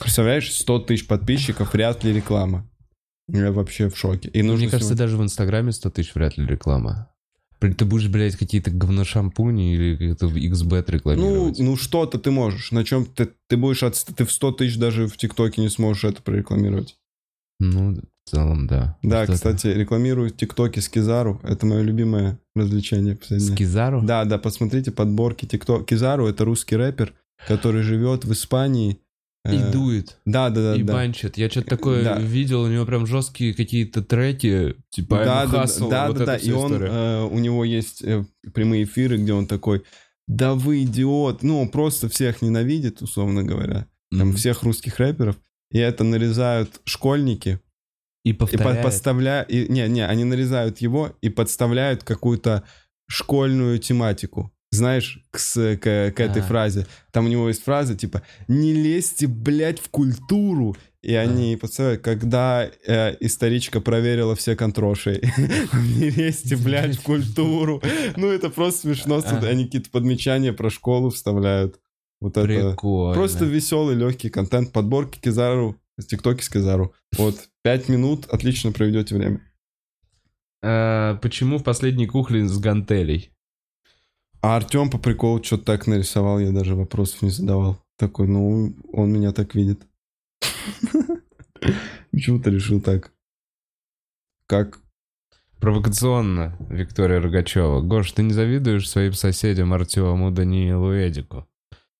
[0.01, 2.67] Представляешь, 100 тысяч подписчиков, вряд ли реклама.
[3.31, 4.31] Я вообще в шоке.
[4.31, 7.11] И нужно Мне кажется, снимать- даже в Инстаграме 100 тысяч вряд ли реклама.
[7.61, 11.59] Блин, Ты будешь, блядь, какие-то говношампуни или какие-то XBet ну, рекламировать?
[11.59, 12.71] ну что-то ты можешь.
[12.73, 13.95] На чем ты, ты будешь от...
[14.17, 16.97] Ты в 100 тысяч даже в ТикТоке не сможешь это прорекламировать.
[17.61, 18.97] Ну, в целом, да.
[19.03, 19.33] Да, Вот это.
[19.33, 21.41] кстати, рекламирую в ТикТоке с Кизару.
[21.43, 23.53] Это мое любимое развлечение последнее.
[23.55, 24.03] Скизару?
[24.03, 25.87] Да, да, посмотрите подборки ТикТок.
[25.87, 27.15] Кизару— это русский рэпер,
[27.49, 29.01] который живет в Испании.
[29.53, 30.93] И Э, дует, Да, да, да, и да.
[30.93, 31.37] банчит.
[31.39, 32.19] Я что-то такое Да.
[32.19, 36.37] видел, у него прям жесткие какие-то треки, типа Да, да, Hustle, да, вот да, да.
[36.37, 38.25] И он, э, у него есть э,
[38.55, 39.85] прямые эфиры, где он такой,
[40.27, 41.43] да вы идиот.
[41.43, 43.87] Ну, он просто всех ненавидит, условно говоря.
[44.11, 44.37] Там Мгм.
[44.37, 45.37] всех русских рэперов.
[45.71, 47.61] И это нарезают школьники.
[48.25, 48.83] И И по- повторяет.
[48.83, 49.43] подставля...
[49.43, 52.65] и- Не, не, они нарезают его и подставляют какую-то
[53.07, 54.53] школьную тематику.
[54.71, 56.45] Знаешь, к, к, к этой А.
[56.45, 56.87] фразе.
[57.11, 62.69] Там у него есть фраза типа «Не лезьте, блядь, в культуру!» И они подставляют, когда
[62.87, 65.21] э, историчка проверила все контроши.
[65.73, 67.81] Не лезьте, блядь, в культуру.
[68.17, 69.23] Ну, это просто смешно.
[69.25, 69.39] А.
[69.47, 71.81] Они какие-то подмечания про школу вставляют.
[72.21, 76.93] Вот это просто веселый, легкий контент, подборки Кизару, тиктоки с Кизару.
[77.17, 79.41] Вот, пять минут, отлично проведете время.
[80.63, 83.31] А, почему в последней кухле с гантелей?
[84.41, 87.83] А Артем по приколу что-то так нарисовал, я даже вопросов не задавал.
[87.97, 89.81] Такой, ну, он меня так видит.
[92.13, 93.13] Почему-то решил так.
[94.47, 94.79] Как?
[95.61, 97.81] Провокационно, Виктория Рогачева.
[97.81, 101.49] Гош, ты не завидуешь своим соседям Артему, Даниилу и Эдику?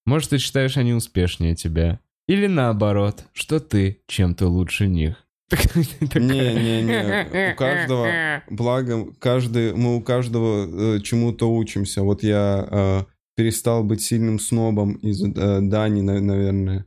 [0.07, 2.01] Может, ты считаешь, они успешнее тебя?
[2.29, 5.28] Или наоборот, что ты чем-то лучше них?
[6.15, 12.03] Не-не-не, у каждого, благо, каждый, мы у каждого э, чему-то учимся.
[12.03, 13.05] Вот я э,
[13.37, 16.85] перестал быть сильным снобом из э, Дани, на- наверное.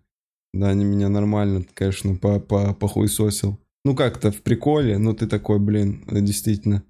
[0.53, 3.59] Дани меня нормально, конечно, по по похуесосил.
[3.83, 6.83] Ну как-то в приколе, но ты такой, блин, действительно.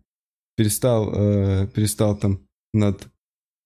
[0.57, 2.41] Перестал, э, перестал там
[2.73, 3.07] над...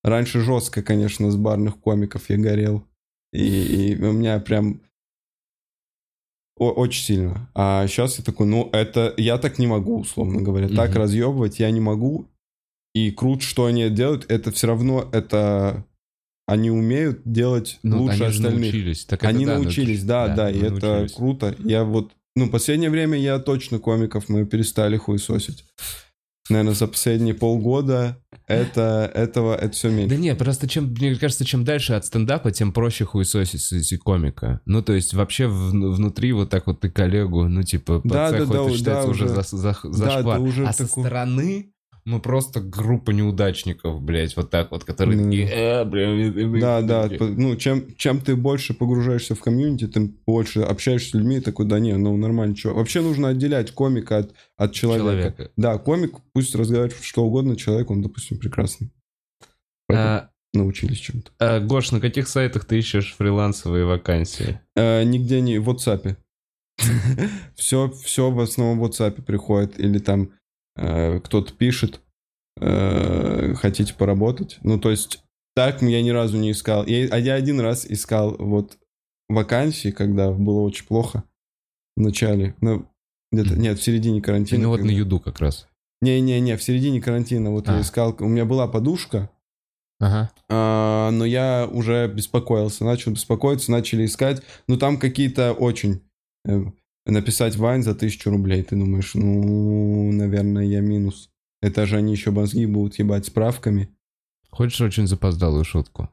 [0.04, 2.86] Раньше жестко, конечно, с барных комиков я горел.
[3.34, 4.82] И, и у меня прям
[6.58, 7.50] о- очень сильно.
[7.54, 10.68] А сейчас я такой, ну, это я так не могу, условно говоря.
[10.70, 11.00] Так Мгм.
[11.00, 12.28] разъебывать я не могу.
[12.94, 15.86] И круто, что они делают, это все равно, это
[16.48, 18.62] они умеют делать Ну, лучше они остальных.
[18.62, 19.06] научились.
[19.06, 21.12] Так Они да, научились, ну, да, да, и мы это научились.
[21.14, 21.56] круто.
[21.60, 25.66] Я вот, ну, последнее время я точно комиков мы перестали хуесосить.
[26.50, 28.18] Наверное, за последние полгода
[28.48, 30.10] это, этого, это все меньше.
[30.16, 34.62] Да не, просто чем, мне кажется, чем дальше от стендапа, тем проще хуесосить комика.
[34.66, 38.32] Ну, то есть вообще в- внутри вот так вот ты коллегу, ну, типа, по Да,
[38.32, 39.34] да, цеху да, это да, считается уже уже.
[39.36, 40.38] за, за, за Да, шквар.
[40.38, 41.72] да, уже а со такой- стороны
[42.06, 45.24] мы просто группа неудачников, блядь, вот так вот, которые Да.
[45.26, 45.84] такие, э,
[46.46, 51.14] мы- Да, да, ну, чем, чем ты больше погружаешься в комьюнити, тем больше общаешься с
[51.16, 52.76] людьми, такой, да не, ну, нормально, что.
[52.76, 55.04] Вообще нужно отделять комика от, от человека.
[55.08, 55.52] человека.
[55.58, 58.92] Да, комик, пусть разговаривает что угодно, человек, он, допустим, прекрасный.
[59.92, 61.32] А, научились чем-то.
[61.40, 64.60] а, Гош, на каких сайтах ты ищешь фрилансовые вакансии?
[64.76, 66.16] Э, нигде не в WhatsApp.
[67.56, 69.80] все, все в основном в WhatsApp приходит.
[69.80, 70.30] Или там
[70.76, 72.02] кто-то пишет,
[72.60, 74.58] э, хотите поработать.
[74.62, 75.24] Ну, то есть,
[75.56, 76.86] так я ни разу не искал.
[76.86, 78.78] Я, а я один раз искал вот
[79.30, 81.24] вакансии, когда было очень плохо
[81.96, 82.56] в начале.
[82.62, 82.86] Ну,
[83.32, 84.64] где-то, нет, в середине карантина.
[84.64, 85.68] Ну вот на когда- Юду как раз.
[86.02, 87.76] Не-не-не, в середине карантина вот А.
[87.76, 88.16] я искал.
[88.20, 89.30] У меня была подушка,
[90.00, 90.30] Ага.
[90.50, 94.42] а, но я уже беспокоился, начал беспокоиться, начали искать.
[94.68, 96.02] Ну, там какие-то очень...
[97.12, 98.64] написать вайн за тысячу рублей.
[98.64, 101.30] Ты думаешь, ну, наверное, я минус.
[101.62, 103.90] Это же они еще мозги будут ебать справками.
[104.50, 106.10] Хочешь очень запоздалую шутку?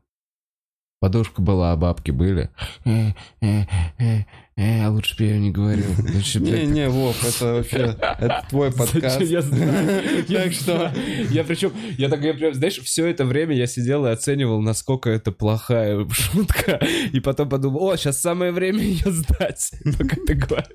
[1.03, 2.49] Подушка была, а бабки были.
[2.85, 3.09] Э,
[3.41, 3.65] э,
[3.99, 4.21] э,
[4.57, 5.91] э, а лучше бы я не говорил.
[6.37, 7.97] Не-не, Вов, это вообще...
[8.01, 9.21] Это твой подкаст.
[9.23, 9.43] Я
[10.29, 10.93] Так что...
[11.31, 15.11] Я причем, я так, я прям, знаешь, все это время я сидел и оценивал, насколько
[15.11, 16.79] это плохая шутка.
[17.13, 19.73] И потом подумал, о, сейчас самое время ее сдать.
[19.99, 20.69] Пока ты говоришь.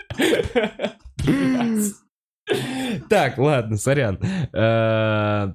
[3.07, 4.19] Так, ладно, сорян.
[4.51, 5.53] Э,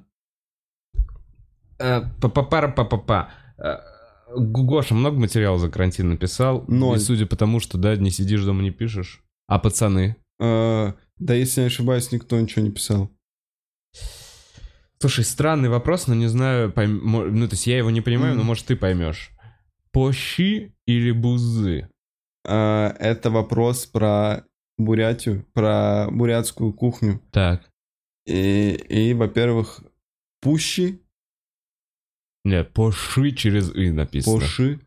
[4.35, 6.65] Гоша много материала за карантин написал.
[6.67, 6.97] Ноль.
[6.97, 9.21] И судя по тому, что, да, не сидишь дома, не пишешь.
[9.47, 10.15] А пацаны?
[10.39, 13.09] э, Да, если не ошибаюсь, никто ничего не писал.
[14.99, 18.43] Слушай, странный вопрос, но не знаю, пойм- ну, то есть я его не понимаю, но,
[18.43, 19.31] может, ты поймешь.
[19.91, 21.89] Пощи или бузы?
[22.45, 24.45] Э, Это вопрос про
[24.77, 27.21] Бурятию, про бурятскую кухню.
[27.31, 27.69] Так.
[28.25, 29.81] И, и, во-первых,
[30.41, 30.99] пущи,
[32.43, 34.39] Не, поши через «и» написано.
[34.39, 34.79] поши.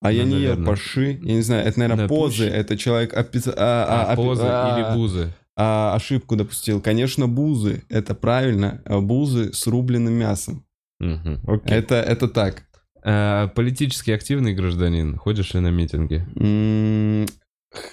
[0.00, 1.18] А я Ну, не ем поши.
[1.22, 2.44] Я не знаю, это, наверное, Да, позы.
[2.44, 2.48] пущи.
[2.48, 5.32] Это человек опис- а, А, а, опи- позы а, или бузы?
[5.56, 6.80] а, ошибку допустил.
[6.80, 7.82] Конечно, бузы.
[7.88, 8.80] Это правильно.
[8.84, 10.64] А Бузы с рубленым мясом.
[11.00, 11.72] Мгм, окей.
[11.76, 12.64] Это, это так.
[13.02, 15.16] А, политически активный гражданин.
[15.16, 16.24] Ходишь ли на митинги?
[16.36, 17.26] М,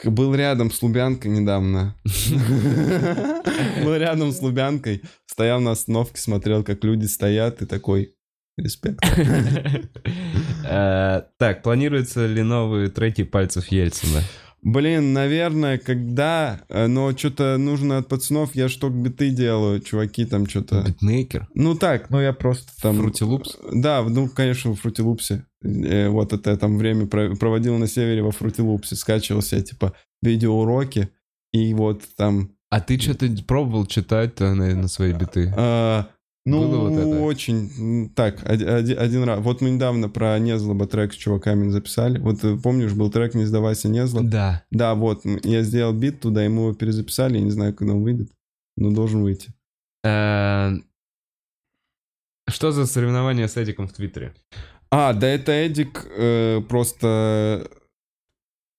[0.04, 1.96] Был рядом с Лубянкой недавно.
[3.84, 5.02] Был рядом с Лубянкой.
[5.26, 8.15] Стоял на остановке, смотрел, как люди стоят, и такой...
[8.57, 8.99] Респект.
[10.68, 14.22] А, Так, планируются ли новые треки пальцев Ельцина?
[14.61, 20.48] Блин, наверное, когда, э, но что-то нужно от пацанов, я что биты делаю, чуваки там
[20.49, 20.82] что-то.
[20.88, 21.48] Битмейкер?
[21.53, 22.99] Ну так, ну я просто там...
[22.99, 23.80] Fruity Loops?
[23.80, 25.46] Да, ну, конечно, в Fruity Loops е.
[25.61, 29.61] Вот это я там время про- проводил на севере во Fruity Loops е, скачивал себе,
[29.61, 31.10] типа, видеоуроки,
[31.53, 32.49] и вот там...
[32.72, 35.53] А ты что-то пробовал читать на, на свои биты?
[35.56, 36.07] а,
[36.46, 37.22] ну, Было вот это?
[37.24, 38.12] очень...
[38.16, 39.40] Так, оди- оди- один, раз.
[39.42, 42.20] Вот мы недавно про Незлоба трек с чуваками записали.
[42.20, 44.26] Вот э, помнишь, был трек «Не сдавайся, Незлоб»?
[44.26, 44.64] Да.
[44.72, 48.04] Да, вот, я сделал бит туда, и мы его перезаписали, я не знаю, когда он
[48.04, 48.32] выйдет,
[48.78, 49.54] но должен выйти.
[50.04, 50.72] Э,
[52.48, 54.36] Что за соревнования с Эдиком в Твиттере?
[54.92, 57.68] А, да это Эдик э, просто...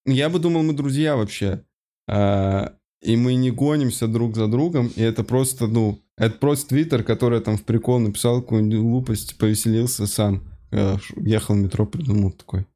[0.07, 1.65] Я бы думал, мы друзья вообще.
[2.09, 7.03] А, и мы не гонимся друг за другом, и это просто, ну, это просто твиттер,
[7.03, 10.43] который там в прикол написал какую-нибудь глупость, повеселился сам.
[10.73, 12.67] Э, Ехал в метро, придумал такой.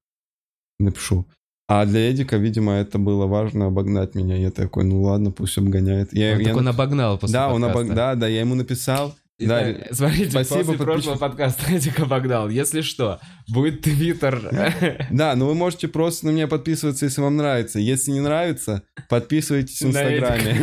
[0.78, 1.26] Напишу.
[1.68, 4.36] А для Эдика, видимо, это было важно обогнать меня.
[4.36, 6.12] Я такой, ну ладно, пусть обгоняет.
[6.12, 7.80] Я, Он я так он обогнал после Да, он подкаста.
[7.82, 7.94] обог...
[7.94, 9.14] да, да, я ему написал.
[9.40, 12.48] Да, Итак, смотрите, спасибо, после прошлого подкаста Эдик обогнал.
[12.48, 15.06] Если что, будет твиттер.
[15.10, 17.78] Да, но вы можете просто на меня подписываться, если вам нравится.
[17.78, 20.56] Если не нравится, подписывайтесь в Инстаграме.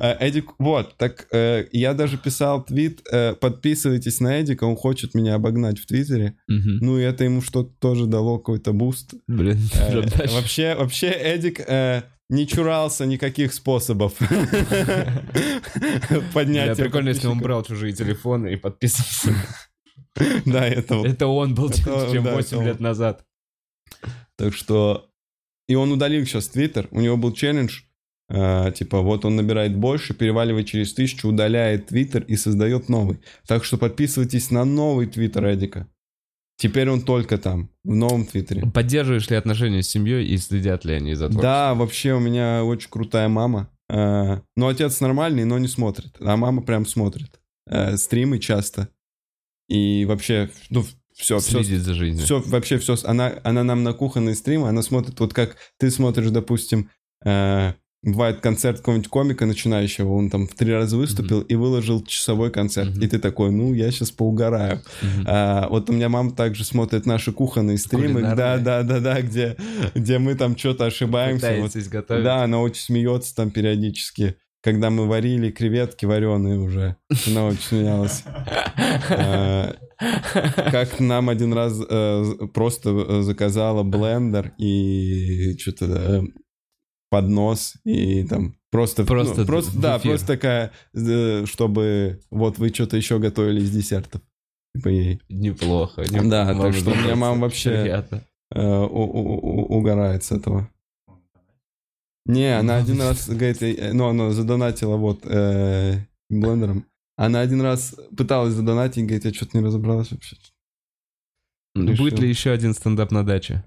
[0.00, 5.14] Э, Эдик, вот, так э, я даже писал твит, э, подписывайтесь на Эдика, он хочет
[5.14, 6.34] меня обогнать в Твиттере.
[6.48, 9.14] Ну и это ему что-то тоже дало какой-то буст.
[9.26, 10.02] Блин, Э.
[10.32, 14.14] Вообще, вообще Эдик э, не чурался никаких способов
[16.34, 16.78] поднять.
[16.78, 19.34] Прикольно, если он брал чужие телефоны и подписывался.
[20.44, 20.96] Да, это.
[21.06, 23.24] Это он был, чем да, 8 это лет назад.
[24.36, 25.08] Так что...
[25.68, 26.88] И он удалил сейчас Твиттер.
[26.90, 27.82] У него был челлендж.
[28.28, 33.20] э, типа, вот он набирает больше, переваливает через тысячу, удаляет Твиттер и создает новый.
[33.46, 35.88] Так что подписывайтесь на новый Твиттер Эдика.
[36.56, 38.62] Теперь он только там, в новом Твиттере.
[38.70, 41.42] Поддерживаешь ли отношения с семьей и следят ли они за творчеством?
[41.42, 43.68] Да, вообще у меня очень крутая мама.
[43.88, 46.16] Э, Ну, отец нормальный, но не смотрит.
[46.20, 47.40] А мама прям смотрит.
[47.66, 48.88] Э, Стримы часто.
[49.68, 50.84] И вообще, ну,
[51.14, 52.24] все, все, Следит за жизнью.
[52.24, 52.96] все, вообще все.
[53.04, 56.90] Она, она нам на кухонный стрим, она смотрит, вот как ты смотришь, допустим,
[57.24, 62.50] э, бывает концерт какого-нибудь комика начинающего, он там в три раза выступил и выложил часовой
[62.50, 62.90] концерт.
[62.90, 63.02] Мгм.
[63.02, 64.82] И ты такой, ну, я сейчас поугараю.
[65.02, 65.24] Мгм.
[65.26, 69.56] А, вот у меня мама также смотрит наши кухонные стримы, да, да, да, да, где,
[69.94, 71.56] где мы там что-то ошибаемся.
[71.60, 71.72] Вот.
[71.90, 72.24] Готовить.
[72.24, 74.36] Да, она очень смеется там периодически.
[74.62, 76.96] Когда мы варили креветки вареные уже,
[77.26, 78.22] она очень смеялась.
[79.08, 79.72] Э,
[80.70, 82.24] Как нам один раз э,
[82.54, 86.24] просто э, заказала блендер и что-то
[87.12, 92.96] поднос и там просто Просто ну, просто да просто такая э, чтобы вот вы что-то
[92.96, 94.22] еще готовили из десертов
[94.74, 96.00] типа ей Неплохо.
[96.04, 96.28] неплохо.
[96.30, 98.02] Да, так что у меня мама вообще-
[98.54, 100.70] э, у- у- у- угорает с этого.
[102.24, 105.98] Не, она один раз, говорит, э, ну, она задонатила вот э,
[106.30, 106.84] блендером.
[107.16, 110.36] Она один раз пыталась задонатить, говорит, я что-то не разобралась вообще.
[111.74, 112.18] Будет решил.
[112.18, 113.64] ли еще один стендап на даче?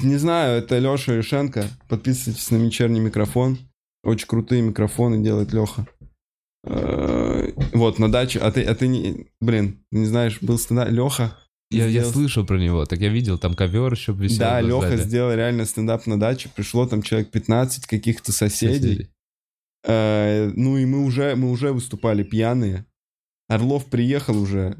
[0.00, 1.68] Не знаю, это Леша Решенко.
[1.88, 3.58] Подписывайтесь на вечерний микрофон.
[4.04, 5.86] Очень крутые микрофоны делает Леха.
[6.64, 8.38] Э, Вот, на даче.
[8.40, 9.26] А ты, а ты не...
[9.40, 10.88] Блин, не знаешь, был стендап...
[10.90, 11.36] Леха.
[11.70, 14.38] Я, я сделал- слышал про него, так я видел, там ковер еще висел.
[14.38, 14.60] Да.
[14.60, 16.48] Леха сделал реально стендап на даче.
[16.54, 19.10] Пришло там человек 15 каких-то соседей.
[19.84, 22.86] Э, ну и мы уже, мы уже выступали пьяные.
[23.48, 24.76] Орлов приехал уже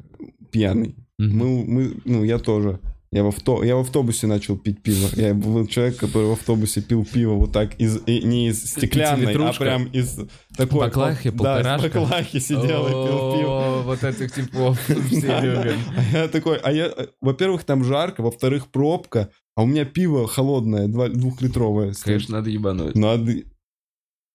[0.50, 0.94] пьяный.
[1.18, 1.36] Мгм.
[1.36, 2.80] Мы, мы, ну, я тоже.
[3.12, 5.08] Я в, авто, я в автобусе начал пить пиво.
[5.14, 9.26] Я был человек, который в автобусе пил пиво вот так, из, и, не из стеклянной,
[9.26, 9.64] а Пятилитрушка?
[9.64, 10.18] прям из
[10.56, 10.80] такой...
[10.80, 13.82] Баклахи, да, баклахи сидел и пил пиво.
[13.84, 14.78] Вот этих типов
[15.08, 15.78] все любим.
[15.96, 20.88] А я такой, а я, во-первых, там жарко, во-вторых, пробка, а у меня пиво холодное,
[20.88, 21.94] два- двухлитровое.
[22.02, 22.94] Конечно, надо ебануть.
[22.96, 23.32] Надо...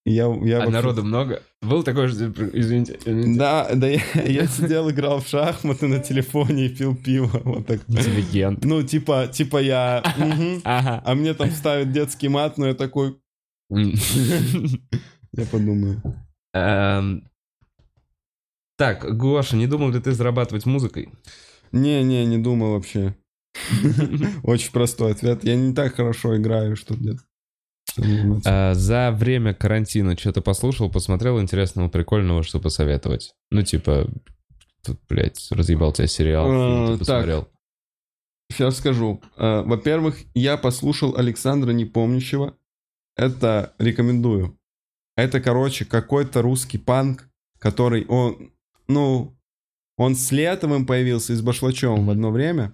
[0.04, 1.44] Я, я А народу много?
[1.62, 2.16] Был такой же,
[2.54, 3.40] извините, извините.
[3.40, 7.40] Да, да, я, я сидел, играл в шахматы на телефоне и пил пиво.
[7.44, 7.82] Вот так.
[7.88, 8.66] Интеллигент.
[8.66, 10.04] Ну, типа, типа я...
[10.18, 10.62] мгм.
[10.64, 11.04] Ага.
[11.06, 13.18] А мне там ставят детский мат, но я такой...
[13.70, 16.02] Я подумаю.
[16.54, 17.30] Эм,
[18.78, 21.10] Так, Гоша, не думал ли ты зарабатывать музыкой?
[21.72, 23.16] Не-не, не думал вообще.
[24.44, 25.44] Очень простой ответ.
[25.44, 27.22] Я не так хорошо играю, что где-то.
[28.46, 33.34] А, За время карантина что-то послушал, посмотрел интересного, прикольного, что посоветовать?
[33.50, 34.10] Ну, типа,
[34.84, 37.00] тут, блядь, разъебал тебя сериал, так.
[37.00, 37.48] посмотрел.
[38.52, 39.22] Сейчас скажу.
[39.38, 42.58] Э, Во-первых, я послушал Александра Непомнящего.
[43.16, 44.58] Это рекомендую.
[45.16, 48.52] Это, короче, какой-то русский панк, который он,
[48.88, 49.38] ну,
[49.98, 52.74] он с Летовым появился и с Башлачевым в одно время,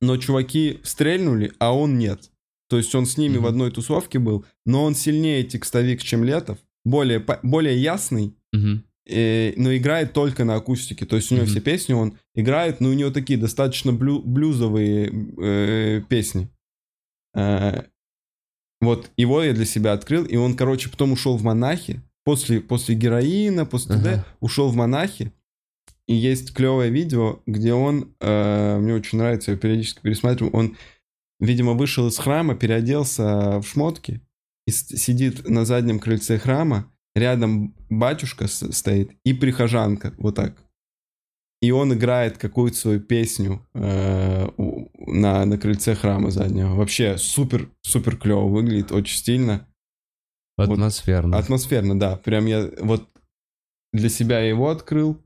[0.00, 2.30] но чуваки стрельнули, а он нет.
[2.72, 3.42] То есть он с ними Мгм.
[3.42, 8.82] в одной тусовке был, но он сильнее текстовик, чем Летов, более, более ясный, Мгм.
[9.06, 11.04] э, но играет только на акустике.
[11.04, 11.50] То есть у него Мгм.
[11.52, 16.48] все песни он играет, но у него такие достаточно блю- блюзовые э, песни.
[17.34, 17.82] Э,
[18.80, 22.00] вот его я для себя открыл, и он, короче, потом ушел в монахи.
[22.24, 24.26] После, после героина, после ТД, Ага.
[24.40, 25.30] ушел в монахи.
[26.06, 30.76] И есть клевое видео, где он, э, мне очень нравится, я периодически пересматриваю, он,
[31.42, 34.20] видимо, вышел из храма, переоделся в шмотки
[34.66, 40.56] и сидит на заднем крыльце храма, рядом батюшка стоит и прихожанка, вот так.
[41.60, 44.48] и он играет какую-то свою песню э,
[44.98, 46.74] на, на крыльце храма заднего.
[46.74, 49.68] Вообще супер, супер клево выглядит, очень стильно.
[50.56, 51.38] Атмосферно.
[51.38, 52.16] Атмосферно, да.
[52.16, 53.08] Прям я вот
[53.92, 55.20] для себя его открыл.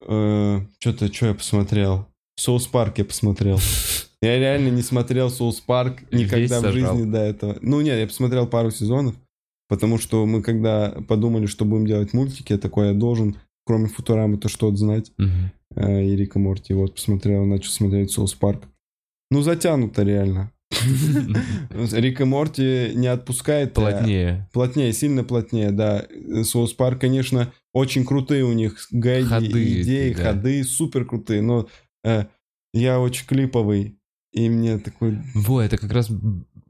[0.00, 2.06] Что-то, что я посмотрел?
[2.36, 3.58] South Park я посмотрел.
[4.24, 7.56] Я реально не смотрел South Park никогда в жизни до этого.
[7.60, 9.14] Ну нет, я посмотрел пару сезонов,
[9.68, 13.36] потому что мы когда подумали, что будем делать мультики, я такой, я должен,
[13.66, 15.12] кроме Футурамы, то что-то знать.
[15.76, 16.72] Э, И Рика Морти.
[16.74, 18.62] Вот посмотрел, начал смотреть South Park.
[19.30, 20.50] Ну затянуто реально.
[21.92, 23.70] Рик и Морти не отпускает.
[23.70, 24.48] э, Плотнее.
[24.52, 26.06] Плотнее, сильно плотнее, да.
[26.44, 30.22] Соус Парк, конечно, очень крутые у них гэги, Ходы, идеи, да.
[30.32, 31.68] ходы, супер крутые, но
[32.04, 32.24] э,
[32.72, 33.98] я очень клиповый,
[34.34, 35.18] и мне такой...
[35.34, 36.10] Во, это как раз,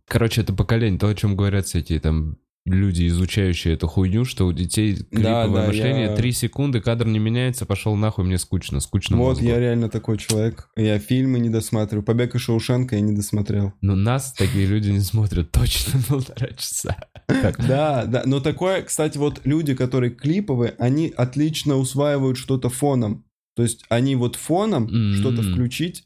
[0.06, 2.36] короче, это поколение, то, о чем говорят всякие там
[2.66, 7.18] люди, изучающие эту хуйню, что у детей клиповое да, мышление, я- три секунды, кадр не
[7.18, 9.44] меняется, пошел нахуй, мне скучно, скучно вот мозгу.
[9.44, 10.70] я реально такой человек.
[10.76, 12.04] Я фильмы не досматриваю.
[12.04, 13.74] Побег из Шоушенка я не досмотрел.
[13.82, 16.96] Но нас такие люди не смотрят точно полтора часа.
[17.66, 18.22] Да, да.
[18.26, 23.24] Но такое, кстати, вот люди, которые клиповые, они отлично усваивают что-то фоном.
[23.56, 25.14] То есть они вот фоном М.
[25.14, 26.04] что-то включить,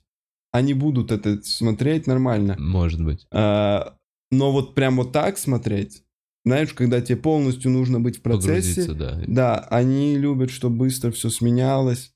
[0.52, 2.56] они будут это смотреть нормально.
[2.58, 3.26] Может быть.
[3.32, 3.96] А,
[4.30, 6.02] но вот прям вот так смотреть,
[6.44, 9.20] знаешь, когда тебе полностью нужно быть в процессе, да.
[9.26, 12.12] да, они любят, чтобы быстро все сменялось.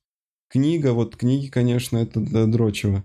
[0.49, 3.03] Книга, вот книги, конечно, это да, дрочево.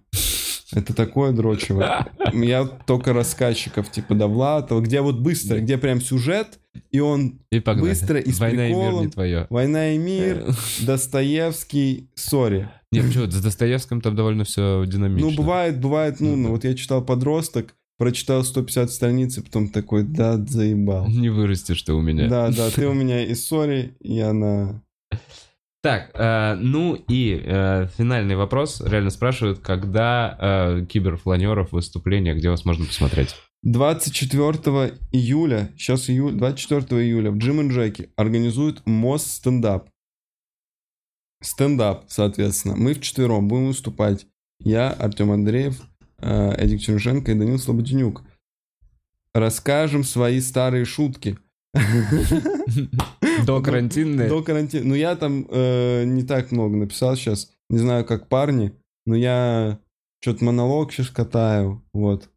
[0.73, 2.09] Это такое дрочево.
[2.33, 6.58] Я только рассказчиков типа Довлатова, где вот быстро, где прям сюжет,
[6.91, 7.89] и он И погнали.
[7.91, 9.05] Быстро и с Война и мир приколом.
[9.05, 9.47] не твое.
[9.51, 10.47] «Война и мир»,
[10.81, 12.69] Достоевский, сори.
[12.91, 15.31] Не, ну что, за Достоевским там довольно все динамично.
[15.31, 19.69] Ну, бывает, бывает, ну, Ну, ну, вот я читал «Подросток», прочитал 150 страниц, и потом
[19.69, 21.07] такой, да, заебал.
[21.09, 22.29] Не вырастешь ты у меня.
[22.29, 24.83] Да, да, ты у меня и сори, и она...
[25.81, 28.81] Так, э, ну и э, финальный вопрос.
[28.85, 33.37] Реально спрашивают, когда э, киберфланеров выступление, где вас можно посмотреть?
[33.63, 39.91] 24 июля, сейчас июль, 24 июля в Джим и Джеки организуют мост стендап.
[41.43, 42.77] Стендап, соответственно.
[42.77, 44.27] Мы вчетвером будем выступать.
[44.61, 45.81] Я, Артем Андреев,
[46.19, 48.23] э, Эдик Чернышенко и Данил Слободенюк.
[49.35, 51.39] Расскажем свои старые шутки.
[53.47, 54.29] До карантинной?
[54.29, 54.85] До карантина.
[54.85, 57.53] Ну, я там э, не так много написал сейчас.
[57.71, 58.73] Не знаю, как парни,
[59.07, 59.79] но я
[60.21, 61.85] что-то монолог сейчас катаю.
[61.93, 62.31] Вот.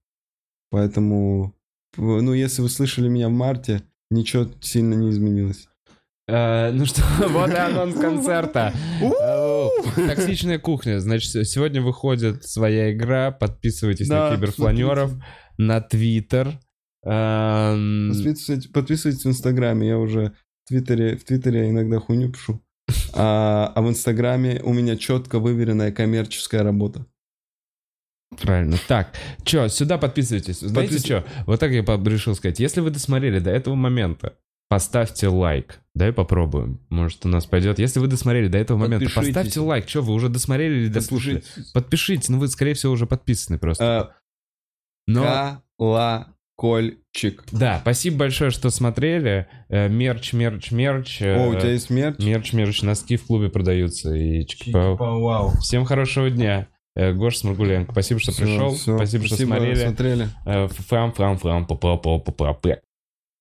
[0.72, 1.54] Поэтому,
[1.98, 5.68] ну, если вы слышали меня в марте, ничего сильно не изменилось.
[6.28, 8.74] Э, Ну что, вот и анонс концерта.
[9.02, 9.68] Э,
[10.08, 11.00] Токсичная кухня.
[11.00, 13.32] Значит, сегодня выходит своя игра.
[13.32, 15.12] Подписывайтесь на киберфланеров,
[15.58, 16.60] на Твиттер.
[17.04, 18.10] Эм,
[18.74, 19.90] Подписывайтесь, в Инстаграме.
[19.90, 20.34] Я уже
[20.64, 22.62] в Твиттере, в Твиттере иногда хуйню пишу.
[23.14, 27.06] А, а в Инстаграме у меня четко выверенная коммерческая работа.
[28.40, 28.78] Правильно.
[28.88, 29.14] Так,
[29.44, 30.60] чё, сюда подписывайтесь.
[30.60, 31.26] Знаете Подпис- что?
[31.46, 32.60] Вот так я решил сказать.
[32.60, 34.36] Если вы досмотрели до этого момента,
[34.70, 35.82] поставьте лайк.
[35.94, 36.80] Давай попробуем.
[36.90, 37.78] Может, у нас пойдет.
[37.78, 39.90] Если вы досмотрели до этого момента, поставьте лайк.
[39.90, 41.44] Что, вы уже досмотрели или дослушали?
[41.74, 42.30] Подпишитесь.
[42.30, 43.84] Ну, вы, скорее всего, уже подписаны просто.
[43.84, 44.16] А,
[45.08, 45.62] Но...
[46.62, 47.44] Колокольчик.
[47.52, 49.48] Да, спасибо большое, что смотрели.
[49.68, 51.22] Э, Мерч, мерч, мерч.
[51.22, 52.20] О, у тебя есть мерч?
[52.20, 54.14] Мерч, мерч, носки в клубе продаются.
[54.14, 54.48] И.
[54.72, 55.52] Вау.
[55.60, 56.68] Всем хорошего дня.
[56.96, 58.76] Э, Гош Сморгуленко, спасибо, что Всё, пришел.
[58.76, 58.98] всё.
[58.98, 59.86] Спасибо, что смотрели.
[59.86, 60.28] смотрели.
[60.46, 62.78] Э, Фрам, фрам, фрам, па па па па па